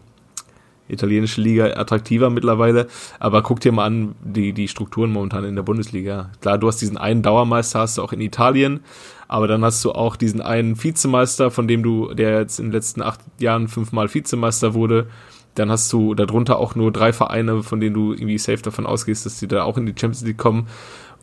italienische 0.88 1.40
Liga 1.40 1.66
attraktiver 1.66 2.30
mittlerweile, 2.30 2.88
aber 3.18 3.42
guck 3.42 3.60
dir 3.60 3.72
mal 3.72 3.86
an 3.86 4.14
die, 4.24 4.52
die 4.52 4.68
Strukturen 4.68 5.12
momentan 5.12 5.44
in 5.44 5.54
der 5.54 5.62
Bundesliga. 5.62 6.30
Klar, 6.40 6.58
du 6.58 6.66
hast 6.66 6.80
diesen 6.80 6.98
einen 6.98 7.22
Dauermeister, 7.22 7.80
hast 7.80 7.98
du 7.98 8.02
auch 8.02 8.12
in 8.12 8.20
Italien, 8.20 8.80
aber 9.28 9.46
dann 9.46 9.64
hast 9.64 9.84
du 9.84 9.92
auch 9.92 10.16
diesen 10.16 10.40
einen 10.40 10.82
Vizemeister, 10.82 11.50
von 11.50 11.68
dem 11.68 11.82
du, 11.82 12.12
der 12.12 12.40
jetzt 12.40 12.58
in 12.58 12.66
den 12.66 12.72
letzten 12.72 13.02
acht 13.02 13.20
Jahren 13.38 13.68
fünfmal 13.68 14.12
Vizemeister 14.12 14.74
wurde. 14.74 15.06
Dann 15.54 15.70
hast 15.70 15.92
du 15.92 16.14
darunter 16.14 16.58
auch 16.58 16.74
nur 16.74 16.92
drei 16.92 17.12
Vereine, 17.12 17.62
von 17.62 17.80
denen 17.80 17.94
du 17.94 18.12
irgendwie 18.12 18.38
safe 18.38 18.62
davon 18.62 18.86
ausgehst, 18.86 19.26
dass 19.26 19.38
die 19.38 19.48
da 19.48 19.64
auch 19.64 19.76
in 19.78 19.86
die 19.86 19.94
Champions 19.98 20.22
League 20.22 20.38
kommen. 20.38 20.68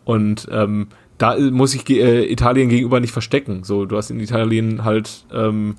Und 0.08 0.48
ähm, 0.54 0.88
da 1.18 1.38
muss 1.38 1.76
ich 1.76 1.90
äh, 1.90 2.32
Italien 2.32 2.70
gegenüber 2.70 3.02
nicht 3.02 3.12
verstecken. 3.12 3.66
So, 3.66 3.84
du 3.84 3.98
hast 3.98 4.10
in 4.10 4.22
Italien 4.22 4.86
halt 4.86 5.26
ähm, 5.34 5.76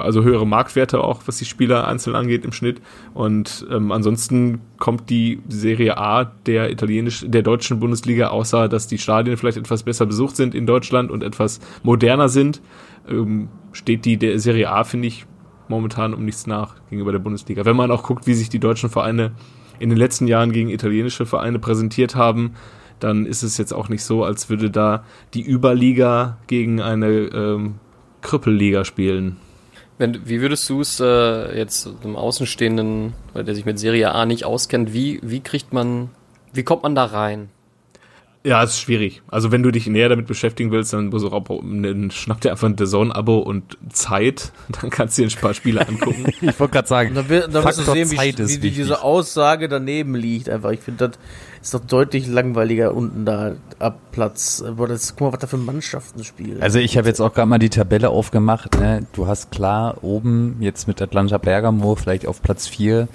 also 0.00 0.22
höhere 0.22 0.46
Marktwerte 0.46 1.02
auch, 1.02 1.22
was 1.26 1.38
die 1.38 1.44
Spieler 1.44 1.88
einzeln 1.88 2.14
angeht 2.14 2.44
im 2.44 2.52
Schnitt. 2.52 2.80
Und 3.12 3.66
ähm, 3.72 3.90
ansonsten 3.90 4.60
kommt 4.78 5.10
die 5.10 5.40
Serie 5.48 5.98
A 5.98 6.26
der 6.46 6.70
italienisch, 6.70 7.24
der 7.26 7.42
deutschen 7.42 7.80
Bundesliga, 7.80 8.28
außer 8.28 8.68
dass 8.68 8.86
die 8.86 8.98
Stadien 8.98 9.36
vielleicht 9.36 9.58
etwas 9.58 9.82
besser 9.82 10.06
besucht 10.06 10.36
sind 10.36 10.54
in 10.54 10.64
Deutschland 10.64 11.10
und 11.10 11.24
etwas 11.24 11.58
moderner 11.82 12.28
sind, 12.28 12.62
ähm, 13.08 13.48
steht 13.72 14.04
die 14.04 14.16
der 14.16 14.38
Serie 14.38 14.70
A, 14.70 14.84
finde 14.84 15.08
ich, 15.08 15.26
momentan 15.66 16.14
um 16.14 16.24
nichts 16.24 16.46
nach 16.46 16.76
gegenüber 16.88 17.10
der 17.10 17.18
Bundesliga. 17.18 17.64
Wenn 17.64 17.76
man 17.76 17.90
auch 17.90 18.04
guckt, 18.04 18.28
wie 18.28 18.34
sich 18.34 18.48
die 18.48 18.60
deutschen 18.60 18.90
Vereine 18.90 19.32
in 19.80 19.88
den 19.88 19.98
letzten 19.98 20.28
Jahren 20.28 20.52
gegen 20.52 20.70
italienische 20.70 21.26
Vereine 21.26 21.58
präsentiert 21.58 22.14
haben, 22.14 22.52
dann 23.02 23.26
ist 23.26 23.42
es 23.42 23.58
jetzt 23.58 23.72
auch 23.72 23.88
nicht 23.88 24.04
so, 24.04 24.24
als 24.24 24.48
würde 24.48 24.70
da 24.70 25.04
die 25.34 25.48
Überliga 25.48 26.38
gegen 26.46 26.80
eine 26.80 27.08
ähm, 27.08 27.74
Krüppelliga 28.20 28.84
spielen. 28.84 29.36
Wenn, 29.98 30.26
wie 30.26 30.40
würdest 30.40 30.68
du 30.70 30.80
es 30.80 31.00
äh, 31.00 31.56
jetzt 31.56 31.88
einem 32.02 32.16
Außenstehenden, 32.16 33.12
der 33.34 33.54
sich 33.54 33.64
mit 33.64 33.78
Serie 33.78 34.12
A 34.12 34.26
nicht 34.26 34.44
auskennt, 34.44 34.92
wie, 34.92 35.20
wie 35.22 35.40
kriegt 35.40 35.72
man, 35.72 36.10
wie 36.52 36.62
kommt 36.62 36.82
man 36.82 36.94
da 36.94 37.04
rein? 37.04 37.50
Ja, 38.44 38.60
es 38.64 38.70
ist 38.70 38.80
schwierig. 38.80 39.22
Also 39.28 39.52
wenn 39.52 39.62
du 39.62 39.70
dich 39.70 39.86
näher 39.86 40.08
damit 40.08 40.26
beschäftigen 40.26 40.72
willst, 40.72 40.92
dann 40.92 41.06
musst 41.06 41.24
du 41.24 41.30
auch, 41.30 41.62
schnapp 42.10 42.40
dir 42.40 42.50
einfach 42.50 42.68
ein 42.68 42.74
DAZN-Abo 42.74 43.38
und 43.38 43.78
Zeit, 43.92 44.52
dann 44.80 44.90
kannst 44.90 45.16
du 45.16 45.22
dir 45.22 45.28
ein 45.28 45.40
paar 45.40 45.54
Spiele 45.54 45.86
angucken. 45.86 46.26
ich 46.40 46.58
wollte 46.58 46.72
gerade 46.72 46.88
sagen, 46.88 47.14
da, 47.14 47.28
will, 47.28 47.46
da 47.48 47.64
wirst 47.64 47.78
du 47.78 47.92
sehen, 47.92 48.10
wie, 48.10 48.18
wie, 48.18 48.62
wie 48.62 48.70
diese 48.70 49.02
Aussage 49.02 49.68
daneben 49.68 50.16
liegt. 50.16 50.48
Einfach, 50.48 50.72
ich 50.72 50.80
finde, 50.80 51.08
das 51.08 51.18
ist 51.62 51.74
doch 51.74 51.80
deutlich 51.80 52.26
langweiliger 52.26 52.94
unten 52.94 53.24
da 53.24 53.52
ab 53.78 53.98
Platz. 54.10 54.62
Boah, 54.76 54.88
das, 54.88 55.12
guck 55.12 55.20
mal, 55.20 55.32
was 55.32 55.38
da 55.40 55.46
für 55.46 55.56
Mannschaften 55.56 56.24
spielen. 56.24 56.60
Also 56.60 56.78
ich 56.78 56.98
habe 56.98 57.08
jetzt 57.08 57.20
auch 57.20 57.32
gerade 57.32 57.48
mal 57.48 57.58
die 57.58 57.70
Tabelle 57.70 58.10
aufgemacht. 58.10 58.78
Ne? 58.78 59.06
Du 59.12 59.28
hast 59.28 59.52
klar 59.52 60.02
oben 60.02 60.56
jetzt 60.60 60.88
mit 60.88 61.00
Atlanta 61.00 61.38
Bergamo 61.38 61.94
vielleicht 61.94 62.26
auf 62.26 62.42
Platz 62.42 62.66
4 62.66 63.08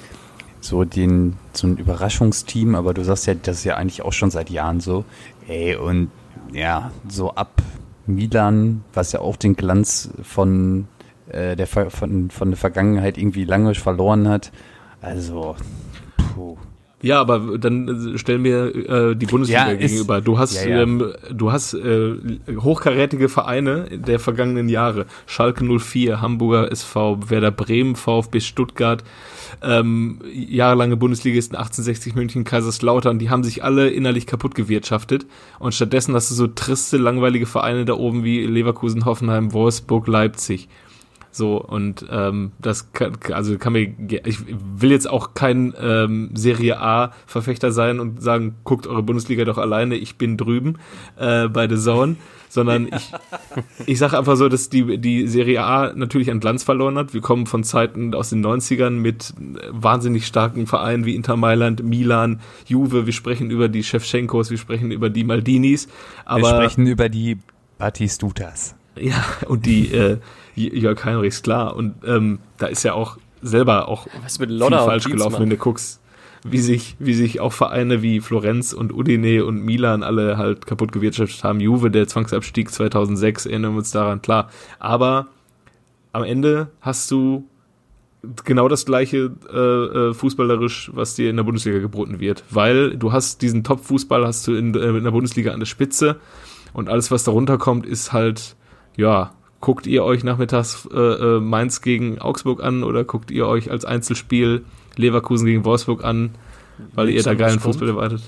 so 0.61 0.83
den 0.85 1.37
so 1.53 1.67
ein 1.67 1.77
Überraschungsteam, 1.77 2.75
aber 2.75 2.93
du 2.93 3.03
sagst 3.03 3.27
ja, 3.27 3.35
das 3.35 3.57
ist 3.57 3.63
ja 3.63 3.75
eigentlich 3.75 4.01
auch 4.01 4.13
schon 4.13 4.31
seit 4.31 4.49
Jahren 4.49 4.79
so. 4.79 5.05
Ey, 5.47 5.75
und 5.75 6.09
ja, 6.51 6.91
so 7.07 7.31
ab 7.31 7.61
Milan, 8.05 8.83
was 8.93 9.11
ja 9.11 9.19
auch 9.19 9.35
den 9.35 9.55
Glanz 9.55 10.09
von 10.23 10.87
äh, 11.29 11.55
der 11.55 11.67
von, 11.67 12.29
von 12.29 12.49
der 12.49 12.57
Vergangenheit 12.57 13.17
irgendwie 13.17 13.43
lange 13.43 13.75
verloren 13.75 14.27
hat. 14.27 14.51
Also, 15.01 15.55
puh. 16.33 16.57
Ja, 17.01 17.21
aber 17.21 17.59
dann 17.59 18.15
äh, 18.15 18.17
stell 18.17 18.39
mir 18.39 18.75
äh, 18.75 19.15
die 19.15 19.27
Bundesliga 19.27 19.69
ja, 19.71 19.75
gegenüber. 19.75 20.19
Du 20.19 20.39
hast, 20.39 20.55
ja, 20.55 20.69
ja. 20.69 20.81
Ähm, 20.81 21.13
du 21.31 21.51
hast 21.51 21.75
äh, 21.75 22.15
hochkarätige 22.59 23.29
Vereine 23.29 23.85
der 23.91 24.19
vergangenen 24.19 24.67
Jahre. 24.67 25.05
Schalke 25.27 25.63
04, 25.63 26.21
Hamburger 26.21 26.71
SV, 26.71 27.29
Werder 27.29 27.51
Bremen, 27.51 27.95
VfB 27.95 28.39
Stuttgart, 28.39 29.03
ähm, 29.61 30.19
jahrelange 30.33 30.97
Bundesligisten 30.97 31.55
1860 31.55 32.15
München, 32.15 32.43
Kaiserslautern, 32.43 33.19
die 33.19 33.29
haben 33.29 33.43
sich 33.43 33.63
alle 33.63 33.89
innerlich 33.89 34.25
kaputt 34.25 34.55
gewirtschaftet. 34.55 35.27
Und 35.59 35.75
stattdessen 35.75 36.15
hast 36.15 36.31
du 36.31 36.35
so 36.35 36.47
triste, 36.47 36.97
langweilige 36.97 37.45
Vereine 37.45 37.85
da 37.85 37.93
oben 37.93 38.23
wie 38.23 38.43
Leverkusen, 38.43 39.05
Hoffenheim, 39.05 39.53
Wolfsburg, 39.53 40.07
Leipzig. 40.07 40.67
So, 41.37 41.61
und 41.63 42.03
ähm, 42.09 42.51
das 42.57 42.93
kann, 42.93 43.15
also 43.31 43.59
kann 43.59 43.73
mir, 43.73 43.93
ich 44.25 44.39
will 44.47 44.89
jetzt 44.89 45.07
auch 45.07 45.35
kein 45.35 45.71
ähm, 45.79 46.31
Serie 46.33 46.81
A-Verfechter 46.81 47.71
sein 47.71 47.99
und 47.99 48.23
sagen, 48.23 48.55
guckt 48.63 48.87
eure 48.87 49.03
Bundesliga 49.03 49.45
doch 49.45 49.59
alleine, 49.59 49.95
ich 49.95 50.17
bin 50.17 50.35
drüben 50.35 50.79
äh, 51.15 51.47
bei 51.47 51.69
The 51.69 51.77
Zone, 51.77 52.15
sondern 52.49 52.87
ich, 52.87 53.11
ich 53.85 53.99
sage 53.99 54.17
einfach 54.17 54.35
so, 54.35 54.49
dass 54.49 54.69
die, 54.69 54.97
die 54.97 55.27
Serie 55.27 55.63
A 55.63 55.93
natürlich 55.93 56.31
an 56.31 56.39
Glanz 56.39 56.63
verloren 56.63 56.97
hat. 56.97 57.13
Wir 57.13 57.21
kommen 57.21 57.45
von 57.45 57.63
Zeiten 57.63 58.15
aus 58.15 58.31
den 58.31 58.43
90ern 58.43 58.89
mit 58.89 59.35
wahnsinnig 59.69 60.25
starken 60.25 60.65
Vereinen 60.65 61.05
wie 61.05 61.13
Inter 61.13 61.37
Mailand, 61.37 61.83
Milan, 61.83 62.39
Juve, 62.65 63.05
wir 63.05 63.13
sprechen 63.13 63.51
über 63.51 63.69
die 63.69 63.83
Shevchenkos, 63.83 64.49
wir 64.49 64.57
sprechen 64.57 64.89
über 64.89 65.11
die 65.11 65.23
Maldinis, 65.23 65.87
aber... 66.25 66.41
Wir 66.41 66.63
sprechen 66.63 66.87
über 66.87 67.09
die 67.09 67.37
Batistutas. 67.77 68.73
Ja, 68.99 69.23
und 69.47 69.67
die 69.67 69.93
äh, 69.93 70.17
Jörg 70.65 71.03
Heinrichs, 71.03 71.43
klar. 71.43 71.75
Und 71.75 71.95
ähm, 72.05 72.39
da 72.57 72.67
ist 72.67 72.83
ja 72.83 72.93
auch 72.93 73.17
selber 73.41 73.87
auch 73.87 74.07
viel 74.27 74.57
falsch 74.57 75.05
gelaufen, 75.05 75.39
wenn 75.39 75.49
du 75.49 75.57
guckst, 75.57 76.01
wie 76.43 76.59
sich, 76.59 76.95
wie 76.99 77.13
sich 77.13 77.39
auch 77.39 77.53
Vereine 77.53 78.01
wie 78.01 78.19
Florenz 78.19 78.73
und 78.73 78.93
Udine 78.93 79.45
und 79.45 79.63
Milan 79.63 80.03
alle 80.03 80.37
halt 80.37 80.65
kaputt 80.65 80.91
gewirtschaftet 80.91 81.43
haben. 81.43 81.59
Juve, 81.59 81.91
der 81.91 82.07
Zwangsabstieg 82.07 82.71
2006, 82.71 83.45
erinnern 83.45 83.73
wir 83.73 83.79
uns 83.79 83.91
daran, 83.91 84.21
klar. 84.21 84.49
Aber 84.79 85.27
am 86.13 86.23
Ende 86.23 86.69
hast 86.81 87.11
du 87.11 87.47
genau 88.43 88.67
das 88.67 88.85
gleiche 88.85 89.31
äh, 89.51 89.57
äh, 90.09 90.13
fußballerisch, 90.13 90.91
was 90.93 91.15
dir 91.15 91.29
in 91.29 91.37
der 91.37 91.43
Bundesliga 91.43 91.79
geboten 91.79 92.19
wird, 92.19 92.43
weil 92.49 92.97
du 92.97 93.11
hast 93.11 93.41
diesen 93.41 93.63
Top-Fußball 93.63 94.25
hast 94.25 94.47
du 94.47 94.55
in, 94.55 94.73
äh, 94.75 94.89
in 94.89 95.03
der 95.03 95.11
Bundesliga 95.11 95.51
an 95.51 95.59
der 95.59 95.67
Spitze 95.67 96.17
und 96.73 96.89
alles, 96.89 97.11
was 97.11 97.23
darunter 97.23 97.57
kommt, 97.57 97.85
ist 97.85 98.13
halt 98.13 98.55
ja 98.95 99.31
guckt 99.61 99.87
ihr 99.87 100.03
euch 100.03 100.23
nachmittags 100.23 100.87
äh, 100.93 100.97
äh, 100.97 101.39
Mainz 101.39 101.81
gegen 101.81 102.19
Augsburg 102.19 102.63
an 102.63 102.83
oder 102.83 103.03
guckt 103.03 103.31
ihr 103.31 103.47
euch 103.47 103.71
als 103.71 103.85
Einzelspiel 103.85 104.65
Leverkusen 104.95 105.45
gegen 105.45 105.65
Wolfsburg 105.65 106.03
an, 106.03 106.31
weil 106.93 107.09
ihr 107.09 107.23
da 107.23 107.33
geilen 107.33 107.59
Fußball 107.59 107.89
erwartet? 107.89 108.21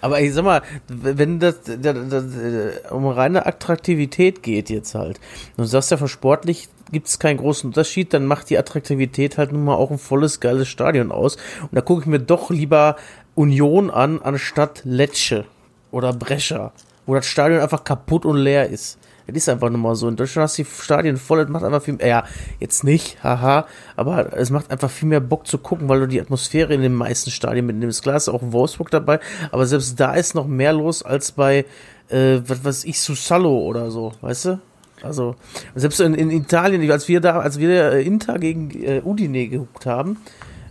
Aber 0.00 0.20
ich 0.20 0.32
sag 0.32 0.44
mal, 0.44 0.62
wenn 0.88 1.38
das, 1.38 1.62
das, 1.62 1.96
das, 2.08 2.36
äh, 2.36 2.72
um 2.90 3.06
reine 3.06 3.44
Attraktivität 3.44 4.42
geht 4.42 4.70
jetzt 4.70 4.94
halt, 4.94 5.20
und 5.56 5.64
du 5.64 5.68
sagst 5.68 5.90
ja, 5.90 5.96
für 5.96 6.08
sportlich 6.08 6.68
gibt 6.90 7.08
es 7.08 7.18
keinen 7.18 7.38
großen 7.38 7.68
Unterschied, 7.68 8.14
dann 8.14 8.26
macht 8.26 8.50
die 8.50 8.58
Attraktivität 8.58 9.38
halt 9.38 9.52
nun 9.52 9.64
mal 9.64 9.74
auch 9.74 9.90
ein 9.90 9.98
volles, 9.98 10.40
geiles 10.40 10.68
Stadion 10.68 11.10
aus. 11.10 11.36
Und 11.62 11.72
da 11.72 11.80
gucke 11.80 12.02
ich 12.02 12.06
mir 12.06 12.20
doch 12.20 12.50
lieber 12.50 12.96
Union 13.34 13.90
an, 13.90 14.20
anstatt 14.20 14.82
Lecce 14.84 15.44
oder 15.90 16.12
Brescia, 16.12 16.72
wo 17.06 17.14
das 17.14 17.26
Stadion 17.26 17.60
einfach 17.60 17.84
kaputt 17.84 18.26
und 18.26 18.36
leer 18.36 18.68
ist. 18.68 18.98
Das 19.26 19.36
ist 19.36 19.48
einfach 19.48 19.70
nur 19.70 19.78
mal 19.78 19.94
so. 19.94 20.08
In 20.08 20.16
Deutschland 20.16 20.44
hast 20.44 20.58
du 20.58 20.62
die 20.62 20.68
Stadien 20.68 21.16
voll, 21.16 21.42
das 21.42 21.48
macht 21.48 21.64
einfach 21.64 21.82
viel 21.82 21.94
mehr, 21.94 22.06
ja, 22.06 22.24
jetzt 22.60 22.84
nicht, 22.84 23.22
haha, 23.22 23.66
aber 23.96 24.36
es 24.36 24.50
macht 24.50 24.70
einfach 24.70 24.90
viel 24.90 25.08
mehr 25.08 25.20
Bock 25.20 25.46
zu 25.46 25.58
gucken, 25.58 25.88
weil 25.88 26.00
du 26.00 26.08
die 26.08 26.20
Atmosphäre 26.20 26.74
in 26.74 26.82
den 26.82 26.94
meisten 26.94 27.30
Stadien 27.30 27.66
mitnimmst. 27.66 28.02
Klar 28.02 28.16
ist 28.16 28.28
auch 28.28 28.42
Wolfsburg 28.42 28.90
dabei, 28.90 29.20
aber 29.50 29.66
selbst 29.66 29.98
da 29.98 30.14
ist 30.14 30.34
noch 30.34 30.46
mehr 30.46 30.72
los 30.72 31.02
als 31.02 31.32
bei, 31.32 31.64
äh, 32.08 32.40
was 32.46 32.64
weiß 32.64 32.84
ich, 32.84 33.00
Susallo 33.00 33.58
oder 33.60 33.90
so, 33.90 34.12
weißt 34.20 34.44
du? 34.46 34.60
Also, 35.02 35.34
selbst 35.74 36.00
in, 36.00 36.14
in 36.14 36.30
Italien, 36.30 36.88
als 36.90 37.08
wir 37.08 37.20
da, 37.20 37.40
als 37.40 37.58
wir 37.58 37.92
äh, 37.92 38.02
Inter 38.06 38.38
gegen 38.38 38.70
äh, 38.82 39.02
Udine 39.04 39.48
geguckt 39.48 39.84
haben, 39.84 40.18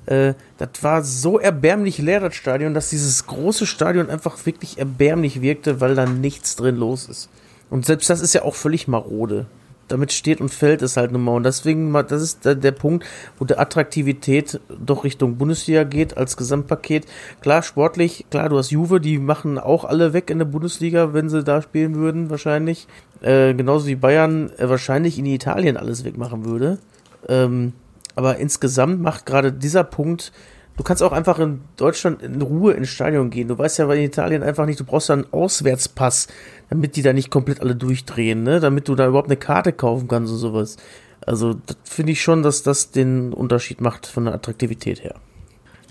äh, 0.06 0.34
das 0.58 0.70
war 0.82 1.04
so 1.04 1.40
erbärmlich 1.40 1.98
leer, 1.98 2.22
das 2.22 2.36
Stadion, 2.36 2.74
dass 2.74 2.90
dieses 2.90 3.28
große 3.28 3.66
Stadion 3.66 4.10
einfach 4.10 4.46
wirklich 4.46 4.78
erbärmlich 4.78 5.42
wirkte, 5.42 5.82
weil 5.82 5.96
da 5.96 6.06
nichts 6.06 6.56
drin 6.56 6.78
los 6.78 7.08
ist. 7.08 7.30
Und 7.72 7.86
selbst 7.86 8.10
das 8.10 8.22
ist 8.22 8.34
ja 8.34 8.44
auch 8.44 8.54
völlig 8.54 8.88
marode. 8.88 9.48
Damit 9.88 10.12
steht 10.12 10.40
und 10.40 10.50
fällt 10.50 10.82
es 10.82 10.98
halt 10.98 11.12
nun 11.12 11.24
mal. 11.24 11.36
Und 11.36 11.44
deswegen, 11.44 11.92
das 11.94 12.22
ist 12.22 12.46
der, 12.46 12.72
Punkt, 12.72 13.06
wo 13.40 13.46
der 13.46 13.60
Attraktivität 13.60 14.60
doch 14.70 15.04
Richtung 15.04 15.38
Bundesliga 15.38 15.84
geht 15.84 16.16
als 16.18 16.38
Gesamtpaket. 16.38 17.06
Klar, 17.42 17.64
sportlich, 17.64 18.26
klar, 18.30 18.50
du 18.50 18.58
hast 18.58 18.72
Juve, 18.72 19.02
die 19.02 19.18
machen 19.18 19.58
auch 19.58 19.84
alle 19.84 20.14
weg 20.14 20.30
in 20.30 20.38
der 20.38 20.46
Bundesliga, 20.46 21.14
wenn 21.14 21.30
sie 21.30 21.44
da 21.44 21.62
spielen 21.62 21.96
würden, 21.96 22.30
wahrscheinlich. 22.30 22.88
Äh, 23.22 23.54
genauso 23.54 23.88
wie 23.88 23.96
Bayern 23.96 24.52
äh, 24.58 24.70
wahrscheinlich 24.70 25.18
in 25.18 25.26
Italien 25.26 25.78
alles 25.78 26.04
wegmachen 26.04 26.46
würde. 26.46 26.78
Ähm, 27.28 27.74
aber 28.16 28.38
insgesamt 28.38 29.02
macht 29.02 29.26
gerade 29.26 29.52
dieser 29.52 29.84
Punkt 29.84 30.32
Du 30.78 30.84
kannst 30.84 31.04
auch 31.04 31.12
einfach 31.12 31.38
in 31.40 31.62
Deutschland 31.78 32.24
in 32.24 32.42
Ruhe 32.42 32.74
ins 32.74 32.90
Stadion 32.90 33.30
gehen. 33.30 33.48
Du 33.48 33.58
weißt 33.58 33.80
ja 33.80 33.86
bei 33.86 34.04
Italien 34.04 34.42
einfach 34.42 34.66
nicht, 34.66 34.80
du 34.80 34.86
brauchst 34.86 35.10
ja 35.10 35.16
einen 35.16 35.32
Auswärtspass, 35.32 36.28
damit 36.70 36.96
die 36.96 37.02
da 37.02 37.14
nicht 37.14 37.30
komplett 37.30 37.62
alle 37.62 37.76
durchdrehen, 37.76 38.44
ne? 38.44 38.60
Damit 38.60 38.88
du 38.88 38.96
da 38.96 39.08
überhaupt 39.08 39.28
eine 39.28 39.38
Karte 39.38 39.74
kaufen 39.74 40.08
kannst 40.08 40.32
und 40.32 40.40
sowas. 40.40 40.78
Also, 41.26 41.54
das 41.54 41.78
finde 41.84 42.14
ich 42.14 42.22
schon, 42.22 42.42
dass 42.42 42.64
das 42.64 42.92
den 42.92 43.34
Unterschied 43.34 43.82
macht 43.82 44.08
von 44.08 44.26
der 44.26 44.34
Attraktivität 44.34 45.04
her. 45.04 45.16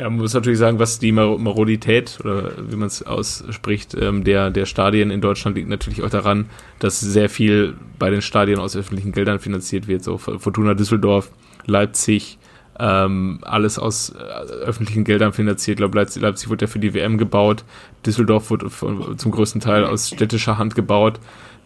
Ja, 0.01 0.09
man 0.09 0.21
muss 0.21 0.33
natürlich 0.33 0.59
sagen, 0.59 0.79
was 0.79 0.99
die 0.99 1.13
Marodität 1.13 2.19
oder 2.21 2.53
wie 2.71 2.77
man 2.77 2.87
es 2.87 3.03
ausspricht, 3.03 3.95
ähm, 3.95 4.25
der, 4.25 4.51
der 4.51 4.65
Stadien 4.65 5.11
in 5.11 5.21
Deutschland 5.21 5.59
liegt 5.59 5.69
natürlich 5.69 6.03
auch 6.03 6.09
daran, 6.09 6.49
dass 6.79 7.01
sehr 7.01 7.29
viel 7.29 7.77
bei 7.99 8.09
den 8.09 8.23
Stadien 8.23 8.59
aus 8.59 8.75
öffentlichen 8.75 9.13
Geldern 9.13 9.41
finanziert 9.41 9.89
wird. 9.89 10.03
So 10.03 10.17
Fortuna 10.17 10.73
Düsseldorf, 10.73 11.31
Leipzig, 11.67 12.39
ähm, 12.81 13.41
alles 13.43 13.79
aus 13.79 14.11
äh, 14.11 14.19
öffentlichen 14.19 15.05
Geldern 15.05 15.33
finanziert. 15.33 15.75
Ich 15.75 15.79
glaube, 15.79 15.99
Leipzig, 15.99 16.23
Leipzig 16.23 16.49
wurde 16.49 16.65
ja 16.65 16.71
für 16.71 16.79
die 16.79 16.95
WM 16.95 17.19
gebaut. 17.19 17.65
Düsseldorf 18.07 18.51
wurde 18.51 18.71
von, 18.71 19.19
zum 19.19 19.33
größten 19.33 19.61
Teil 19.61 19.85
aus 19.85 20.09
städtischer 20.09 20.57
Hand 20.57 20.75
gebaut. 20.75 21.21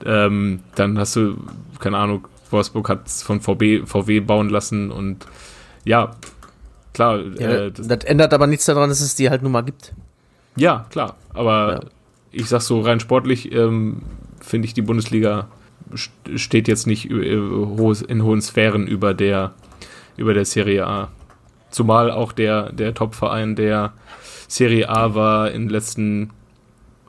Ähm, 0.05 0.61
dann 0.75 0.99
hast 0.99 1.15
du, 1.15 1.37
keine 1.79 1.99
Ahnung, 1.99 2.27
Wolfsburg 2.51 2.89
hat 2.89 3.07
es 3.07 3.23
von 3.23 3.41
VW, 3.41 3.87
VW 3.87 4.21
bauen 4.21 4.49
lassen 4.49 4.91
und 4.91 5.27
ja, 5.85 6.17
klar. 6.93 7.21
Ja, 7.39 7.49
äh, 7.49 7.71
das, 7.71 7.87
das, 7.87 8.05
ändert 8.05 8.35
aber 8.35 8.49
nichts 8.49 8.65
daran, 8.65 8.89
dass 8.89 9.01
es 9.01 9.15
die 9.15 9.31
halt 9.31 9.43
nun 9.43 9.53
mal 9.53 9.63
gibt. 9.63 9.93
Ja, 10.57 10.87
klar. 10.91 11.17
Aber 11.33 11.73
ja. 11.73 11.81
ich 12.33 12.49
sag 12.49 12.61
so 12.61 12.81
rein 12.81 12.99
sportlich, 12.99 13.53
ähm, 13.53 14.03
finde 14.41 14.67
ich, 14.67 14.75
die 14.75 14.83
Bundesliga 14.83 15.49
steht 16.35 16.67
jetzt 16.67 16.87
nicht 16.87 17.11
äh, 17.11 17.35
in 17.35 18.23
hohen 18.25 18.43
Sphären 18.43 18.87
über 18.87 19.15
der, 19.15 19.53
über 20.17 20.35
der 20.35 20.45
Serie 20.45 20.87
A. 20.87 21.09
Zumal 21.71 22.11
auch 22.11 22.33
der, 22.33 22.73
der 22.73 22.95
Top-Verein 22.95 23.57
der 23.57 23.93
Serie 24.49 24.89
A 24.89 25.15
war 25.15 25.51
in 25.51 25.63
den 25.63 25.71
letzten 25.71 26.31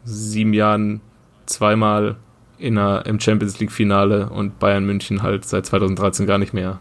sieben 0.03 0.53
Jahren 0.53 1.01
zweimal 1.45 2.16
in 2.58 2.78
einer, 2.78 3.06
im 3.06 3.20
Champions 3.20 3.60
League-Finale 3.60 4.30
und 4.30 4.60
Bayern 4.60 4.86
München 4.86 5.22
halt 5.22 5.45
seit 5.45 5.66
2013 5.66 6.26
gar 6.26 6.38
nicht 6.38 6.53
mehr. 6.53 6.80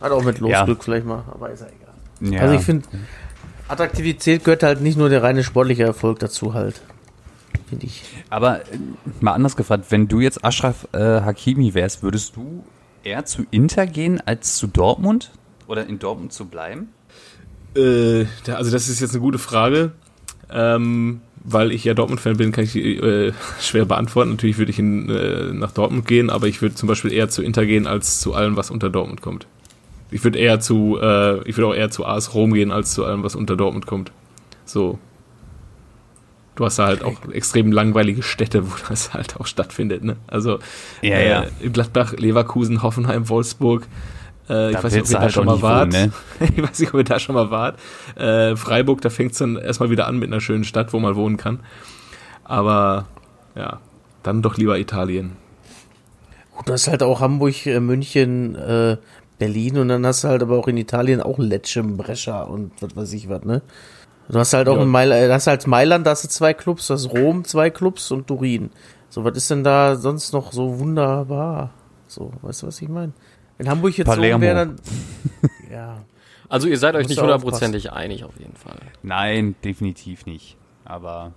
Hat 0.00 0.12
auch 0.12 0.22
mit 0.22 0.38
Losglück 0.38 0.78
ja. 0.78 0.84
vielleicht 0.84 1.06
mal, 1.06 1.24
aber 1.30 1.50
ist 1.50 1.60
ja 1.60 1.66
egal. 1.66 2.32
Ja. 2.32 2.40
Also 2.42 2.54
ich 2.54 2.62
finde, 2.62 2.88
Attraktivität 3.68 4.44
gehört 4.44 4.62
halt 4.62 4.80
nicht 4.80 4.96
nur 4.96 5.08
der 5.08 5.22
reine 5.22 5.44
sportliche 5.44 5.84
Erfolg 5.84 6.18
dazu 6.20 6.54
halt. 6.54 6.80
Finde 7.68 7.86
ich. 7.86 8.04
Aber 8.30 8.60
äh, 8.60 8.78
mal 9.20 9.32
anders 9.32 9.56
gefragt, 9.56 9.86
wenn 9.90 10.08
du 10.08 10.20
jetzt 10.20 10.44
Ashraf 10.44 10.88
äh, 10.92 10.98
Hakimi 10.98 11.74
wärst, 11.74 12.02
würdest 12.02 12.36
du 12.36 12.64
eher 13.04 13.24
zu 13.24 13.46
Inter 13.50 13.86
gehen 13.86 14.20
als 14.24 14.56
zu 14.56 14.66
Dortmund? 14.66 15.30
Oder 15.66 15.86
in 15.86 15.98
Dortmund 15.98 16.32
zu 16.32 16.46
bleiben? 16.46 16.88
Äh, 17.76 18.26
also 18.46 18.70
das 18.70 18.88
ist 18.88 19.00
jetzt 19.00 19.12
eine 19.12 19.20
gute 19.20 19.38
Frage. 19.38 19.92
Ähm, 20.50 21.20
weil 21.42 21.72
ich 21.72 21.84
ja 21.84 21.94
Dortmund-Fan 21.94 22.36
bin, 22.36 22.52
kann 22.52 22.64
ich 22.64 22.76
äh, 22.76 23.32
schwer 23.60 23.84
beantworten. 23.84 24.30
Natürlich 24.30 24.58
würde 24.58 24.70
ich 24.70 24.78
in, 24.78 25.08
äh, 25.08 25.52
nach 25.52 25.72
Dortmund 25.72 26.06
gehen, 26.06 26.30
aber 26.30 26.46
ich 26.46 26.60
würde 26.60 26.74
zum 26.74 26.88
Beispiel 26.88 27.12
eher 27.12 27.28
zu 27.28 27.42
Inter 27.42 27.66
gehen, 27.66 27.86
als 27.86 28.20
zu 28.20 28.34
allem, 28.34 28.56
was 28.56 28.70
unter 28.70 28.90
Dortmund 28.90 29.22
kommt. 29.22 29.46
Ich 30.10 30.24
würde 30.24 30.38
eher 30.38 30.60
zu, 30.60 30.98
äh, 31.00 31.40
ich 31.48 31.56
würde 31.56 31.68
auch 31.68 31.74
eher 31.74 31.90
zu 31.90 32.04
AS 32.04 32.34
Rom 32.34 32.52
gehen, 32.52 32.72
als 32.72 32.92
zu 32.92 33.04
allem, 33.04 33.22
was 33.22 33.36
unter 33.36 33.56
Dortmund 33.56 33.86
kommt. 33.86 34.12
So. 34.64 34.98
Du 36.60 36.66
hast 36.66 36.78
da 36.78 36.88
halt 36.88 37.02
auch 37.02 37.16
extrem 37.32 37.72
langweilige 37.72 38.22
Städte, 38.22 38.70
wo 38.70 38.74
das 38.90 39.14
halt 39.14 39.40
auch 39.40 39.46
stattfindet, 39.46 40.04
ne? 40.04 40.16
Also 40.26 40.58
ja, 41.00 41.18
ja. 41.18 41.44
Äh, 41.62 41.70
Gladbach, 41.70 42.12
Leverkusen, 42.12 42.82
Hoffenheim, 42.82 43.30
Wolfsburg. 43.30 43.86
Äh, 44.46 44.72
ich 44.72 44.84
weiß 44.84 44.92
nicht, 44.92 45.04
ob 45.04 45.08
ihr 45.08 45.14
da 45.14 45.20
halt 45.20 45.32
schon 45.32 45.46
mal 45.46 45.62
wart. 45.62 45.94
Wohnen, 45.94 46.12
ne? 46.40 46.48
ich 46.54 46.62
weiß 46.62 46.78
nicht, 46.80 46.92
ob 46.92 47.00
ihr 47.00 47.04
da 47.04 47.18
schon 47.18 47.34
mal 47.34 47.50
wart. 47.50 47.78
Äh, 48.14 48.56
Freiburg, 48.56 49.00
da 49.00 49.08
fängt 49.08 49.32
es 49.32 49.38
dann 49.38 49.56
erstmal 49.56 49.88
wieder 49.88 50.06
an 50.06 50.18
mit 50.18 50.28
einer 50.28 50.42
schönen 50.42 50.64
Stadt, 50.64 50.92
wo 50.92 50.98
man 50.98 51.16
wohnen 51.16 51.38
kann. 51.38 51.60
Aber 52.44 53.06
ja, 53.56 53.80
dann 54.22 54.42
doch 54.42 54.58
lieber 54.58 54.78
Italien. 54.78 55.38
Gut, 56.54 56.68
du 56.68 56.74
hast 56.74 56.88
halt 56.88 57.02
auch 57.02 57.22
Hamburg, 57.22 57.64
äh, 57.64 57.80
München, 57.80 58.54
äh, 58.54 58.98
Berlin 59.38 59.78
und 59.78 59.88
dann 59.88 60.04
hast 60.04 60.24
du 60.24 60.28
halt 60.28 60.42
aber 60.42 60.58
auch 60.58 60.68
in 60.68 60.76
Italien 60.76 61.22
auch 61.22 61.38
Lecce, 61.38 61.82
Brescia 61.82 62.42
und 62.42 62.72
was 62.82 62.94
weiß 62.94 63.14
ich 63.14 63.30
was, 63.30 63.44
ne? 63.44 63.62
Du 64.30 64.38
hast 64.38 64.52
halt 64.52 64.68
auch 64.68 64.76
ja. 64.76 64.82
in 64.82 64.88
Mailand, 64.88 65.22
äh, 65.22 65.32
hast 65.32 65.46
halt 65.46 65.66
Mailand, 65.66 66.06
da 66.06 66.12
hast 66.12 66.24
du 66.24 66.28
zwei 66.28 66.54
Clubs, 66.54 66.86
du 66.86 66.94
hast 66.94 67.10
Rom 67.10 67.44
zwei 67.44 67.70
Clubs 67.70 68.10
und 68.10 68.26
Turin. 68.28 68.70
So, 69.08 69.24
was 69.24 69.36
ist 69.36 69.50
denn 69.50 69.64
da 69.64 69.96
sonst 69.96 70.32
noch 70.32 70.52
so 70.52 70.78
wunderbar? 70.78 71.70
So, 72.06 72.32
weißt 72.42 72.62
du, 72.62 72.66
was 72.68 72.80
ich 72.80 72.88
meine? 72.88 73.12
Wenn 73.58 73.68
Hamburg 73.68 73.98
jetzt 73.98 74.06
Palermo. 74.06 74.38
so 74.38 74.42
wäre, 74.42 74.54
dann. 74.54 74.76
ja. 75.70 75.96
Also 76.48 76.68
ihr 76.68 76.78
seid 76.78 76.94
euch 76.94 77.08
nicht 77.08 77.20
hundertprozentig 77.20 77.92
einig 77.92 78.24
auf 78.24 78.38
jeden 78.38 78.56
Fall. 78.56 78.78
Nein, 79.02 79.56
definitiv 79.64 80.26
nicht. 80.26 80.56
Aber. 80.84 81.32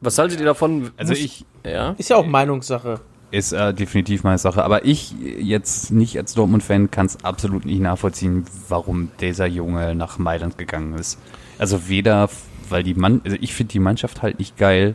Was 0.00 0.18
haltet 0.18 0.40
ihr 0.40 0.46
davon? 0.46 0.90
Also 0.96 1.14
ich. 1.14 1.44
Ja. 1.64 1.94
Ist 1.98 2.10
ja 2.10 2.16
auch 2.16 2.26
Meinungssache. 2.26 3.00
Ist 3.32 3.52
äh, 3.52 3.72
definitiv 3.72 4.24
meine 4.24 4.36
Sache. 4.36 4.62
Aber 4.62 4.84
ich 4.84 5.14
jetzt 5.38 5.90
nicht 5.90 6.18
als 6.18 6.34
Dortmund-Fan 6.34 6.90
kann 6.90 7.06
es 7.06 7.24
absolut 7.24 7.64
nicht 7.64 7.80
nachvollziehen, 7.80 8.44
warum 8.68 9.08
dieser 9.20 9.46
Junge 9.46 9.94
nach 9.94 10.18
Mailand 10.18 10.58
gegangen 10.58 10.92
ist. 10.92 11.18
Also 11.58 11.88
weder, 11.88 12.28
weil 12.68 12.82
die 12.82 12.92
Mann, 12.92 13.22
also 13.24 13.38
ich 13.40 13.54
finde 13.54 13.72
die 13.72 13.78
Mannschaft 13.78 14.20
halt 14.20 14.38
nicht 14.38 14.58
geil. 14.58 14.94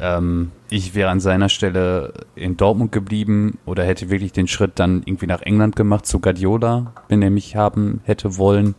Ähm, 0.00 0.52
ich 0.70 0.94
wäre 0.94 1.10
an 1.10 1.20
seiner 1.20 1.50
Stelle 1.50 2.14
in 2.34 2.56
Dortmund 2.56 2.92
geblieben 2.92 3.58
oder 3.66 3.84
hätte 3.84 4.08
wirklich 4.08 4.32
den 4.32 4.48
Schritt 4.48 4.72
dann 4.76 5.02
irgendwie 5.04 5.26
nach 5.26 5.42
England 5.42 5.76
gemacht 5.76 6.06
zu 6.06 6.20
Guardiola, 6.20 6.94
wenn 7.08 7.20
er 7.20 7.30
mich 7.30 7.56
haben 7.56 8.00
hätte 8.04 8.38
wollen 8.38 8.74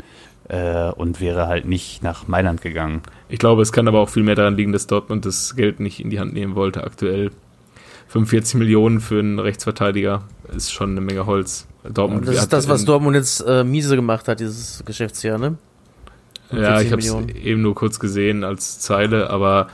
äh, 0.50 0.90
und 0.90 1.22
wäre 1.22 1.48
halt 1.48 1.66
nicht 1.66 2.02
nach 2.02 2.28
Mailand 2.28 2.64
gegangen. 2.64 3.02
Ich 3.30 3.38
glaube, 3.38 3.62
es 3.62 3.72
kann 3.72 3.88
aber 3.88 4.00
auch 4.00 4.10
viel 4.10 4.24
mehr 4.24 4.36
daran 4.36 4.58
liegen, 4.58 4.72
dass 4.72 4.88
Dortmund 4.88 5.24
das 5.26 5.56
Geld 5.56 5.80
nicht 5.80 6.00
in 6.00 6.10
die 6.10 6.20
Hand 6.20 6.34
nehmen 6.34 6.56
wollte 6.56 6.84
aktuell. 6.84 7.30
45 8.08 8.56
Millionen 8.56 9.00
für 9.00 9.20
einen 9.20 9.40
Rechtsverteidiger 9.40 10.24
ist 10.56 10.72
schon 10.72 10.92
eine 10.92 11.02
Menge 11.02 11.26
Holz. 11.26 11.68
Dortmund, 11.84 12.28
das 12.28 12.36
ist 12.38 12.54
das, 12.54 12.68
was 12.68 12.86
Dortmund 12.86 13.16
jetzt 13.16 13.42
äh, 13.42 13.64
miese 13.64 13.96
gemacht 13.96 14.28
hat, 14.28 14.40
dieses 14.40 14.84
Geschäftsjahr, 14.86 15.38
ne? 15.38 15.58
Ja, 16.52 16.82
ich 16.82 16.92
habe 16.92 17.02
es 17.02 17.14
eben 17.36 17.62
nur 17.62 17.76
kurz 17.76 18.00
gesehen 18.00 18.44
als 18.44 18.80
Zeile, 18.80 19.30
aber 19.30 19.68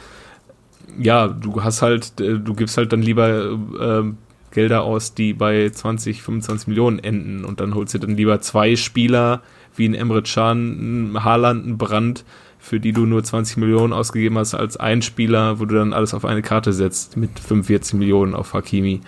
ja, 1.00 1.28
du 1.28 1.64
hast 1.64 1.82
halt, 1.82 2.20
äh, 2.20 2.40
du 2.40 2.54
gibst 2.54 2.78
halt 2.78 2.92
dann 2.92 3.02
lieber 3.02 3.52
äh, 3.80 4.04
Gelder 4.52 4.84
aus, 4.84 5.14
die 5.14 5.34
bei 5.34 5.70
20, 5.70 6.22
25 6.22 6.68
Millionen 6.68 7.00
enden 7.00 7.46
und 7.46 7.60
dann 7.60 7.76
holst 7.76 7.94
du 7.94 8.00
dann 8.00 8.16
lieber 8.16 8.42
zwei 8.42 8.76
Spieler 8.76 9.42
wie 9.76 9.88
ein 9.88 9.94
Emre 9.94 10.22
Can, 10.22 11.12
ein 11.14 11.24
Haaland, 11.24 11.66
ein 11.66 11.78
Brand, 11.78 12.26
für 12.62 12.80
die 12.80 12.94
du 12.94 13.06
nur 13.06 13.24
20 13.24 13.58
Millionen 13.58 13.92
ausgegeben 13.92 14.38
hast, 14.38 14.54
als 14.54 14.78
ein 14.78 15.02
Spieler, 15.02 15.60
wo 15.60 15.66
du 15.66 15.76
dann 15.76 15.94
alles 15.94 16.14
auf 16.14 16.24
eine 16.24 16.42
Karte 16.42 16.72
setzt 16.72 17.18
mit 17.18 17.40
45 17.40 17.96
Millionen 17.96 18.36
auf 18.36 18.54
Hakimi 18.54 19.02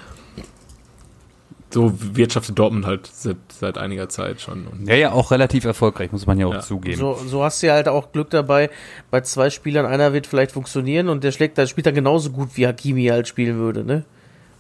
so 1.73 1.91
wirtschaftet 2.15 2.57
Dortmund 2.57 2.85
halt 2.85 3.07
seit, 3.07 3.37
seit 3.49 3.77
einiger 3.77 4.07
Zeit 4.07 4.39
schon. 4.39 4.67
Und 4.67 4.87
ja, 4.87 4.95
ja, 4.95 5.11
auch 5.11 5.31
relativ 5.31 5.65
erfolgreich, 5.65 6.11
muss 6.11 6.27
man 6.27 6.39
ja 6.39 6.47
auch 6.47 6.53
ja. 6.53 6.59
zugeben. 6.59 6.97
So, 6.97 7.15
so 7.15 7.43
hast 7.43 7.61
du 7.61 7.67
ja 7.67 7.73
halt 7.73 7.87
auch 7.87 8.11
Glück 8.11 8.29
dabei, 8.29 8.69
bei 9.09 9.21
zwei 9.21 9.49
Spielern, 9.49 9.85
einer 9.85 10.13
wird 10.13 10.27
vielleicht 10.27 10.51
funktionieren 10.51 11.09
und 11.09 11.23
der 11.23 11.31
schlägt, 11.31 11.57
der 11.57 11.65
spielt 11.67 11.87
dann 11.87 11.95
genauso 11.95 12.29
gut, 12.29 12.49
wie 12.55 12.67
Hakimi 12.67 13.05
halt 13.05 13.27
spielen 13.27 13.57
würde, 13.57 13.83
ne? 13.83 14.05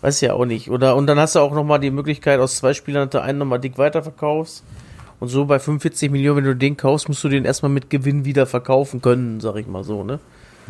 Weiß 0.01 0.19
ja 0.19 0.33
auch 0.33 0.45
nicht. 0.45 0.69
Oder, 0.69 0.97
und 0.97 1.07
dann 1.07 1.17
hast 1.17 1.35
du 1.35 1.39
auch 1.39 1.53
nochmal 1.53 1.79
die 1.79 1.91
Möglichkeit, 1.91 2.39
aus 2.39 2.57
zwei 2.57 2.73
Spielern, 2.73 3.09
dass 3.09 3.11
du 3.11 3.21
einen 3.21 3.37
nochmal 3.37 3.59
dick 3.59 3.77
weiterverkaufst. 3.77 4.63
Und 5.19 5.29
so 5.29 5.45
bei 5.45 5.59
45 5.59 6.11
Millionen, 6.11 6.37
wenn 6.37 6.43
du 6.45 6.55
den 6.55 6.77
kaufst, 6.77 7.07
musst 7.07 7.23
du 7.23 7.29
den 7.29 7.45
erstmal 7.45 7.71
mit 7.71 7.89
Gewinn 7.89 8.25
wieder 8.25 8.45
verkaufen 8.45 9.01
können, 9.01 9.39
sag 9.39 9.55
ich 9.55 9.67
mal 9.67 9.83
so, 9.83 10.03
ne? 10.03 10.19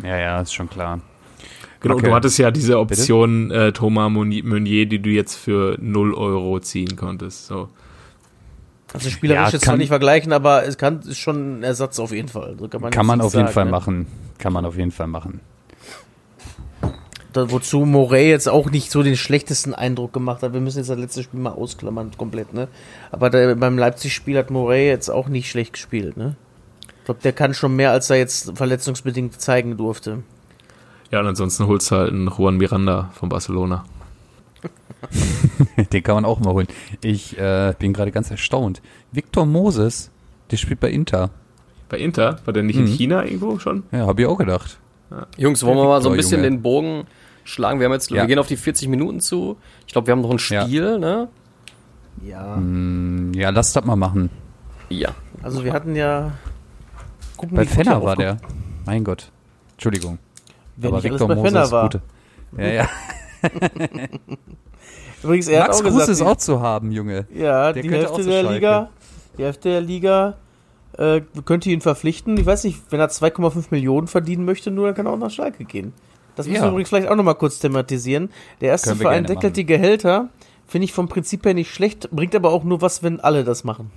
Ja, 0.04 0.18
ja, 0.18 0.42
ist 0.42 0.54
schon 0.54 0.70
klar. 0.70 1.00
Genau, 1.80 1.96
okay. 1.96 2.08
du 2.08 2.14
hattest 2.14 2.38
ja 2.40 2.50
diese 2.50 2.80
Option 2.80 3.52
äh, 3.52 3.74
Thomas 3.74 4.10
Meunier, 4.10 4.86
die 4.86 5.00
du 5.00 5.10
jetzt 5.10 5.36
für 5.36 5.78
0 5.82 6.14
Euro 6.14 6.60
ziehen 6.60 6.96
konntest. 6.96 7.48
So. 7.48 7.68
Also 8.94 9.10
spielerisch 9.10 9.48
ja, 9.48 9.50
jetzt 9.50 9.66
kann 9.66 9.80
nicht 9.80 9.90
vergleichen, 9.90 10.32
aber 10.32 10.66
es 10.66 10.78
kann 10.78 11.02
ist 11.02 11.18
schon 11.18 11.60
ein 11.60 11.64
Ersatz 11.64 12.00
auf 12.00 12.12
jeden 12.12 12.30
Fall. 12.30 12.56
So 12.58 12.68
kann 12.68 12.80
man, 12.80 12.92
kann 12.92 13.06
man 13.06 13.22
auf 13.22 13.32
sagen, 13.32 13.46
jeden 13.46 13.54
Fall 13.54 13.66
ne? 13.66 13.72
machen. 13.72 14.08
Kann 14.38 14.54
man 14.54 14.66
auf 14.66 14.78
jeden 14.78 14.92
Fall 14.92 15.08
machen. 15.08 15.42
Da, 17.34 17.52
wozu 17.52 17.86
Morey 17.86 18.30
jetzt 18.30 18.48
auch 18.48 18.70
nicht 18.70 18.92
so 18.92 19.02
den 19.02 19.18
schlechtesten 19.18 19.74
Eindruck 19.74 20.14
gemacht 20.14 20.44
hat. 20.44 20.54
Wir 20.54 20.62
müssen 20.62 20.78
jetzt 20.78 20.90
das 20.90 21.00
letzte 21.00 21.24
Spiel 21.24 21.40
mal 21.40 21.52
ausklammern, 21.52 22.12
komplett, 22.16 22.54
ne? 22.54 22.68
Aber 23.12 23.30
der, 23.30 23.56
beim 23.56 23.78
Leipzig-Spiel 23.78 24.38
hat 24.38 24.52
Morey 24.52 24.88
jetzt 24.88 25.10
auch 25.10 25.28
nicht 25.28 25.50
schlecht 25.50 25.74
gespielt, 25.74 26.16
ne? 26.16 26.36
Ich 27.00 27.06
glaube, 27.06 27.22
der 27.22 27.34
kann 27.34 27.54
schon 27.54 27.76
mehr, 27.76 27.92
als 27.92 28.10
er 28.10 28.18
jetzt 28.18 28.56
verletzungsbedingt 28.56 29.42
zeigen 29.42 29.76
durfte. 29.78 30.24
Ja, 31.12 31.20
und 31.20 31.28
ansonsten 31.28 31.68
holst 31.68 31.92
du 31.92 31.96
halt 31.96 32.12
einen 32.12 32.28
Juan 32.28 32.58
Miranda 32.58 33.12
von 33.14 33.30
Barcelona. 33.30 33.84
Den 35.92 36.04
kann 36.04 36.16
man 36.16 36.26
auch 36.26 36.40
mal 36.40 36.54
holen. 36.54 36.68
Ich 37.02 37.38
äh, 37.38 37.74
bin 37.78 37.94
gerade 37.94 38.12
ganz 38.12 38.32
erstaunt. 38.32 38.82
Victor 39.12 39.46
Moses, 39.46 40.12
der 40.52 40.58
spielt 40.58 40.80
bei 40.80 40.90
Inter. 40.90 41.30
Bei 41.90 41.98
Inter? 41.98 42.40
War 42.46 42.54
der 42.54 42.64
nicht 42.64 42.80
mhm. 42.80 42.88
in 42.88 42.92
China 42.94 43.26
irgendwo 43.26 43.60
schon? 43.60 43.84
Ja, 43.92 44.08
habe 44.08 44.22
ich 44.22 44.28
auch 44.28 44.38
gedacht. 44.38 44.80
Ja. 45.12 45.28
Jungs, 45.38 45.64
wollen 45.64 45.78
wir 45.78 45.86
mal 45.86 46.02
so 46.02 46.10
ein 46.10 46.16
bisschen 46.16 46.44
Junge. 46.44 46.50
den 46.50 46.62
Bogen 46.62 47.04
schlagen? 47.44 47.80
Wir 47.80 47.86
haben 47.86 47.94
jetzt, 47.94 48.10
ja. 48.12 48.22
wir 48.22 48.28
gehen 48.28 48.40
auf 48.40 48.48
die 48.48 48.58
40 48.58 48.88
Minuten 48.88 49.20
zu. 49.20 49.58
Ich 49.86 49.94
glaube, 49.94 50.08
wir 50.08 50.12
haben 50.12 50.22
noch 50.22 50.32
ein 50.32 50.40
Spiel, 50.40 50.92
ja. 50.94 50.98
ne? 50.98 51.28
Ja. 52.22 52.56
Mm, 52.56 53.34
ja, 53.34 53.50
lass 53.50 53.74
das 53.74 53.86
mal 53.86 53.96
machen. 53.96 54.30
Ja. 54.90 55.10
Also 55.42 55.64
wir 55.64 55.74
hatten 55.74 55.96
ja. 55.96 56.32
Gucken, 57.38 57.58
bei 57.58 57.66
Fenner 57.66 58.04
war 58.04 58.16
der. 58.16 58.38
Mein 58.86 59.04
Gott. 59.04 59.32
Entschuldigung. 59.74 60.20
Wenn 60.78 60.90
Aber 60.90 61.04
Victor 61.04 61.30
alles 61.30 61.44
bei 61.44 61.52
Moses 61.52 61.72
war. 61.72 61.84
Gute. 61.84 62.02
Ja, 62.58 62.68
ja. 62.68 62.90
Übrigens, 65.24 65.48
er 65.48 65.62
Max 65.62 65.78
hat 65.78 65.86
auch 65.86 65.90
Kruse 65.90 66.00
gesagt, 66.00 66.10
ist 66.10 66.22
auch 66.22 66.38
zu 66.38 66.62
haben, 66.62 66.92
Junge. 66.92 67.28
Ja, 67.34 67.72
der 67.74 67.84
die 67.84 67.90
Hälfte 67.90 68.24
der 68.24 68.44
Liga, 68.44 68.90
die 69.38 69.44
Hälfte 69.44 69.70
der 69.70 69.82
Liga 69.82 70.38
äh, 70.98 71.22
könnte 71.46 71.70
ihn 71.70 71.82
verpflichten. 71.82 72.38
Ich 72.38 72.46
weiß 72.46 72.64
nicht, 72.66 72.80
wenn 72.90 73.00
er 73.00 73.10
2,5 73.10 73.68
Millionen 73.72 74.08
verdienen 74.08 74.46
möchte, 74.46 74.72
nur 74.72 74.88
dann 74.88 74.96
kann 74.96 75.06
er 75.06 75.14
auch 75.14 75.18
nach 75.18 75.32
Schalke 75.32 75.66
gehen. 75.66 75.94
Das 76.36 76.48
müssen 76.48 76.58
ja. 76.58 76.64
wir 76.64 76.70
übrigens 76.72 76.90
vielleicht 76.90 77.08
auch 77.08 77.16
nochmal 77.16 77.36
kurz 77.36 77.60
thematisieren. 77.60 78.30
Der 78.62 78.70
erste 78.70 78.96
Verein 78.96 79.26
deckelt 79.26 79.56
die 79.56 79.66
Gehälter. 79.66 80.30
Finde 80.68 80.86
ich 80.86 80.94
vom 80.94 81.08
Prinzip 81.08 81.46
her 81.46 81.54
nicht 81.54 81.72
schlecht, 81.72 82.10
bringt 82.12 82.34
aber 82.36 82.52
auch 82.52 82.64
nur 82.64 82.82
was, 82.82 83.04
wenn 83.04 83.20
alle 83.20 83.44
das 83.44 83.64
machen. 83.64 83.92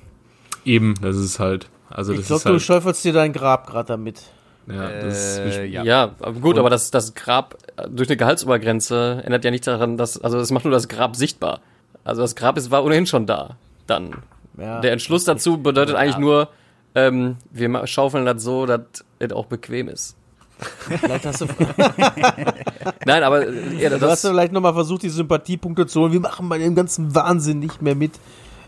Eben, 0.65 0.95
das 1.01 1.17
ist 1.17 1.39
halt. 1.39 1.69
Also 1.89 2.13
ich 2.13 2.27
glaube, 2.27 2.45
halt 2.45 2.55
du 2.55 2.61
schäufelst 2.61 3.05
dir 3.05 3.13
dein 3.13 3.33
Grab 3.33 3.67
gerade 3.67 3.89
damit. 3.89 4.23
Ja, 4.67 5.01
das 5.01 5.39
äh, 5.39 5.65
ja. 5.67 5.85
ja, 5.85 6.07
gut, 6.41 6.59
aber 6.59 6.69
das, 6.71 6.91
das 6.91 7.15
Grab 7.15 7.57
durch 7.89 8.09
eine 8.09 8.17
Gehaltsobergrenze 8.17 9.23
ändert 9.25 9.45
ja 9.45 9.53
nicht 9.53 9.67
daran, 9.67 9.97
dass, 9.97 10.21
also 10.21 10.39
es 10.39 10.51
macht 10.51 10.65
nur 10.65 10.73
das 10.73 10.89
Grab 10.89 11.15
sichtbar. 11.15 11.61
Also 12.03 12.23
das 12.23 12.35
Grab 12.35 12.59
ist, 12.59 12.71
war 12.71 12.85
ohnehin 12.85 13.07
schon 13.07 13.27
da. 13.27 13.57
Dann. 13.87 14.17
Ja. 14.59 14.81
Der 14.81 14.93
Entschluss 14.93 15.25
dazu 15.25 15.59
bedeutet 15.59 15.95
ja. 15.95 16.01
eigentlich 16.01 16.19
nur, 16.19 16.49
ähm, 16.97 17.37
wir 17.51 17.87
schaufeln 17.87 18.27
das 18.27 18.43
so, 18.43 18.67
dass 18.67 18.81
es 19.21 19.33
auch 19.33 19.47
bequem 19.47 19.89
ist. 19.89 20.17
Vielleicht 20.59 21.27
hast 21.27 21.43
du. 21.43 21.47
Nein, 23.07 23.23
aber 23.23 23.51
ja, 23.51 23.91
das 23.91 24.01
du 24.01 24.07
hast 24.07 24.25
du 24.25 24.29
vielleicht 24.29 24.53
nochmal 24.53 24.75
versucht, 24.75 25.03
die 25.03 25.11
Sympathiepunkte 25.11 25.87
zu 25.87 26.01
holen. 26.01 26.13
Wir 26.13 26.21
machen 26.21 26.49
bei 26.49 26.59
dem 26.59 26.75
ganzen 26.75 27.15
Wahnsinn 27.15 27.59
nicht 27.59 27.83
mehr 27.83 27.95
mit. 27.95 28.13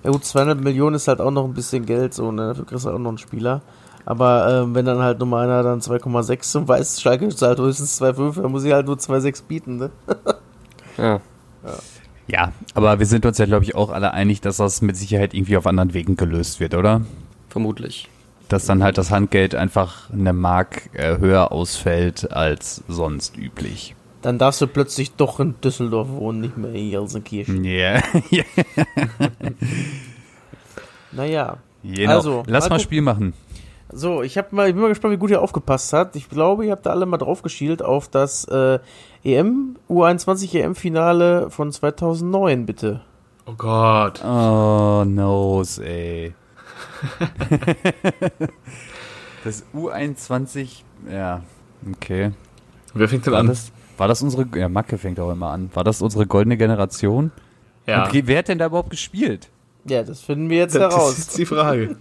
Ja 0.05 0.11
gut, 0.11 0.25
200 0.25 0.61
Millionen 0.61 0.97
ist 0.97 1.09
halt 1.09 1.21
auch 1.21 1.31
noch 1.31 1.45
ein 1.45 1.55
bisschen 1.55 1.87
Geld, 1.87 2.15
so, 2.15 2.31
ne? 2.31 2.49
Dafür 2.49 2.67
kriegst 2.67 2.85
du 2.85 2.91
auch 2.91 2.99
noch 2.99 3.09
einen 3.09 3.19
Spieler. 3.19 3.63
Aber 4.05 4.63
ähm, 4.63 4.75
wenn 4.75 4.87
dann 4.87 5.01
halt 5.01 5.19
Nummer 5.19 5.41
einer 5.41 5.63
dann 5.63 5.81
2,6 5.81 6.59
und 6.59 6.69
weiß, 6.69 7.01
Schalke 7.01 7.29
zahlt 7.29 7.59
höchstens 7.59 8.01
2,5, 8.01 8.43
dann 8.43 8.53
muss 8.53 8.65
ich 8.65 8.73
halt 8.73 8.87
nur 8.87 8.97
2,6 8.97 9.43
bieten, 9.47 9.77
ne? 9.77 9.91
ja. 10.97 11.05
ja. 11.65 11.79
Ja, 12.31 12.53
aber 12.75 12.99
wir 12.99 13.07
sind 13.07 13.25
uns 13.25 13.39
ja, 13.39 13.47
glaube 13.47 13.65
ich, 13.65 13.75
auch 13.75 13.91
alle 13.91 14.13
einig, 14.13 14.43
dass 14.43 14.59
das 14.59 14.83
mit 14.83 14.97
Sicherheit 14.99 15.33
irgendwie 15.33 15.57
auf 15.57 15.67
anderen 15.67 15.95
Wegen 15.95 16.17
gelöst 16.17 16.61
wird, 16.61 16.75
oder? 16.75 17.01
Vermutlich. 17.49 18.09
Dass 18.49 18.67
dann 18.67 18.83
halt 18.83 18.97
das 18.97 19.11
Handgeld 19.11 19.55
einfach 19.55 20.11
eine 20.11 20.33
Mark 20.33 20.91
äh, 20.95 21.19
höher 21.19 21.53
ausfällt 21.53 22.33
als 22.33 22.83
sonst 22.89 23.37
üblich. 23.37 23.95
Dann 24.23 24.39
darfst 24.39 24.61
du 24.61 24.67
plötzlich 24.67 25.13
doch 25.13 25.39
in 25.39 25.55
Düsseldorf 25.61 26.09
wohnen, 26.09 26.41
nicht 26.41 26.57
mehr 26.57 26.73
in 26.73 26.91
Gelsenkirchen. 26.91 27.65
Ja. 27.65 28.01
Yeah. 28.31 28.45
naja. 31.13 31.57
Genau. 31.83 32.13
Also, 32.13 32.43
lass 32.47 32.69
mal 32.69 32.81
Spiel 32.81 33.03
machen. 33.03 33.35
So, 33.91 34.23
ich, 34.23 34.37
hab 34.37 34.53
mal, 34.53 34.69
ich 34.69 34.75
bin 34.75 34.83
mal 34.83 34.89
gespannt, 34.89 35.15
wie 35.15 35.19
gut 35.19 35.31
ihr 35.31 35.41
aufgepasst 35.41 35.93
habt. 35.93 36.17
Ich 36.17 36.29
glaube, 36.29 36.67
ihr 36.67 36.73
habt 36.73 36.85
da 36.85 36.91
alle 36.91 37.07
mal 37.07 37.17
drauf 37.17 37.43
geschielt 37.43 37.83
auf 37.83 38.09
das 38.09 38.45
äh, 38.45 38.79
EM, 39.25 39.77
U21 39.89 40.55
EM-Finale 40.59 41.51
von 41.51 41.73
2009, 41.73 42.67
bitte. 42.67 43.01
Oh 43.47 43.55
Gott. 43.57 44.23
Oh, 44.23 45.05
no, 45.07 45.63
ey. 45.81 46.35
das 49.45 49.65
U21, 49.75 50.83
ja, 51.11 51.43
okay. 51.95 52.33
Wer 52.95 53.09
fängt 53.09 53.27
denn 53.27 53.33
war 53.33 53.41
an? 53.41 53.47
Das, 53.49 53.73
war 53.97 54.09
das 54.09 54.23
unsere, 54.23 54.47
ja, 54.57 54.69
Macke 54.69 54.99
fängt 54.99 55.21
auch 55.21 55.31
immer 55.31 55.51
an. 55.51 55.71
War 55.75 55.85
das 55.85 56.03
unsere 56.03 56.27
goldene 56.27 56.57
Generation? 56.57 57.33
Ja. 57.87 58.05
Und 58.07 58.27
wer 58.27 58.39
hat 58.39 58.49
denn 58.49 58.59
da 58.59 58.67
überhaupt 58.67 58.91
gespielt? 58.91 59.49
Ja, 59.85 60.03
das 60.03 60.21
finden 60.21 60.51
wir 60.51 60.59
jetzt 60.59 60.75
das 60.75 60.83
heraus. 60.83 61.17
Das 61.17 61.19
ist 61.19 61.39
die 61.39 61.47
Frage. 61.47 61.97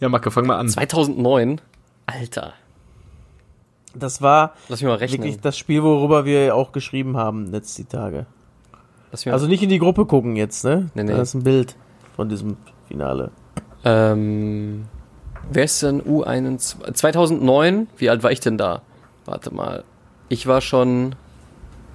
Ja, 0.00 0.08
Macke, 0.08 0.30
fang 0.30 0.46
mal 0.46 0.58
an. 0.58 0.68
2009? 0.68 1.60
Alter. 2.06 2.54
Das 3.94 4.20
war 4.20 4.54
Lass 4.68 4.80
mich 4.80 4.88
mal 4.88 4.96
rechnen. 4.96 5.22
wirklich 5.22 5.40
das 5.40 5.56
Spiel, 5.56 5.82
worüber 5.82 6.24
wir 6.24 6.54
auch 6.54 6.72
geschrieben 6.72 7.16
haben 7.16 7.50
letzte 7.50 7.86
Tage. 7.86 8.26
Also 9.24 9.46
nicht 9.46 9.62
in 9.62 9.70
die 9.70 9.78
Gruppe 9.78 10.04
gucken 10.04 10.36
jetzt, 10.36 10.64
ne? 10.64 10.90
Nee, 10.94 11.04
nee. 11.04 11.12
Da 11.12 11.22
ist 11.22 11.34
ein 11.34 11.44
Bild 11.44 11.76
von 12.14 12.28
diesem 12.28 12.58
Finale. 12.88 13.30
Ähm, 13.84 14.86
wer 15.50 15.64
ist 15.64 15.82
denn 15.82 16.02
U21? 16.02 16.94
2009? 16.94 17.88
Wie 17.96 18.10
alt 18.10 18.22
war 18.22 18.32
ich 18.32 18.40
denn 18.40 18.58
da? 18.58 18.82
Warte 19.24 19.54
mal. 19.54 19.84
Ich 20.28 20.46
war 20.46 20.60
schon, 20.60 21.14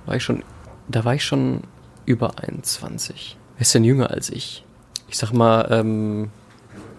war 0.05 0.15
ich 0.15 0.23
schon, 0.23 0.43
da 0.87 1.03
war 1.05 1.15
ich 1.15 1.23
schon 1.23 1.61
über 2.05 2.39
21. 2.39 3.37
Wer 3.55 3.61
ist 3.61 3.75
denn 3.75 3.83
jünger 3.83 4.09
als 4.11 4.29
ich? 4.29 4.63
Ich 5.07 5.17
sag 5.17 5.33
mal, 5.33 5.67
ähm, 5.69 6.29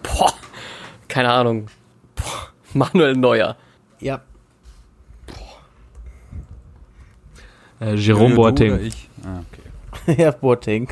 boah, 0.03 0.33
keine 1.07 1.31
Ahnung. 1.31 1.67
Boah, 2.15 2.49
Manuel 2.73 3.15
Neuer. 3.15 3.55
Ja. 3.99 4.21
Äh, 7.79 7.95
Jerome 7.95 8.35
Boateng. 8.35 8.79
Ich? 8.79 9.09
Ah, 9.25 9.41
okay. 10.07 10.21
ja, 10.21 10.31
Boateng. 10.31 10.87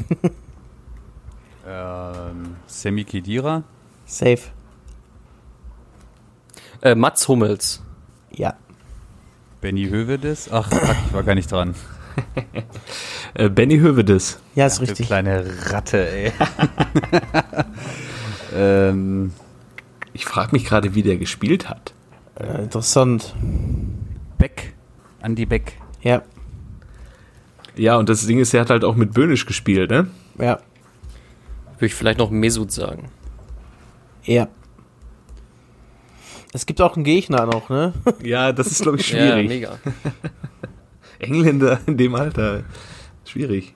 Ähm, 1.71 2.55
Semi 2.67 3.03
Kedira. 3.03 3.63
Safe. 4.05 4.39
Äh, 6.81 6.95
Mats 6.95 7.27
Hummels. 7.27 7.81
Ja. 8.31 8.55
Benny 9.61 9.87
Hövedes. 9.89 10.49
Ach, 10.51 10.69
fuck, 10.69 10.95
ich 11.07 11.13
war 11.13 11.23
gar 11.23 11.35
nicht 11.35 11.51
dran. 11.51 11.75
äh, 13.35 13.49
Benny 13.49 13.77
Hövedes. 13.77 14.39
Ja, 14.55 14.65
ist 14.65 14.79
ja, 14.79 14.85
richtig. 14.85 15.07
Kleine 15.07 15.45
Ratte, 15.67 16.09
ey. 16.09 16.31
ähm, 18.55 19.33
ich 20.13 20.25
frage 20.25 20.53
mich 20.53 20.65
gerade, 20.65 20.95
wie 20.95 21.03
der 21.03 21.17
gespielt 21.17 21.69
hat. 21.69 21.93
Äh, 22.39 22.63
interessant. 22.63 23.35
Beck. 24.37 24.73
Andy 25.21 25.45
Beck. 25.45 25.77
Ja. 26.01 26.23
Ja, 27.75 27.97
und 27.97 28.09
das 28.09 28.25
Ding 28.25 28.39
ist, 28.39 28.53
er 28.53 28.61
hat 28.61 28.69
halt 28.69 28.83
auch 28.83 28.95
mit 28.95 29.13
Böhnisch 29.13 29.45
gespielt, 29.45 29.91
ne? 29.91 30.07
Ja. 30.39 30.59
Würde 31.81 31.87
ich 31.87 31.95
vielleicht 31.95 32.19
noch 32.19 32.29
Mesut 32.29 32.71
sagen. 32.71 33.09
Ja. 34.23 34.49
Es 36.53 36.67
gibt 36.67 36.79
auch 36.79 36.95
einen 36.95 37.03
Gegner 37.03 37.47
noch, 37.47 37.69
ne? 37.69 37.93
Ja, 38.23 38.51
das 38.51 38.67
ist, 38.67 38.83
glaube 38.83 38.99
ich, 38.99 39.07
schwierig. 39.07 39.49
Ja, 39.49 39.55
mega. 39.55 39.79
Engländer 41.19 41.79
in 41.87 41.97
dem 41.97 42.13
Alter. 42.13 42.65
Schwierig. 43.25 43.73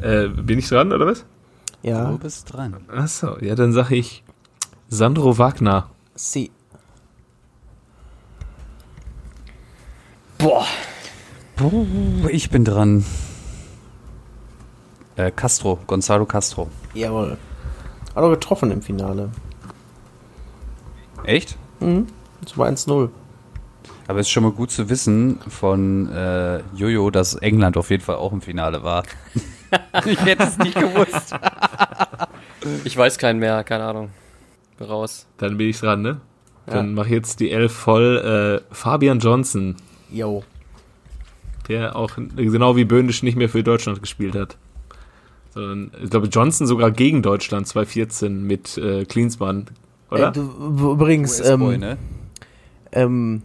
Äh, 0.00 0.26
bin 0.26 0.58
ich 0.58 0.68
dran, 0.68 0.92
oder 0.92 1.06
was? 1.06 1.24
Ja. 1.82 2.10
Du 2.10 2.18
bist 2.18 2.52
dran. 2.52 2.78
Achso, 2.88 3.38
ja, 3.40 3.54
dann 3.54 3.72
sage 3.72 3.94
ich 3.94 4.24
Sandro 4.88 5.38
Wagner. 5.38 5.90
Sie. 6.16 6.50
Boah. 10.38 10.66
Ich 12.28 12.50
bin 12.50 12.64
dran. 12.64 13.04
Äh, 15.18 15.32
Castro, 15.32 15.80
Gonzalo 15.88 16.24
Castro. 16.26 16.68
Jawohl. 16.94 17.36
Hat 18.14 18.22
er 18.22 18.30
getroffen 18.30 18.70
im 18.70 18.80
Finale. 18.80 19.30
Echt? 21.24 21.56
Mhm. 21.80 22.06
Das 22.40 22.56
war 22.56 22.68
1-0. 22.68 23.10
Aber 24.06 24.20
es 24.20 24.28
ist 24.28 24.30
schon 24.30 24.44
mal 24.44 24.52
gut 24.52 24.70
zu 24.70 24.88
wissen 24.88 25.40
von 25.48 26.08
äh, 26.12 26.60
Jojo, 26.74 27.10
dass 27.10 27.34
England 27.34 27.76
auf 27.76 27.90
jeden 27.90 28.02
Fall 28.02 28.14
auch 28.14 28.32
im 28.32 28.40
Finale 28.40 28.84
war. 28.84 29.02
ich 30.06 30.24
hätte 30.24 30.44
es 30.44 30.56
nicht 30.56 30.78
gewusst. 30.78 31.34
ich 32.84 32.96
weiß 32.96 33.18
keinen 33.18 33.40
mehr, 33.40 33.64
keine 33.64 33.84
Ahnung. 33.84 34.10
Raus. 34.80 35.26
Dann 35.38 35.56
bin 35.56 35.68
ich 35.68 35.80
dran, 35.80 36.00
ne? 36.00 36.20
Ja. 36.68 36.74
Dann 36.74 36.94
mach 36.94 37.06
ich 37.06 37.12
jetzt 37.12 37.40
die 37.40 37.50
Elf 37.50 37.72
voll. 37.72 38.62
Äh, 38.62 38.74
Fabian 38.74 39.18
Johnson. 39.18 39.74
Jo. 40.12 40.44
Der 41.66 41.96
auch 41.96 42.12
genau 42.36 42.76
wie 42.76 42.84
Böhnisch 42.84 43.24
nicht 43.24 43.36
mehr 43.36 43.48
für 43.48 43.64
Deutschland 43.64 44.00
gespielt 44.00 44.36
hat. 44.36 44.56
Sondern, 45.50 45.90
ich 46.02 46.10
glaube, 46.10 46.28
Johnson 46.28 46.66
sogar 46.66 46.90
gegen 46.90 47.22
Deutschland 47.22 47.66
2014 47.66 48.42
mit 48.42 48.76
äh, 48.78 49.04
Klinsmann, 49.04 49.66
oder? 50.10 50.28
Äh, 50.28 50.32
du, 50.32 50.92
übrigens, 50.92 51.40
ähm, 51.40 51.78
ne? 51.78 51.98
ähm, 52.92 53.42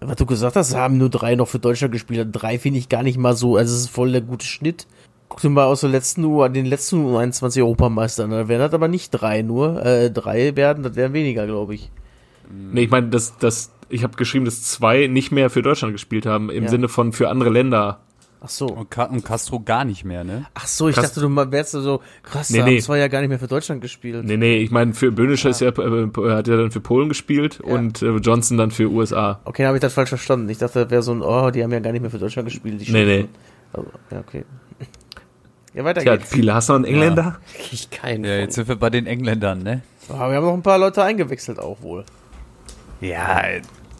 was 0.00 0.16
du 0.16 0.26
gesagt 0.26 0.56
hast, 0.56 0.74
haben 0.74 0.98
nur 0.98 1.10
drei 1.10 1.34
noch 1.34 1.48
für 1.48 1.58
Deutschland 1.58 1.92
gespielt. 1.92 2.28
Drei 2.32 2.58
finde 2.58 2.78
ich 2.78 2.88
gar 2.88 3.02
nicht 3.02 3.18
mal 3.18 3.36
so, 3.36 3.56
also 3.56 3.74
es 3.74 3.82
ist 3.82 3.90
voll 3.90 4.12
der 4.12 4.20
gute 4.20 4.46
Schnitt. 4.46 4.86
Guck 5.28 5.40
dir 5.40 5.50
mal 5.50 5.64
aus 5.64 5.82
der 5.82 5.90
letzten 5.90 6.24
U, 6.24 6.46
den 6.48 6.66
letzten 6.66 7.04
U21 7.04 7.60
Europameistern. 7.60 8.30
Da 8.30 8.48
werden 8.48 8.60
das 8.60 8.72
aber 8.72 8.88
nicht 8.88 9.10
drei 9.10 9.42
nur. 9.42 9.84
Äh, 9.84 10.10
drei 10.10 10.56
werden, 10.56 10.82
das 10.82 10.96
wären 10.96 11.12
weniger, 11.12 11.46
glaube 11.46 11.74
ich. 11.74 11.90
Nee, 12.50 12.84
ich 12.84 12.90
meine, 12.90 13.08
das, 13.08 13.36
das, 13.36 13.72
ich 13.90 14.04
habe 14.04 14.16
geschrieben, 14.16 14.46
dass 14.46 14.62
zwei 14.62 15.06
nicht 15.06 15.32
mehr 15.32 15.50
für 15.50 15.60
Deutschland 15.60 15.92
gespielt 15.92 16.24
haben, 16.24 16.48
im 16.48 16.64
ja. 16.64 16.70
Sinne 16.70 16.88
von 16.88 17.12
für 17.12 17.28
andere 17.28 17.50
Länder. 17.50 18.00
Ach 18.40 18.48
so. 18.48 18.66
Und, 18.66 18.96
und 18.96 19.24
Castro 19.24 19.60
gar 19.60 19.84
nicht 19.84 20.04
mehr, 20.04 20.22
ne? 20.22 20.46
Ach 20.54 20.66
so, 20.66 20.88
ich 20.88 20.94
Cast 20.94 21.16
dachte, 21.16 21.28
du 21.28 21.52
wärst 21.52 21.72
so 21.72 22.00
krass, 22.22 22.50
nee, 22.50 22.62
nee. 22.62 22.76
das 22.76 22.88
war 22.88 22.96
ja 22.96 23.08
gar 23.08 23.20
nicht 23.20 23.30
mehr 23.30 23.38
für 23.38 23.48
Deutschland 23.48 23.80
gespielt. 23.80 24.24
Nee, 24.24 24.36
nee, 24.36 24.58
ich 24.58 24.70
meine, 24.70 24.94
für 24.94 25.10
Böhnischer 25.10 25.50
ja. 25.50 25.72
ja, 25.76 25.98
äh, 25.98 26.36
hat 26.36 26.46
ja 26.46 26.56
dann 26.56 26.70
für 26.70 26.80
Polen 26.80 27.08
gespielt 27.08 27.60
ja. 27.64 27.74
und 27.74 28.00
äh, 28.02 28.16
Johnson 28.16 28.56
dann 28.56 28.70
für 28.70 28.88
USA. 28.88 29.40
Okay, 29.44 29.62
dann 29.62 29.68
habe 29.68 29.78
ich 29.78 29.82
das 29.82 29.94
falsch 29.94 30.10
verstanden. 30.10 30.48
Ich 30.48 30.58
dachte, 30.58 30.82
das 30.82 30.90
wäre 30.90 31.02
so 31.02 31.12
ein, 31.12 31.22
oh, 31.22 31.50
die 31.50 31.64
haben 31.64 31.72
ja 31.72 31.80
gar 31.80 31.92
nicht 31.92 32.02
mehr 32.02 32.10
für 32.10 32.18
Deutschland 32.18 32.48
gespielt. 32.48 32.80
nee, 32.88 33.04
nee. 33.04 33.28
Also, 33.72 33.88
ja, 34.10 34.20
okay. 34.20 34.44
Ja, 35.74 35.84
weiter 35.84 36.00
Tja, 36.00 36.16
geht's. 36.16 36.30
Viele, 36.30 36.54
hast 36.54 36.70
du 36.70 36.72
einen 36.72 36.86
Engländer? 36.86 37.22
Ja. 37.22 37.38
Ich 37.70 37.90
keinen. 37.90 38.24
Ja, 38.24 38.36
jetzt 38.36 38.54
sind 38.54 38.66
wir 38.68 38.76
bei 38.76 38.88
den 38.90 39.06
Engländern, 39.06 39.62
ne? 39.62 39.82
Aber 40.08 40.30
wir 40.30 40.36
haben 40.36 40.44
noch 40.46 40.54
ein 40.54 40.62
paar 40.62 40.78
Leute 40.78 41.04
eingewechselt 41.04 41.60
auch 41.60 41.82
wohl. 41.82 42.04
Ja, 43.00 43.42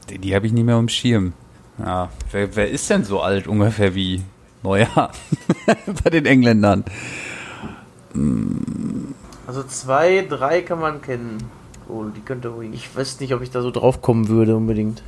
die, 0.09 0.19
die 0.19 0.35
habe 0.35 0.47
ich 0.47 0.53
nicht 0.53 0.65
mehr 0.65 0.79
im 0.79 0.89
Schirm. 0.89 1.35
Ja, 1.79 2.09
wer, 2.33 2.57
wer 2.57 2.71
ist 2.71 2.89
denn 2.91 3.05
so 3.05 3.21
alt 3.21 3.47
ungefähr 3.47 3.95
wie 3.95 4.23
Neuer 4.63 5.11
bei 6.05 6.11
den 6.11 6.27
Engländern? 6.27 6.85
Also 9.47 9.63
zwei, 9.63 10.27
drei 10.29 10.63
kann 10.63 10.81
man 10.81 11.01
kennen. 11.01 11.39
Oh, 11.89 12.05
die 12.05 12.21
könnte 12.21 12.49
ruhig. 12.49 12.71
Ich 12.75 12.95
weiß 12.95 13.21
nicht, 13.21 13.33
ob 13.33 13.43
ich 13.43 13.51
da 13.51 13.63
so 13.63 13.71
drauf 13.71 14.03
kommen 14.03 14.29
würde 14.29 14.57
unbedingt. 14.57 15.03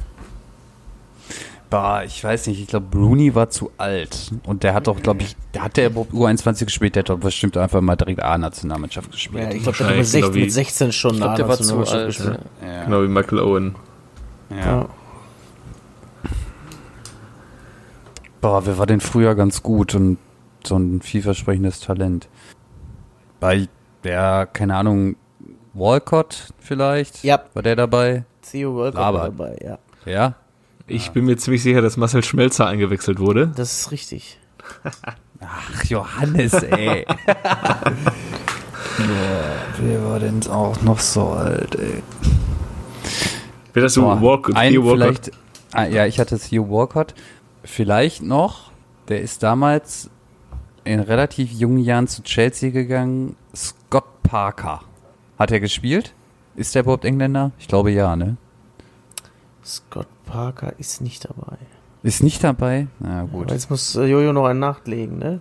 Bah, 1.69 2.03
ich 2.03 2.25
weiß 2.25 2.49
nicht, 2.49 2.61
ich 2.61 2.67
glaube, 2.67 2.87
Bruni 2.91 3.35
war 3.35 3.49
zu 3.49 3.71
alt. 3.79 4.33
Und 4.45 4.65
der 4.65 4.75
hat 4.75 4.89
doch, 4.89 5.01
glaube 5.01 5.23
ich, 5.23 5.37
der 5.55 5.63
hat 5.63 5.77
der 5.77 5.87
überhaupt 5.87 6.13
U21 6.13 6.65
gespielt, 6.65 6.97
der 6.97 7.03
hat 7.03 7.11
doch 7.11 7.19
bestimmt 7.19 7.57
einfach 7.57 7.81
mal 7.81 7.95
direkt 7.95 8.21
A-Nationalmannschaft 8.21 9.13
gespielt. 9.13 9.45
Ja, 9.45 9.51
ich 9.53 9.63
glaube, 9.63 9.79
der 9.79 9.87
hat 9.89 9.97
mit 9.97 10.07
16, 10.07 10.41
mit 10.41 10.53
16 10.53 10.93
schon 10.93 11.15
ich 11.15 11.21
glaub, 11.21 11.37
der 11.37 11.49
war 11.49 11.59
zu 11.59 11.79
alt. 11.79 12.07
Gespielt. 12.07 12.41
Ja. 12.65 12.85
Genau 12.85 13.03
wie 13.03 13.09
Michael 13.09 13.39
Owen. 13.39 13.75
Ja. 14.51 14.57
ja. 14.57 14.89
Boah, 18.41 18.65
wer 18.65 18.79
war 18.79 18.87
denn 18.87 19.01
früher 19.01 19.35
ganz 19.35 19.63
gut 19.63 19.95
und 19.95 20.19
so 20.65 20.77
ein 20.77 21.03
vielversprechendes 21.03 21.81
Talent? 21.81 22.29
Bei, 23.39 23.69
ja, 24.03 24.47
keine 24.47 24.77
Ahnung, 24.77 25.17
Walcott 25.75 26.53
vielleicht? 26.59 27.23
Ja. 27.23 27.45
War 27.55 27.63
der 27.63 27.77
dabei? 27.77 28.25
Theo 28.43 28.77
Walcott 28.77 29.01
Aber, 29.01 29.19
war 29.19 29.25
dabei, 29.27 29.57
ja. 29.63 29.79
Ja? 30.07 30.35
Ich 30.87 31.11
bin 31.11 31.27
mir 31.27 31.37
ziemlich 31.37 31.63
sicher, 31.63 31.83
dass 31.83 31.97
Marcel 31.97 32.25
Schmelzer 32.25 32.67
eingewechselt 32.67 33.21
wurde. 33.21 33.53
Das 33.55 33.81
ist 33.81 33.93
richtig. 33.93 34.39
Ach, 35.41 35.85
Johannes, 35.85 36.55
ey. 36.55 37.07
ja, 37.27 37.37
wer 39.81 40.05
war 40.05 40.19
denn 40.19 40.45
auch 40.49 40.81
noch 40.83 40.99
so 40.99 41.29
alt, 41.29 41.77
ey? 41.77 42.03
Wer 43.73 43.83
das 43.83 43.95
so 43.95 44.09
ein, 44.09 44.19
Theo 44.19 44.27
Walcott? 44.29 44.57
Vielleicht, 44.57 45.31
ah, 45.73 45.85
ja, 45.85 46.07
ich 46.07 46.19
hatte 46.19 46.39
Theo 46.39 46.69
Walcott. 46.69 47.15
Vielleicht 47.65 48.23
noch, 48.23 48.71
der 49.09 49.21
ist 49.21 49.43
damals 49.43 50.11
in 50.85 51.01
relativ 51.01 51.53
jungen 51.53 51.79
Jahren 51.79 52.09
zu 52.09 52.23
Chelsea 52.23 52.71
gegangen. 52.71 53.37
Scott 53.55 54.23
Parker. 54.23 54.81
Hat 55.39 55.51
er 55.51 55.61
gespielt? 55.61 56.15
Ist 56.57 56.75
der 56.75 56.83
überhaupt 56.83 57.05
Engländer? 57.05 57.53
Ich 57.59 57.69
glaube 57.69 57.91
ja, 57.91 58.17
ne? 58.17 58.37
Scott 59.65 60.09
Parker 60.27 60.73
ist 60.79 61.01
nicht 61.01 61.25
dabei. 61.25 61.57
Ist 62.03 62.23
nicht 62.23 62.43
dabei? 62.43 62.87
Na 62.99 63.25
gut. 63.25 63.45
Aber 63.45 63.53
jetzt 63.53 63.69
muss 63.69 63.95
äh, 63.95 64.05
Jojo 64.05 64.33
noch 64.33 64.47
einen 64.47 64.61
nachlegen, 64.61 65.19
ne? 65.19 65.41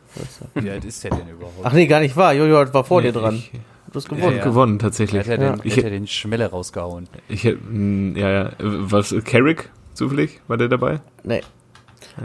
Wie 0.55 0.69
alt 0.69 0.83
ist 0.83 1.03
der 1.03 1.11
denn 1.11 1.29
überhaupt? 1.29 1.59
Ach 1.63 1.71
nee, 1.71 1.87
gar 1.87 2.01
nicht 2.01 2.17
wahr. 2.17 2.33
Jojo 2.33 2.73
war 2.73 2.83
vor 2.83 3.01
nee, 3.01 3.11
dir 3.11 3.19
dran. 3.19 3.35
Ich, 3.35 3.51
du 3.51 3.95
hast 3.95 4.09
gewonnen. 4.09 4.31
Ja, 4.31 4.37
ja. 4.39 4.43
gewonnen, 4.43 4.77
tatsächlich. 4.77 5.21
Hat 5.21 5.27
er 5.27 5.41
ja. 5.41 5.55
den, 5.55 5.61
ich 5.63 5.77
hätte 5.77 5.89
den 5.89 6.07
Schmelle 6.07 6.49
rausgehauen. 6.49 7.07
Ich 7.29 7.45
hätte, 7.45 7.59
hm, 7.61 8.15
ja, 8.17 8.29
ja. 8.29 8.51
Was, 8.59 9.15
Carrick 9.23 9.69
zufällig? 9.93 10.41
War 10.47 10.57
der 10.57 10.67
dabei? 10.67 10.99
Nee. 11.23 11.41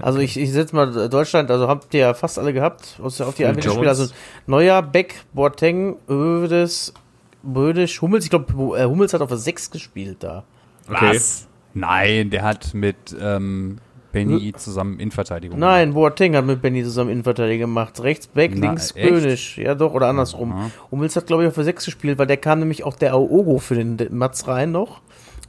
Also 0.03 0.19
ich, 0.19 0.39
ich 0.39 0.53
setze 0.53 0.75
mal 0.75 1.09
Deutschland, 1.09 1.51
also 1.51 1.69
habt 1.69 1.93
ihr 1.95 2.01
ja 2.01 2.15
fast 2.15 2.39
alle 2.39 2.53
gehabt, 2.53 2.99
auf 3.03 3.35
die 3.37 3.45
Einwechselspieler. 3.45 3.89
Also 3.89 4.13
Neuer, 4.47 4.83
Beck, 4.83 5.25
Boateng, 5.33 5.97
Ödes, 6.09 6.95
Bödisch, 7.43 8.01
Hummels. 8.03 8.25
Ich 8.25 8.31
glaube, 8.31 8.53
äh, 8.79 8.85
Hummels 8.85 9.15
hat 9.15 9.21
auf 9.21 9.29
der 9.29 9.39
6 9.39 9.71
gespielt 9.71 10.19
da. 10.21 10.45
Okay. 10.89 11.15
Was? 11.15 11.47
Nein, 11.75 12.31
der 12.31 12.43
hat 12.43 12.73
mit 12.75 13.17
ähm, 13.21 13.79
Benny 14.15 14.53
zusammen 14.53 15.01
Innenverteidigung 15.01 15.59
Nein, 15.59 15.93
Boateng 15.93 16.37
hat 16.37 16.47
mit 16.47 16.63
Benny 16.63 16.85
zusammen 16.85 17.11
Innenverteidigung 17.11 17.69
gemacht. 17.69 18.01
Rechts 18.01 18.29
Beck, 18.29 18.53
Na, 18.55 18.69
links 18.69 18.93
Bönisch. 18.93 19.59
Ja 19.59 19.75
doch, 19.75 19.93
oder 19.93 20.07
andersrum. 20.07 20.51
Mhm. 20.51 20.71
Hummels 20.91 21.17
hat, 21.17 21.27
glaube 21.27 21.43
ich, 21.43 21.49
auf 21.49 21.55
der 21.55 21.65
6 21.65 21.85
gespielt, 21.85 22.19
weil 22.19 22.29
der 22.29 22.37
kam 22.37 22.61
nämlich 22.61 22.85
auch 22.85 22.97
der 22.97 23.13
Aogo 23.13 23.59
für 23.59 23.75
den 23.75 23.99
Mats 24.11 24.47
rein 24.47 24.71
noch. 24.71 25.03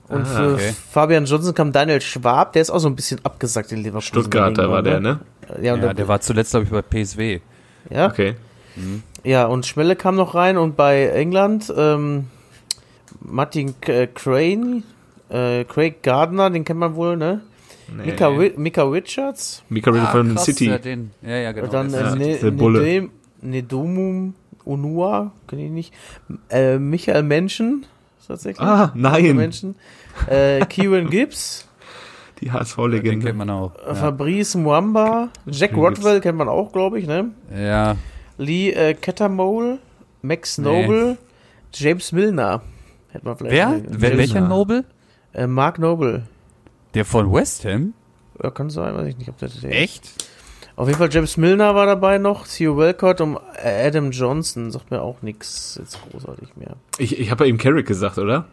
Und 0.08 0.22
ah, 0.22 0.26
für 0.26 0.53
okay. 0.53 0.74
Fabian 0.91 1.26
Johnson 1.26 1.53
kam 1.53 1.72
Daniel 1.72 2.01
Schwab, 2.01 2.53
der 2.53 2.62
ist 2.62 2.70
auch 2.70 2.80
so 2.80 2.88
ein 2.88 2.95
bisschen 2.95 3.20
abgesagt 3.24 3.72
in 3.72 3.80
Leverkusen. 3.80 4.01
Stuttgarter 4.08 4.70
war 4.70 4.84
der, 4.84 4.99
ne? 4.99 5.20
Ja, 5.62 5.76
ja 5.76 5.93
der 5.93 6.08
war 6.08 6.22
zuletzt, 6.22 6.51
glaube 6.51 6.66
ich, 6.66 6.72
bei 6.72 6.82
PSW. 6.82 7.39
Ja. 7.89 8.08
Okay. 8.08 8.36
Mhm. 8.76 9.03
Ja, 9.24 9.45
und 9.45 9.66
Schmelle 9.66 9.95
kam 9.95 10.16
noch 10.16 10.36
rein 10.36 10.58
und 10.58 10.76
bei 10.76 11.08
England 11.08 11.74
ähm, 11.76 12.28
Martin 13.20 13.74
äh, 13.88 14.08
Crane, 14.08 14.84
äh, 15.30 15.64
Craig 15.64 16.03
Gardner, 16.03 16.51
den 16.51 16.64
kennt 16.64 16.80
man 16.80 16.95
wohl, 16.95 17.18
ne? 17.18 17.41
Nee. 17.88 18.06
Mika, 18.08 18.30
Mika 18.30 18.84
Richards. 18.84 19.64
Mika 19.70 19.91
Richards 19.91 20.10
ah, 20.10 20.12
von 20.12 20.38
City. 20.38 20.70
Ja, 20.70 20.78
den. 20.78 21.12
ja, 21.22 21.38
ja, 21.38 21.51
genau. 21.51 21.66
Und 21.66 21.74
dann 21.74 21.93
äh, 21.93 22.16
ne, 22.16 22.38
der 22.38 22.51
Bulle. 22.51 23.10
Nedumum 23.41 24.34
Unua, 24.64 25.32
kenne 25.47 25.66
ich 25.66 25.72
nicht. 25.72 25.93
Äh, 26.49 26.80
Michael 26.80 27.24
Menschen, 27.24 27.86
tatsächlich. 28.28 28.65
Ah, 28.65 28.91
nein. 28.95 29.36
Menschen. 29.36 29.76
Äh, 30.28 30.65
Kieran 30.65 31.09
Gibbs. 31.09 31.67
Die 32.41 32.51
HSV-Legende. 32.51 33.09
Den 33.11 33.23
kennt 33.23 33.38
man 33.38 33.49
auch. 33.49 33.73
Ja. 33.86 33.95
Fabrice 33.95 34.57
Mwamba. 34.57 35.30
Jack 35.45 35.76
Rodwell 35.76 36.19
kennt 36.19 36.38
man 36.38 36.49
auch, 36.49 36.71
glaube 36.73 36.99
ich, 36.99 37.07
ne? 37.07 37.32
Ja. 37.55 37.95
Lee 38.38 38.71
äh, 38.71 38.93
Kettermole. 38.93 39.80
Max 40.21 40.57
Noble. 40.57 41.11
Nee. 41.11 41.17
James 41.73 42.11
Milner. 42.11 42.61
Hätte 43.09 43.26
man 43.26 43.38
vielleicht 43.38 43.53
Wer? 43.53 43.82
Wer 43.88 44.17
welcher 44.17 44.41
Noble? 44.41 44.84
Äh, 45.34 45.47
Mark 45.47 45.80
Noble. 45.80 46.23
Der 46.93 47.05
von 47.05 47.32
West 47.32 47.63
Ham? 47.65 47.93
Ja, 48.41 48.51
kann 48.51 48.69
sein, 48.69 48.95
weiß 48.95 49.07
ich 49.07 49.17
nicht, 49.17 49.30
ob 49.30 49.38
der 49.38 49.49
der 49.49 49.71
Echt? 49.71 50.28
Auf 50.76 50.88
jeden 50.88 50.99
Fall 50.99 51.09
James 51.11 51.38
Milner 51.38 51.73
war 51.73 51.86
dabei 51.86 52.17
noch, 52.17 52.45
Theo 52.47 52.78
Welcott 52.78 53.21
und 53.21 53.38
Adam 53.63 54.11
Johnson. 54.11 54.71
Sagt 54.71 54.91
mir 54.91 55.01
auch 55.01 55.21
nichts 55.21 55.80
jetzt 55.80 55.97
großartig 56.11 56.57
mehr. 56.57 56.76
Ich, 56.97 57.17
ich 57.17 57.32
habe 57.32 57.45
ja 57.45 57.49
eben 57.49 57.57
Carrick 57.57 57.88
gesagt, 57.88 58.17
oder? 58.17 58.45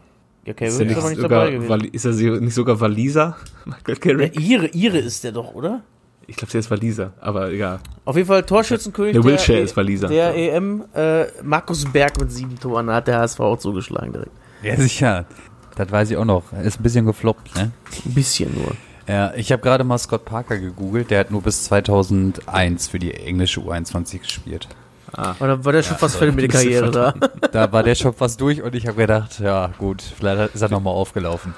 Ja, 0.45 0.55
Carrick 0.55 0.73
ist, 0.73 0.81
ist 0.81 0.97
aber 0.97 1.09
nicht 1.11 1.21
sogar, 1.21 1.47
dabei 1.47 1.51
gewesen. 1.51 1.91
Ist 1.93 2.05
er 2.05 2.41
nicht 2.41 2.55
sogar 2.55 2.81
Waliser? 2.81 3.37
Michael 3.65 3.97
Carrick? 3.97 4.41
Ja, 4.41 4.41
Ire, 4.41 4.67
Ire 4.73 4.99
ist 4.99 5.25
der 5.25 5.33
doch, 5.33 5.53
oder? 5.55 5.83
Ich 6.29 6.37
glaube, 6.37 6.53
der 6.53 6.61
ist 6.61 6.71
Waliser, 6.71 7.13
aber 7.21 7.51
egal. 7.51 7.81
Auf 8.05 8.17
jeden 8.17 8.29
Fall 8.29 8.45
Torschützenkönig 8.45 9.15
der, 9.15 9.25
Wilshire 9.25 9.57
der, 9.57 9.65
ist 9.65 9.77
Waliser. 9.77 10.07
Der 10.07 10.35
EM, 10.37 10.85
äh, 10.95 11.25
Markus 11.43 11.85
Berg 11.85 12.21
mit 12.21 12.31
sieben 12.31 12.59
Toren, 12.59 12.87
da 12.87 12.95
hat 12.95 13.09
der 13.09 13.19
HSV 13.19 13.41
auch 13.41 13.59
zugeschlagen 13.59 14.13
direkt. 14.13 14.31
Ja, 14.63 14.77
sicher. 14.77 15.27
Das 15.75 15.91
weiß 15.91 16.11
ich 16.13 16.17
auch 16.17 16.25
noch. 16.25 16.45
Ist 16.63 16.79
ein 16.79 16.83
bisschen 16.83 17.07
gefloppt, 17.07 17.57
ne? 17.57 17.73
Ein 18.07 18.15
bisschen 18.15 18.55
nur. 18.55 18.73
Ja, 19.09 19.33
ich 19.35 19.51
habe 19.53 19.63
gerade 19.63 19.85
mal 19.85 19.99
Scott 19.99 20.25
Parker 20.25 20.59
gegoogelt. 20.59 21.11
Der 21.11 21.21
hat 21.21 21.31
nur 21.31 21.43
bis 21.43 21.65
2001 21.65 22.89
für 22.89 22.99
die 22.99 23.15
englische 23.15 23.61
U21 23.61 24.19
gespielt. 24.21 24.69
Ah. 25.13 25.35
Oder 25.41 25.65
war 25.65 25.73
der 25.73 25.83
schon 25.83 25.95
ja, 25.95 25.99
fast 25.99 26.17
fertig 26.17 26.35
mit 26.35 26.45
der 26.45 26.51
Karriere 26.51 26.91
da? 26.91 27.15
Da 27.53 27.71
war 27.73 27.83
der 27.83 27.95
schon 27.95 28.15
fast 28.15 28.41
durch 28.41 28.63
und 28.63 28.75
ich 28.75 28.87
habe 28.87 28.97
gedacht, 28.97 29.41
ja 29.41 29.71
gut, 29.79 30.03
vielleicht 30.03 30.55
ist 30.55 30.63
er 30.63 30.71
nochmal 30.71 30.95
aufgelaufen. 30.95 31.55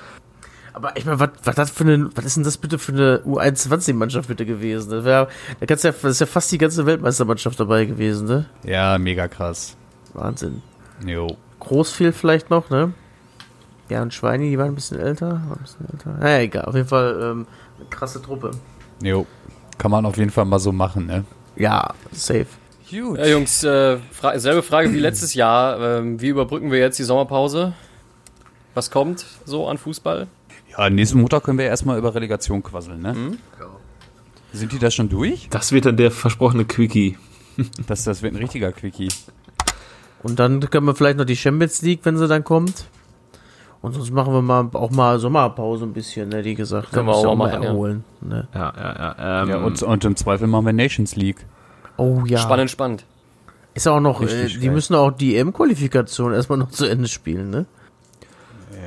Aber 0.73 0.97
ich 0.97 1.05
meine, 1.05 1.21
was, 1.21 1.31
was, 1.45 1.55
das 1.55 1.71
für 1.71 1.85
eine, 1.85 2.11
was 2.17 2.25
ist 2.25 2.37
denn 2.37 2.43
das 2.43 2.59
bitte 2.59 2.81
für 2.81 2.93
eine 2.93 3.19
U21-Mannschaft 3.25 4.27
bitte 4.27 4.45
gewesen? 4.45 4.91
Das, 4.91 5.05
wär, 5.05 5.29
da 5.61 5.67
kannst 5.67 5.85
ja, 5.85 5.93
das 5.93 6.11
ist 6.11 6.21
ja 6.21 6.27
fast 6.27 6.51
die 6.51 6.59
ganze 6.59 6.85
Weltmeistermannschaft 6.85 7.61
dabei 7.61 7.85
gewesen, 7.85 8.27
ne? 8.27 8.47
Ja, 8.65 8.99
mega 8.99 9.29
krass. 9.29 9.77
Wahnsinn. 10.15 10.63
Jo. 11.07 11.37
Großfehl 11.61 12.13
vielleicht 12.13 12.51
noch, 12.51 12.71
ne? 12.71 12.93
Ja, 13.89 14.03
und 14.03 14.15
Schweini, 14.15 14.51
die 14.51 14.59
waren 14.59 14.69
ein 14.69 14.75
bisschen 14.75 14.99
älter. 14.99 15.43
Ein 15.51 15.59
bisschen 15.63 15.87
älter. 15.93 16.17
Naja, 16.19 16.39
egal. 16.41 16.65
Auf 16.65 16.75
jeden 16.75 16.89
Fall 16.89 17.19
ähm, 17.23 17.47
eine 17.79 17.89
krasse 17.91 18.23
Truppe. 18.23 18.53
Jo. 19.03 19.27
Kann 19.79 19.91
man 19.91 20.07
auf 20.07 20.17
jeden 20.17 20.31
Fall 20.31 20.45
mal 20.45 20.59
so 20.59 20.73
machen, 20.73 21.07
ne? 21.07 21.25
Ja, 21.57 21.93
safe. 22.13 22.47
Huge. 22.91 23.19
Ja, 23.19 23.27
Jungs, 23.27 23.65
äh, 23.65 23.99
fra 24.13 24.39
selbe 24.39 24.63
Frage 24.63 24.93
wie 24.93 24.99
letztes 24.99 25.35
Jahr. 25.35 25.81
Ähm, 25.81 26.21
wie 26.21 26.29
überbrücken 26.29 26.71
wir 26.71 26.79
jetzt 26.79 26.99
die 26.99 27.03
Sommerpause? 27.03 27.73
Was 28.75 28.91
kommt 28.91 29.25
so 29.45 29.69
an 29.69 29.79
Fußball? 29.79 30.27
Ja, 30.71 30.91
nächsten 30.91 31.21
Montag 31.21 31.45
können 31.45 31.59
wir 31.59 31.67
erstmal 31.67 31.99
über 31.99 32.15
Relegation 32.15 32.63
quasseln, 32.63 33.01
ne? 33.03 33.15
Mhm. 33.15 33.39
Ja. 33.59 33.67
Sind 34.53 34.73
die 34.73 34.79
da 34.79 34.91
schon 34.91 35.09
durch? 35.09 35.49
Das 35.51 35.73
wird 35.73 35.87
dann 35.87 35.97
der 35.97 36.11
versprochene 36.11 36.65
Quickie. 36.65 37.17
das, 37.87 38.05
das 38.05 38.23
wird 38.23 38.35
ein 38.35 38.39
richtiger 38.39 38.73
Quickie. 38.73 39.09
Und 40.23 40.39
dann 40.39 40.61
können 40.71 40.87
wir 40.87 40.95
vielleicht 40.95 41.19
noch 41.19 41.25
die 41.25 41.37
Champions 41.37 41.83
League, 41.83 42.01
wenn 42.05 42.17
sie 42.17 42.27
dann 42.29 42.45
kommt. 42.45 42.87
Und 43.85 43.93
sonst 43.93 44.13
machen 44.13 44.33
wir 44.33 44.41
mal 44.41 44.67
auch 44.73 44.91
mal 44.93 45.19
Sommerpause 45.19 45.85
ein 45.85 45.93
bisschen, 45.93 46.31
ne, 46.31 46.43
wie 46.43 46.55
gesagt. 46.55 46.91
Können 46.91 47.07
wir 47.07 47.13
auch, 47.13 47.27
auch 47.27 47.37
mal 47.37 47.51
erholen. 47.51 48.03
Ja. 48.23 48.29
Ne? 48.29 48.49
Ja, 48.55 48.73
ja, 48.75 48.95
ja, 49.19 49.43
ähm, 49.43 49.49
ja 49.51 49.57
und, 49.59 49.83
und, 49.83 50.05
im 50.07 50.17
Zweifel 50.17 50.47
machen 50.47 50.65
wir 50.65 50.73
Nations 50.73 51.17
League. 51.17 51.45
Oh 51.99 52.23
ja. 52.25 52.39
Spannend, 52.39 52.71
spannend. 52.71 53.05
Ist 53.75 53.87
auch 53.87 54.01
noch, 54.01 54.23
äh, 54.23 54.47
die 54.47 54.71
müssen 54.71 54.95
auch 54.95 55.11
die 55.11 55.37
M-Qualifikation 55.37 56.33
erstmal 56.33 56.57
noch 56.57 56.71
zu 56.71 56.87
Ende 56.87 57.09
spielen, 57.09 57.51
ne? 57.51 57.67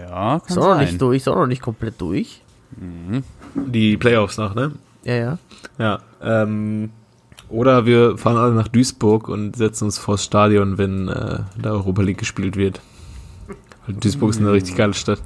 Ja, 0.01 0.39
kann 0.39 0.41
ist 0.47 0.57
auch 0.57 0.63
sein. 0.63 0.71
noch 0.71 0.79
nicht 0.79 0.99
durch, 0.99 1.17
ist 1.17 1.27
auch 1.27 1.35
noch 1.35 1.45
nicht 1.45 1.61
komplett 1.61 2.01
durch. 2.01 2.41
Mhm. 2.75 3.21
Die 3.53 3.97
Playoffs 3.97 4.39
noch, 4.39 4.55
ne? 4.55 4.71
Ja, 5.03 5.13
ja. 5.13 5.37
Ja, 5.77 5.99
ähm, 6.23 6.89
oder 7.49 7.85
wir 7.85 8.17
fahren 8.17 8.37
alle 8.37 8.53
nach 8.55 8.67
Duisburg 8.67 9.29
und 9.29 9.57
setzen 9.57 9.83
uns 9.83 9.99
vors 9.99 10.23
Stadion, 10.23 10.79
wenn 10.79 11.07
äh, 11.07 11.41
der 11.55 11.73
Europa 11.73 12.01
League 12.01 12.17
gespielt 12.17 12.55
wird. 12.55 12.81
Duisburg 13.87 14.31
ist 14.31 14.39
eine 14.39 14.51
richtig 14.51 14.75
geile 14.75 14.93
Stadt. 14.93 15.21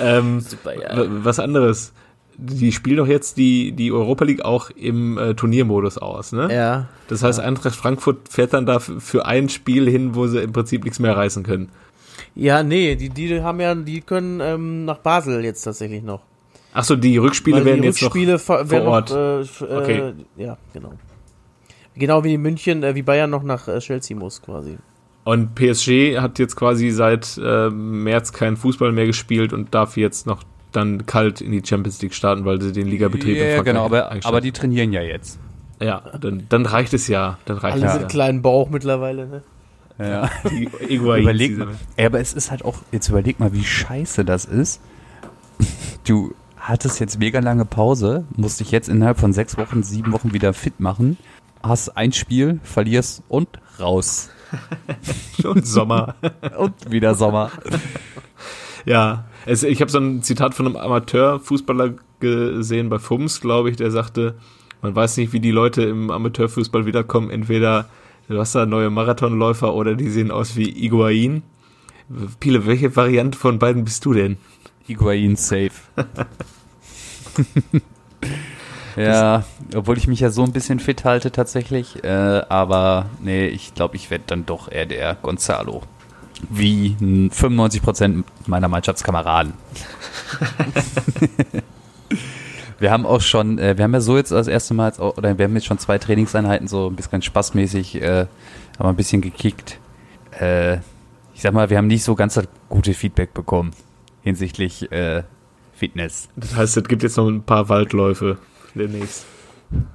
ähm, 0.00 0.40
Super, 0.40 0.80
ja. 0.80 1.06
Was 1.24 1.38
anderes. 1.38 1.92
Die 2.36 2.72
spielen 2.72 2.96
doch 2.96 3.06
jetzt 3.06 3.36
die, 3.36 3.70
die 3.72 3.92
Europa 3.92 4.24
League 4.24 4.44
auch 4.44 4.70
im 4.70 5.18
äh, 5.18 5.34
Turniermodus 5.34 5.98
aus, 5.98 6.32
ne? 6.32 6.52
Ja. 6.52 6.88
Das 7.06 7.22
heißt, 7.22 7.38
ja. 7.38 7.44
Eintracht 7.44 7.76
Frankfurt 7.76 8.28
fährt 8.28 8.52
dann 8.52 8.66
da 8.66 8.80
für 8.80 9.24
ein 9.24 9.48
Spiel 9.48 9.88
hin, 9.88 10.16
wo 10.16 10.26
sie 10.26 10.40
im 10.40 10.52
Prinzip 10.52 10.82
nichts 10.82 10.98
mehr 10.98 11.16
reißen 11.16 11.44
können. 11.44 11.68
Ja, 12.34 12.64
nee, 12.64 12.96
die, 12.96 13.10
die 13.10 13.40
haben 13.40 13.60
ja, 13.60 13.74
die 13.76 14.00
können 14.00 14.40
ähm, 14.40 14.84
nach 14.84 14.98
Basel 14.98 15.44
jetzt 15.44 15.62
tatsächlich 15.62 16.02
noch. 16.02 16.22
Achso, 16.72 16.96
die 16.96 17.16
Rückspiele 17.18 17.58
Weil 17.58 17.64
werden 17.66 17.82
die 17.82 17.88
jetzt 17.88 18.02
Rückspiele 18.02 18.32
noch 18.32 18.40
vor 18.40 18.72
Ort. 18.72 19.10
Noch, 19.10 19.16
äh, 19.16 19.40
äh, 19.42 19.76
okay. 19.76 20.12
Ja, 20.36 20.58
genau. 20.72 20.94
Genau 21.94 22.24
wie 22.24 22.36
München, 22.36 22.82
äh, 22.82 22.96
wie 22.96 23.02
Bayern 23.02 23.30
noch 23.30 23.44
nach 23.44 23.68
äh, 23.68 23.78
Chelsea 23.78 24.16
muss 24.16 24.42
quasi. 24.42 24.76
Und 25.24 25.54
PSG 25.54 26.18
hat 26.18 26.38
jetzt 26.38 26.54
quasi 26.54 26.90
seit 26.90 27.40
äh, 27.42 27.70
März 27.70 28.32
keinen 28.32 28.56
Fußball 28.56 28.92
mehr 28.92 29.06
gespielt 29.06 29.52
und 29.52 29.74
darf 29.74 29.96
jetzt 29.96 30.26
noch 30.26 30.42
dann 30.72 31.06
kalt 31.06 31.40
in 31.40 31.52
die 31.52 31.62
Champions 31.64 32.02
League 32.02 32.14
starten, 32.14 32.44
weil 32.44 32.60
sie 32.60 32.72
den 32.72 32.88
Ligabetrieb 32.88 33.36
Ja, 33.36 33.62
genau, 33.62 33.86
aber, 33.86 34.10
aber 34.24 34.40
die 34.40 34.52
trainieren 34.52 34.92
ja 34.92 35.00
jetzt. 35.00 35.38
Ja, 35.80 36.02
dann, 36.20 36.46
dann 36.48 36.66
reicht 36.66 36.92
es 36.94 37.08
ja. 37.08 37.38
Dann 37.46 37.58
reicht 37.58 37.76
Alle 37.76 37.86
es 37.86 37.92
mit 37.94 38.02
ja. 38.02 38.08
kleinen 38.08 38.42
Bauch 38.42 38.70
mittlerweile, 38.70 39.26
ne? 39.26 39.42
Ja. 39.98 40.30
Überleg 40.88 41.58
mal. 41.58 41.68
Ey, 41.96 42.06
aber 42.06 42.20
es 42.20 42.32
ist 42.32 42.50
halt 42.50 42.64
auch, 42.64 42.76
jetzt 42.90 43.08
überleg 43.08 43.38
mal, 43.38 43.52
wie 43.52 43.64
scheiße 43.64 44.24
das 44.24 44.44
ist. 44.44 44.80
Du 46.06 46.34
hattest 46.58 47.00
jetzt 47.00 47.18
mega 47.18 47.38
lange 47.40 47.64
Pause, 47.64 48.24
musst 48.36 48.60
dich 48.60 48.70
jetzt 48.70 48.90
innerhalb 48.90 49.18
von 49.18 49.32
sechs 49.32 49.56
Wochen, 49.56 49.82
sieben 49.82 50.12
Wochen 50.12 50.34
wieder 50.34 50.52
fit 50.52 50.80
machen, 50.80 51.16
hast 51.62 51.96
ein 51.96 52.12
Spiel, 52.12 52.60
verlierst 52.62 53.22
und 53.28 53.48
raus. 53.80 54.28
Schon 55.40 55.62
Sommer. 55.62 56.14
Und 56.58 56.90
wieder 56.90 57.14
Sommer. 57.14 57.50
Ja, 58.84 59.24
es, 59.46 59.62
ich 59.62 59.80
habe 59.80 59.90
so 59.90 59.98
ein 59.98 60.22
Zitat 60.22 60.54
von 60.54 60.66
einem 60.66 60.76
Amateurfußballer 60.76 61.94
gesehen 62.20 62.88
bei 62.88 62.98
FUMS, 62.98 63.40
glaube 63.40 63.70
ich, 63.70 63.76
der 63.76 63.90
sagte, 63.90 64.36
man 64.82 64.94
weiß 64.94 65.16
nicht, 65.16 65.32
wie 65.32 65.40
die 65.40 65.50
Leute 65.50 65.82
im 65.82 66.10
Amateurfußball 66.10 66.86
wiederkommen. 66.86 67.30
Entweder 67.30 67.88
du 68.28 68.38
hast 68.38 68.54
da 68.54 68.66
neue 68.66 68.90
Marathonläufer 68.90 69.74
oder 69.74 69.94
die 69.94 70.10
sehen 70.10 70.30
aus 70.30 70.56
wie 70.56 70.68
Iguain. 70.84 71.42
Pile, 72.40 72.66
welche 72.66 72.94
Variante 72.94 73.38
von 73.38 73.58
beiden 73.58 73.84
bist 73.84 74.04
du 74.04 74.12
denn? 74.12 74.36
Higuain 74.86 75.36
safe. 75.36 75.72
ja, 78.96 79.44
obwohl 79.74 79.98
ich 79.98 80.06
mich 80.06 80.20
ja 80.20 80.30
so 80.30 80.44
ein 80.44 80.52
bisschen 80.52 80.78
fit 80.80 81.04
halte 81.04 81.30
tatsächlich. 81.32 82.02
Äh, 82.04 82.08
aber 82.08 83.06
nee, 83.20 83.46
ich 83.46 83.74
glaube, 83.74 83.96
ich 83.96 84.10
werde 84.10 84.24
dann 84.26 84.46
doch 84.46 84.70
eher 84.70 84.86
der 84.86 85.16
Gonzalo. 85.16 85.82
Wie 86.50 86.96
n- 87.00 87.30
95% 87.30 88.24
meiner 88.46 88.68
Mannschaftskameraden. 88.68 89.54
wir 92.78 92.90
haben 92.90 93.06
auch 93.06 93.20
schon, 93.20 93.58
äh, 93.58 93.76
wir 93.76 93.84
haben 93.84 93.94
ja 93.94 94.00
so 94.00 94.16
jetzt 94.16 94.32
das 94.32 94.48
erste 94.48 94.74
Mal, 94.74 94.92
oder 94.98 95.38
wir 95.38 95.44
haben 95.44 95.54
jetzt 95.54 95.66
schon 95.66 95.78
zwei 95.78 95.98
Trainingseinheiten 95.98 96.68
so 96.68 96.88
ein 96.88 96.96
bisschen 96.96 97.22
spaßmäßig, 97.22 98.02
äh, 98.02 98.26
haben 98.78 98.88
ein 98.88 98.96
bisschen 98.96 99.20
gekickt. 99.22 99.78
Äh, 100.38 100.78
ich 101.34 101.42
sag 101.42 101.52
mal, 101.52 101.70
wir 101.70 101.78
haben 101.78 101.86
nicht 101.86 102.04
so 102.04 102.14
ganz 102.14 102.34
das 102.34 102.46
gute 102.68 102.94
Feedback 102.94 103.34
bekommen 103.34 103.72
hinsichtlich 104.22 104.90
äh, 104.92 105.22
Fitness. 105.74 106.28
Das 106.36 106.56
heißt, 106.56 106.76
es 106.76 106.84
gibt 106.88 107.02
jetzt 107.02 107.16
noch 107.16 107.28
ein 107.28 107.42
paar 107.42 107.68
Waldläufe 107.68 108.38
demnächst. 108.74 109.24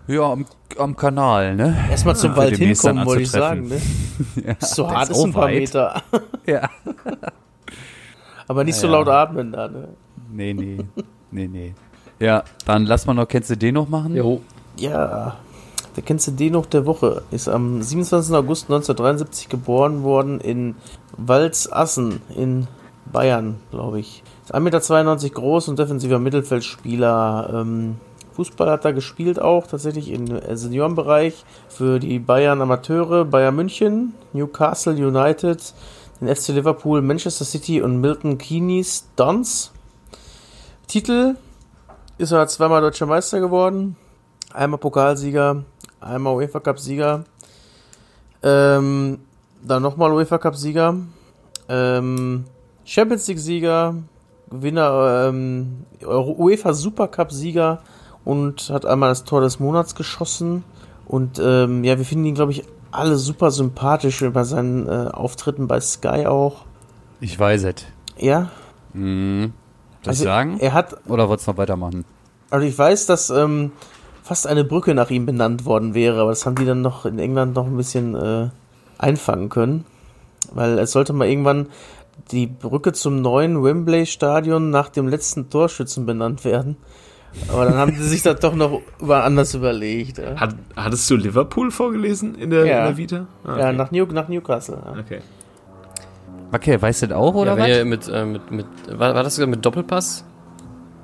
Ja, 0.07 0.31
am, 0.31 0.45
am 0.77 0.95
Kanal, 0.95 1.55
ne? 1.55 1.77
Erstmal 1.89 2.15
zum 2.15 2.31
Ja, 2.31 2.37
Wald 2.37 2.57
hinkommen, 2.57 3.05
wollte 3.05 3.21
ich 3.23 3.31
sagen, 3.31 3.67
ne? 3.67 3.81
Ja, 4.45 4.55
So 4.59 4.89
hart 4.89 5.09
ist 5.09 5.23
ein 5.23 5.31
paar 5.31 5.43
weit. 5.43 5.59
Meter. 5.59 6.01
Ja. 6.45 6.69
Aber 8.47 8.63
nicht 8.63 8.75
so 8.75 8.87
Ja. 8.87 8.93
laut 8.93 9.07
atmen 9.07 9.51
da, 9.51 9.67
ne? 9.67 9.89
Nee, 10.31 10.53
nee. 10.53 10.77
Nee, 11.31 11.47
nee. 11.47 11.73
Ja, 12.19 12.43
dann 12.65 12.85
lass 12.85 13.05
mal 13.05 13.13
noch, 13.13 13.27
kennst 13.27 13.49
du 13.49 13.55
den 13.57 13.75
noch 13.75 13.87
machen? 13.87 14.15
Jo. 14.15 14.41
Ja, 14.75 15.35
der 15.95 16.03
kennst 16.03 16.27
du 16.27 16.31
den 16.31 16.53
noch 16.53 16.65
der 16.65 16.85
Woche. 16.85 17.21
Ist 17.31 17.47
am 17.47 17.81
27. 17.81 18.33
August 18.35 18.65
1973 18.65 19.49
geboren 19.49 20.03
worden 20.03 20.39
in 20.41 20.75
Walzassen 21.17 22.21
in 22.35 22.67
Bayern, 23.11 23.55
glaube 23.71 23.99
ich. 23.99 24.23
Ist 24.43 24.53
1,92 24.55 25.23
Meter 25.23 25.29
groß 25.35 25.67
und 25.69 25.79
defensiver 25.79 26.19
Mittelfeldspieler. 26.19 27.49
Ähm, 27.53 27.95
Fußball 28.39 28.71
hat 28.71 28.85
er 28.85 28.93
gespielt 28.93 29.41
auch, 29.41 29.67
tatsächlich 29.67 30.09
im 30.11 30.33
äh, 30.33 30.55
Seniorenbereich 30.55 31.43
für 31.67 31.99
die 31.99 32.19
Bayern 32.19 32.61
Amateure, 32.61 33.25
Bayern 33.25 33.53
München, 33.53 34.13
Newcastle 34.31 34.93
United, 34.93 35.73
den 36.21 36.33
FC 36.33 36.47
Liverpool, 36.53 37.01
Manchester 37.01 37.43
City 37.43 37.81
und 37.81 37.99
Milton 37.99 38.37
Keynes 38.37 39.09
Dons. 39.17 39.73
Titel 40.87 41.35
ist 42.17 42.31
er 42.31 42.47
zweimal 42.47 42.79
deutscher 42.79 43.07
Meister 43.07 43.41
geworden, 43.41 43.97
einmal 44.53 44.79
Pokalsieger, 44.79 45.65
einmal 45.99 46.35
UEFA 46.35 46.61
Cup 46.61 46.79
Sieger, 46.79 47.25
ähm, 48.41 49.19
dann 49.61 49.83
nochmal 49.83 50.13
UEFA 50.13 50.37
Cup 50.37 50.55
Sieger, 50.55 50.95
ähm, 51.67 52.45
Champions 52.85 53.27
League 53.27 53.39
Sieger, 53.39 53.95
Gewinner, 54.49 55.27
ähm, 55.27 55.83
UEFA 56.01 56.73
Super 56.73 57.09
Cup 57.09 57.33
Sieger 57.33 57.81
und 58.25 58.69
hat 58.69 58.85
einmal 58.85 59.09
das 59.09 59.23
Tor 59.23 59.41
des 59.41 59.59
Monats 59.59 59.95
geschossen. 59.95 60.63
Und 61.05 61.39
ähm, 61.43 61.83
ja, 61.83 61.97
wir 61.97 62.05
finden 62.05 62.25
ihn, 62.25 62.35
glaube 62.35 62.51
ich, 62.51 62.63
alle 62.91 63.17
super 63.17 63.51
sympathisch 63.51 64.23
bei 64.33 64.43
seinen 64.43 64.87
äh, 64.87 65.09
Auftritten 65.11 65.67
bei 65.67 65.79
Sky 65.79 66.25
auch. 66.27 66.65
Ich 67.21 67.37
weiß 67.39 67.63
es. 67.65 67.75
Ja, 68.17 68.49
Mhm. 68.93 69.53
Soll 70.03 70.09
Also, 70.09 70.23
ich 70.23 70.27
sagen? 70.27 70.57
er 70.59 70.73
hat 70.73 70.95
Oder 71.07 71.29
wolltest 71.29 71.47
du 71.47 71.51
noch 71.51 71.57
weitermachen? 71.57 72.05
Also 72.49 72.65
ich 72.65 72.75
weiß, 72.77 73.05
dass 73.05 73.29
ähm, 73.29 73.71
fast 74.23 74.47
eine 74.47 74.63
Brücke 74.63 74.95
nach 74.95 75.09
ihm 75.11 75.25
benannt 75.25 75.65
worden 75.65 75.93
wäre, 75.93 76.21
aber 76.21 76.31
das 76.31 76.45
haben 76.45 76.55
die 76.55 76.65
dann 76.65 76.81
noch 76.81 77.05
in 77.05 77.19
England 77.19 77.53
noch 77.55 77.67
ein 77.67 77.77
bisschen 77.77 78.15
äh, 78.15 78.49
einfangen 78.97 79.49
können. 79.49 79.85
Weil 80.53 80.79
es 80.79 80.91
sollte 80.93 81.13
mal 81.13 81.27
irgendwann 81.27 81.67
die 82.31 82.47
Brücke 82.47 82.93
zum 82.93 83.21
neuen 83.21 83.61
Wembley-Stadion 83.63 84.71
nach 84.71 84.89
dem 84.89 85.07
letzten 85.07 85.49
Torschützen 85.49 86.05
benannt 86.05 86.43
werden. 86.45 86.77
Aber 87.47 87.65
dann 87.65 87.75
haben 87.75 87.95
sie 87.95 88.03
sich 88.07 88.21
das 88.23 88.39
doch 88.39 88.55
noch 88.55 88.81
über 88.99 89.23
anders 89.23 89.53
überlegt. 89.53 90.17
Ja, 90.17 90.35
Hat, 90.39 90.55
hattest 90.75 91.09
du 91.09 91.15
Liverpool 91.15 91.71
vorgelesen 91.71 92.35
in 92.35 92.49
der, 92.49 92.65
Ja. 92.65 92.79
in 92.79 92.83
der 92.85 92.97
Vita? 92.97 93.27
Ah, 93.43 93.57
ja 93.57 93.67
okay. 93.67 93.73
nach, 93.77 93.91
New 93.91 94.05
nach 94.07 94.27
Newcastle. 94.27 94.77
Ja. 94.83 94.99
okay. 94.99 95.19
Okay, 96.51 96.81
weißt 96.81 97.03
du 97.03 97.07
das 97.07 97.17
auch, 97.17 97.35
oder 97.35 97.55
ja, 97.57 97.63
wenn 97.83 97.91
was? 97.91 98.07
mit, 98.07 98.15
äh, 98.15 98.25
mit, 98.25 98.51
mit, 98.51 98.65
war, 98.87 99.13
war 99.13 99.23
das 99.23 99.35
sogar 99.35 99.47
mit 99.47 99.63
Doppelpass? 99.63 100.25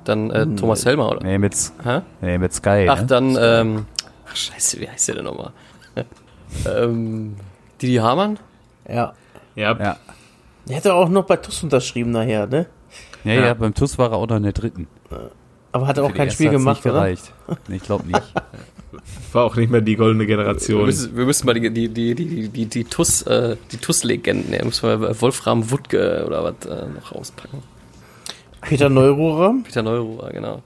Dann 0.04 0.30
äh, 0.30 0.46
Thomas 0.56 0.84
Helmer, 0.84 1.10
oder? 1.10 1.22
Nee, 1.24 1.38
mit, 1.38 1.54
Hä? 1.84 2.00
nee, 2.20 2.38
mit 2.38 2.52
Sky. 2.52 2.86
Ach, 2.88 3.00
ne? 3.00 3.06
dann, 3.06 3.36
ähm, 3.40 3.86
ach, 4.28 4.34
scheiße, 4.36 4.80
wie 4.80 4.88
heißt 4.88 5.08
der 5.08 5.16
denn 5.16 5.24
nochmal? 5.24 5.50
ähm, 6.76 7.36
Didi 7.80 7.96
Hamann? 7.96 8.38
ja. 8.88 9.14
Ja, 9.54 9.72
Ja. 9.78 9.96
Er 10.68 10.74
hätte 10.76 10.94
auch 10.94 11.08
noch 11.08 11.24
bei 11.24 11.36
TUS 11.36 11.62
unterschrieben 11.62 12.10
nachher, 12.10 12.46
ne? 12.48 12.66
Ja, 13.24 13.32
ja, 13.32 13.40
Ja. 13.46 13.54
beim 13.54 13.72
TUS 13.72 13.96
war 13.98 14.10
er 14.10 14.16
auch 14.16 14.26
noch 14.26 14.36
in 14.36 14.42
der 14.42 14.52
dritten. 14.52 14.88
Aber 15.76 15.86
hat 15.88 15.98
er 15.98 16.04
auch 16.04 16.14
kein 16.14 16.30
Spiel 16.30 16.48
gemacht, 16.48 16.76
nicht 16.76 16.86
oder? 16.86 17.00
gereicht. 17.00 17.32
Nee, 17.68 17.76
ich 17.76 17.82
glaube 17.82 18.06
nicht. 18.06 18.22
war 19.32 19.44
auch 19.44 19.56
nicht 19.56 19.70
mehr 19.70 19.82
die 19.82 19.94
goldene 19.96 20.26
Wir 20.26 20.36
Generation. 20.36 20.86
müssen, 20.86 21.14
wir 21.14 21.26
müssen 21.26 21.44
mal 21.44 21.52
die, 21.52 21.70
die, 21.70 21.88
die, 21.90 22.14
die, 22.14 22.48
die, 22.48 22.64
die 22.64 22.84
TUS, 22.84 23.22
äh, 23.22 23.56
die 23.70 23.76
TUS-Legenden, 23.76 24.54
ja, 24.54 24.64
müssen 24.64 24.88
wir 24.88 25.20
Wolfram 25.20 25.70
Wuttke 25.70 26.24
oder 26.26 26.42
was 26.42 26.66
äh, 26.66 26.86
noch 26.88 27.14
rauspacken. 27.14 27.58
Peter 28.62 28.88
Neururer. 28.88 29.54
Peter 29.64 29.82
Neururer, 29.82 30.30
genau. 30.30 30.62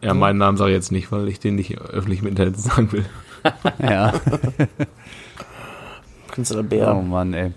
Ja, 0.00 0.14
meinen 0.14 0.38
Namen 0.38 0.56
sage 0.56 0.70
ich 0.70 0.76
jetzt 0.76 0.90
nicht, 0.90 1.12
weil 1.12 1.28
ich 1.28 1.38
den 1.38 1.56
nicht 1.56 1.78
öffentlich 1.78 2.20
im 2.22 2.28
Internet 2.28 2.58
sagen 2.58 2.90
will. 2.92 3.04
ja. 3.82 4.14
Künstler 6.32 6.60
Oh 6.60 6.62
Bär. 6.62 6.94
Mann, 6.94 7.34
ey. 7.34 7.52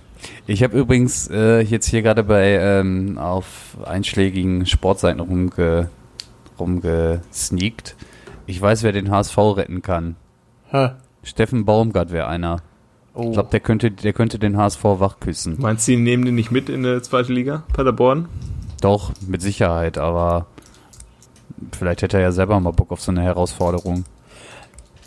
Ich 0.46 0.64
habe 0.64 0.78
übrigens 0.78 1.30
äh, 1.30 1.62
jetzt 1.62 1.88
hier 1.88 2.02
gerade 2.02 2.24
bei 2.24 2.58
ähm, 2.60 3.18
auf 3.18 3.78
einschlägigen 3.86 4.66
Sportseiten 4.66 5.20
rumge, 5.20 5.90
rumgesneakt. 6.62 7.96
Ich 8.46 8.62
weiß, 8.62 8.84
wer 8.84 8.92
den 8.92 9.12
HSV 9.12 9.38
retten 9.38 9.82
kann. 9.82 10.16
Hä? 10.70 10.92
Steffen 11.24 11.66
Baumgart 11.66 12.12
wäre 12.12 12.28
einer. 12.28 12.58
Oh. 13.14 13.24
Ich 13.28 13.34
glaube, 13.34 13.50
der 13.52 13.60
könnte, 13.60 13.92
der 13.92 14.14
könnte 14.14 14.40
den 14.40 14.58
HSV 14.58 14.84
wachküssen. 14.84 15.58
Meinst 15.60 15.88
du, 15.88 15.92
die 15.92 15.98
nehmen 15.98 16.26
den 16.26 16.36
nicht 16.36 16.52
mit 16.52 16.70
in 16.70 16.84
der 16.84 17.04
zweite 17.04 17.34
Liga, 17.34 17.64
Paderborn? 17.74 18.30
Doch, 18.82 19.12
mit 19.28 19.42
Sicherheit, 19.42 19.98
aber 19.98 20.48
vielleicht 21.78 22.02
hätte 22.02 22.18
er 22.18 22.24
ja 22.24 22.32
selber 22.32 22.60
mal 22.60 22.72
Bock 22.72 22.92
auf 22.92 23.02
so 23.02 23.12
eine 23.12 23.22
Herausforderung. 23.22 24.06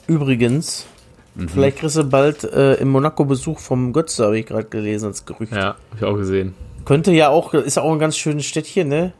Übrigens, 0.06 0.86
Mhm. 1.34 1.48
vielleicht 1.48 1.78
kriegst 1.78 1.96
du 1.96 2.04
bald 2.04 2.44
äh, 2.44 2.74
im 2.74 2.90
Monaco 2.90 3.24
Besuch 3.24 3.58
vom 3.58 3.92
Götze, 3.92 4.24
habe 4.26 4.38
ich 4.38 4.46
gerade 4.46 4.68
gelesen 4.68 5.06
als 5.06 5.24
Gerücht. 5.26 5.52
Ja, 5.52 5.68
hab 5.70 5.76
ich 5.96 6.04
auch 6.04 6.14
gesehen. 6.14 6.54
Könnte 6.84 7.10
ja 7.12 7.30
auch, 7.30 7.54
ist 7.54 7.78
auch 7.78 7.90
ein 7.92 7.98
ganz 7.98 8.16
schönes 8.16 8.44
Städtchen, 8.46 8.88
ne? 8.88 9.12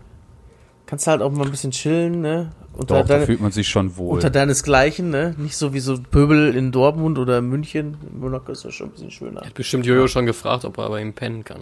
Kannst 0.86 1.06
halt 1.06 1.22
auch 1.22 1.32
mal 1.32 1.44
ein 1.44 1.50
bisschen 1.50 1.70
chillen, 1.70 2.20
ne? 2.20 2.50
Unter, 2.74 2.96
Doch, 3.00 3.06
da 3.06 3.14
deine, 3.14 3.26
fühlt 3.26 3.40
man 3.40 3.52
sich 3.52 3.68
schon 3.68 3.96
wohl. 3.96 4.14
unter 4.14 4.30
deinesgleichen, 4.30 5.08
ne? 5.10 5.34
Nicht 5.38 5.56
so 5.56 5.72
wie 5.72 5.80
so 5.80 5.96
Pöbel 5.98 6.54
in 6.54 6.72
Dortmund 6.72 7.18
oder 7.18 7.38
in 7.38 7.46
München. 7.48 7.96
In 8.12 8.20
Monaco 8.20 8.52
ist 8.52 8.64
ja 8.64 8.70
schon 8.70 8.88
ein 8.88 8.92
bisschen 8.92 9.10
schöner. 9.10 9.40
Hat 9.42 9.54
bestimmt 9.54 9.86
Jojo 9.86 10.08
schon 10.08 10.26
gefragt, 10.26 10.64
ob 10.64 10.76
er 10.78 10.88
bei 10.90 11.00
ihm 11.00 11.12
pennen 11.14 11.44
kann. 11.44 11.60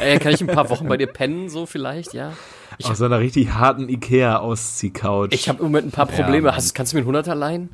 Ey, 0.00 0.18
kann 0.20 0.32
ich 0.32 0.40
ein 0.40 0.48
paar 0.48 0.68
Wochen 0.70 0.88
bei 0.88 0.96
dir 0.96 1.06
pennen, 1.06 1.48
so 1.48 1.66
vielleicht, 1.66 2.14
ja? 2.14 2.32
Ich 2.78 2.86
Auf 2.86 2.96
so 2.96 3.04
einer 3.04 3.20
richtig 3.20 3.52
harten 3.54 3.88
Ikea-Ausziehcouch. 3.88 5.28
Ich 5.30 5.48
habe 5.48 5.58
im 5.60 5.66
Moment 5.66 5.88
ein 5.88 5.90
paar 5.90 6.08
Ja, 6.10 6.16
Probleme. 6.22 6.46
Mann. 6.48 6.56
Hast, 6.56 6.74
kannst 6.74 6.92
du 6.92 6.96
mir 6.96 7.00
einen 7.00 7.06
Hunderter 7.06 7.34
leihen? 7.34 7.70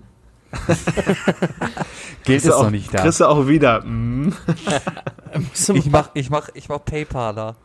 Geld 2.25 2.45
du 2.45 2.57
auch, 2.57 2.71
Kriegst 2.71 3.21
du 3.21 3.29
auch 3.29 3.47
wieder. 3.47 3.85
Mm. 3.85 4.33
Ich 5.75 5.91
mach, 5.91 6.11
ich 6.15 6.31
mach, 6.31 6.49
ich 6.55 6.69
mach 6.69 6.85
Paypaler. 6.85 7.57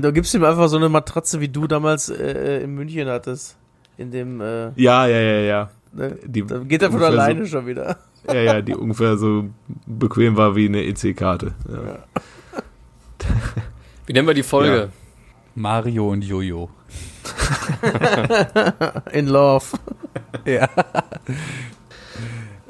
Da 0.00 0.10
gibst 0.10 0.34
du 0.34 0.38
ihm 0.38 0.44
einfach 0.44 0.68
so 0.68 0.76
eine 0.76 0.88
Matratze, 0.88 1.40
wie 1.40 1.48
du 1.48 1.66
damals 1.66 2.08
äh, 2.08 2.62
in 2.62 2.74
München 2.74 3.08
hattest. 3.08 3.56
In 3.96 4.10
dem, 4.10 4.40
äh, 4.40 4.70
Ja, 4.76 5.06
ja, 5.06 5.20
ja, 5.20 5.40
ja. 5.40 5.70
ne? 5.92 6.18
Die 6.24 6.44
Da 6.46 6.58
geht 6.58 6.82
er 6.82 6.90
von 6.90 7.02
alleine 7.02 7.46
schon 7.46 7.66
wieder. 7.66 7.98
Ja, 8.26 8.40
ja, 8.40 8.60
die 8.60 8.74
ungefähr 8.74 9.16
so 9.16 9.44
bequem 9.86 10.36
war 10.36 10.54
wie 10.54 10.66
eine 10.66 10.84
EC-Karte. 10.84 11.54
Ja. 11.66 12.04
Wie 14.04 14.12
nennen 14.12 14.26
wir 14.26 14.34
die 14.34 14.42
Folge? 14.42 14.76
Ja. 14.76 14.88
Mario 15.54 16.10
und 16.10 16.22
Jojo. 16.22 16.68
In 19.12 19.28
Love. 19.28 19.66
Ja. 20.44 20.68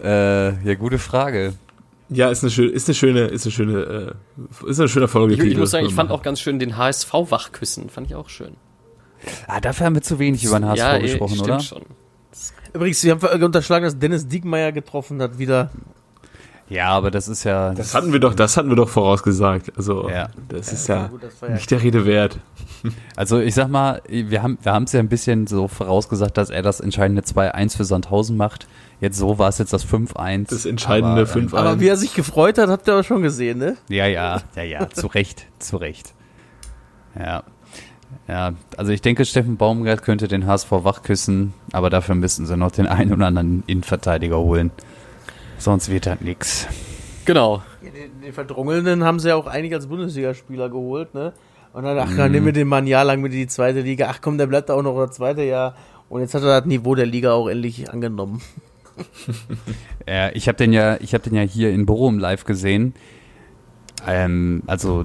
äh, 0.02 0.64
ja, 0.64 0.74
gute 0.74 0.98
Frage. 0.98 1.54
Ja, 2.08 2.30
ist 2.30 2.42
eine 2.42 2.50
schöne, 2.50 2.70
ist 2.70 2.88
eine 2.88 2.94
schöne, 2.94 3.20
ist 3.26 3.44
eine 3.44 3.52
schöne, 3.52 4.16
äh, 4.66 4.70
ist 4.70 4.78
eine 4.78 4.88
schöne 4.88 5.08
Folge. 5.08 5.34
Ich, 5.34 5.40
ich 5.40 5.56
muss 5.56 5.70
sagen, 5.70 5.86
ich 5.86 5.94
fand 5.94 6.10
auch 6.10 6.22
ganz 6.22 6.40
schön 6.40 6.58
den 6.58 6.76
HSV 6.76 7.12
wachküssen, 7.12 7.90
fand 7.90 8.06
ich 8.06 8.14
auch 8.14 8.28
schön. 8.28 8.56
Ah, 9.46 9.60
dafür 9.60 9.86
haben 9.86 9.94
wir 9.94 10.02
zu 10.02 10.18
wenig 10.18 10.44
über 10.44 10.58
den 10.58 10.68
HSV 10.68 10.78
ja, 10.78 10.98
gesprochen, 10.98 11.34
stimmt 11.34 11.48
oder? 11.48 11.60
Schon. 11.60 11.82
Übrigens, 12.72 13.00
Sie 13.00 13.10
haben 13.10 13.42
unterschlagen, 13.42 13.84
dass 13.84 13.98
Dennis 13.98 14.28
Diekmeyer 14.28 14.72
getroffen 14.72 15.20
hat, 15.20 15.38
wieder. 15.38 15.70
Ja, 16.68 16.90
aber 16.90 17.10
das 17.10 17.28
ist 17.28 17.44
ja. 17.44 17.72
Das 17.72 17.94
hatten 17.94 18.12
wir 18.12 18.20
doch, 18.20 18.34
das 18.34 18.56
hatten 18.56 18.68
wir 18.68 18.76
doch 18.76 18.88
vorausgesagt. 18.88 19.72
Also, 19.76 20.08
ja. 20.08 20.28
das 20.48 20.72
ist 20.72 20.88
ja, 20.88 21.06
gut, 21.06 21.22
das 21.22 21.40
ja 21.40 21.48
nicht 21.48 21.70
der 21.70 21.82
Rede 21.82 22.06
wert. 22.06 22.38
Also, 23.16 23.40
ich 23.40 23.56
sag 23.56 23.68
mal, 23.68 24.02
wir 24.08 24.40
haben, 24.40 24.56
wir 24.62 24.72
haben 24.72 24.84
es 24.84 24.92
ja 24.92 25.00
ein 25.00 25.08
bisschen 25.08 25.48
so 25.48 25.66
vorausgesagt, 25.66 26.36
dass 26.36 26.48
er 26.48 26.62
das 26.62 26.78
entscheidende 26.78 27.22
2-1 27.22 27.76
für 27.76 27.84
Sandhausen 27.84 28.36
macht. 28.36 28.68
Jetzt 29.00 29.18
so 29.18 29.36
war 29.36 29.48
es 29.48 29.58
jetzt 29.58 29.72
das 29.72 29.84
5-1. 29.84 30.50
Das 30.50 30.64
entscheidende 30.64 31.24
5-1. 31.24 31.56
Aber 31.56 31.80
wie 31.80 31.88
er 31.88 31.96
sich 31.96 32.14
gefreut 32.14 32.56
hat, 32.56 32.68
habt 32.68 32.86
ihr 32.86 32.92
aber 32.92 33.02
schon 33.02 33.22
gesehen, 33.22 33.58
ne? 33.58 33.76
Ja, 33.88 34.06
ja, 34.06 34.42
ja, 34.54 34.62
ja, 34.62 34.88
zu 34.90 35.08
Recht, 35.08 35.46
zu 35.58 35.78
Recht. 35.78 36.14
Ja. 37.18 37.42
Ja, 38.28 38.52
also 38.76 38.92
ich 38.92 39.02
denke, 39.02 39.24
Steffen 39.24 39.56
Baumgart 39.56 40.02
könnte 40.02 40.28
den 40.28 40.46
HSV 40.46 40.70
wachküssen, 40.70 41.54
aber 41.72 41.90
dafür 41.90 42.14
müssten 42.14 42.46
sie 42.46 42.56
noch 42.56 42.70
den 42.70 42.86
einen 42.86 43.12
oder 43.12 43.26
anderen 43.26 43.64
Innenverteidiger 43.66 44.38
holen. 44.38 44.70
Sonst 45.58 45.90
wird 45.90 46.06
das 46.06 46.20
nix. 46.20 46.66
Genau. 47.24 47.62
Den, 47.82 48.22
den 48.22 48.32
Verdrungelnden 48.32 49.04
haben 49.04 49.20
sie 49.20 49.28
ja 49.28 49.36
auch 49.36 49.46
einige 49.46 49.76
als 49.76 49.86
Bundesligaspieler 49.86 50.70
geholt, 50.70 51.14
ne? 51.14 51.32
Und 51.72 51.84
dann, 51.84 51.98
ach, 51.98 52.16
dann 52.16 52.30
mm. 52.30 52.32
nehmen 52.32 52.46
wir 52.46 52.52
den 52.52 52.68
mal 52.68 52.78
ein 52.78 52.86
Jahr 52.86 53.04
lang 53.04 53.20
mit 53.20 53.32
in 53.32 53.40
die 53.40 53.46
zweite 53.46 53.82
Liga. 53.82 54.06
Ach 54.10 54.20
komm, 54.22 54.38
der 54.38 54.46
bleibt 54.46 54.68
da 54.70 54.74
auch 54.74 54.82
noch 54.82 54.98
das 54.98 55.16
zweite 55.16 55.42
Jahr. 55.42 55.74
Und 56.08 56.22
jetzt 56.22 56.34
hat 56.34 56.42
er 56.42 56.60
das 56.60 56.66
Niveau 56.66 56.94
der 56.94 57.06
Liga 57.06 57.32
auch 57.32 57.48
endlich 57.48 57.90
angenommen. 57.90 58.40
ja, 60.08 60.30
ich 60.30 60.48
habe 60.48 60.56
den 60.56 60.72
ja, 60.72 60.96
ich 61.00 61.12
habe 61.12 61.22
den 61.22 61.34
ja 61.34 61.42
hier 61.42 61.70
in 61.70 61.86
Bochum 61.86 62.18
live 62.18 62.44
gesehen. 62.44 62.94
Ähm, 64.06 64.62
also 64.66 65.04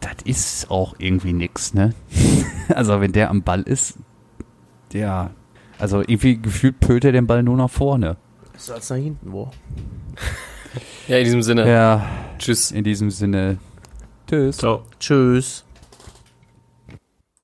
das 0.00 0.16
ist 0.24 0.70
auch 0.70 0.94
irgendwie 0.98 1.32
nix, 1.32 1.74
ne? 1.74 1.94
also 2.68 3.00
wenn 3.00 3.12
der 3.12 3.30
am 3.30 3.42
Ball 3.42 3.62
ist, 3.62 3.98
der, 4.92 5.30
also 5.78 6.00
irgendwie 6.00 6.40
gefühlt 6.40 6.80
pölt 6.80 7.04
er 7.04 7.12
den 7.12 7.26
Ball 7.26 7.42
nur 7.42 7.56
nach 7.56 7.70
vorne. 7.70 8.16
So 8.58 8.74
als 8.74 8.90
nach 8.90 8.96
hinten, 8.96 9.32
wo? 9.32 9.50
ja, 11.08 11.18
in 11.18 11.24
diesem 11.24 11.42
Sinne. 11.42 11.68
Ja. 11.68 12.06
Tschüss. 12.38 12.70
In 12.70 12.84
diesem 12.84 13.10
Sinne. 13.10 13.58
Tschüss. 14.26 14.58
Ciao. 14.58 14.82
Tschüss. 14.98 15.65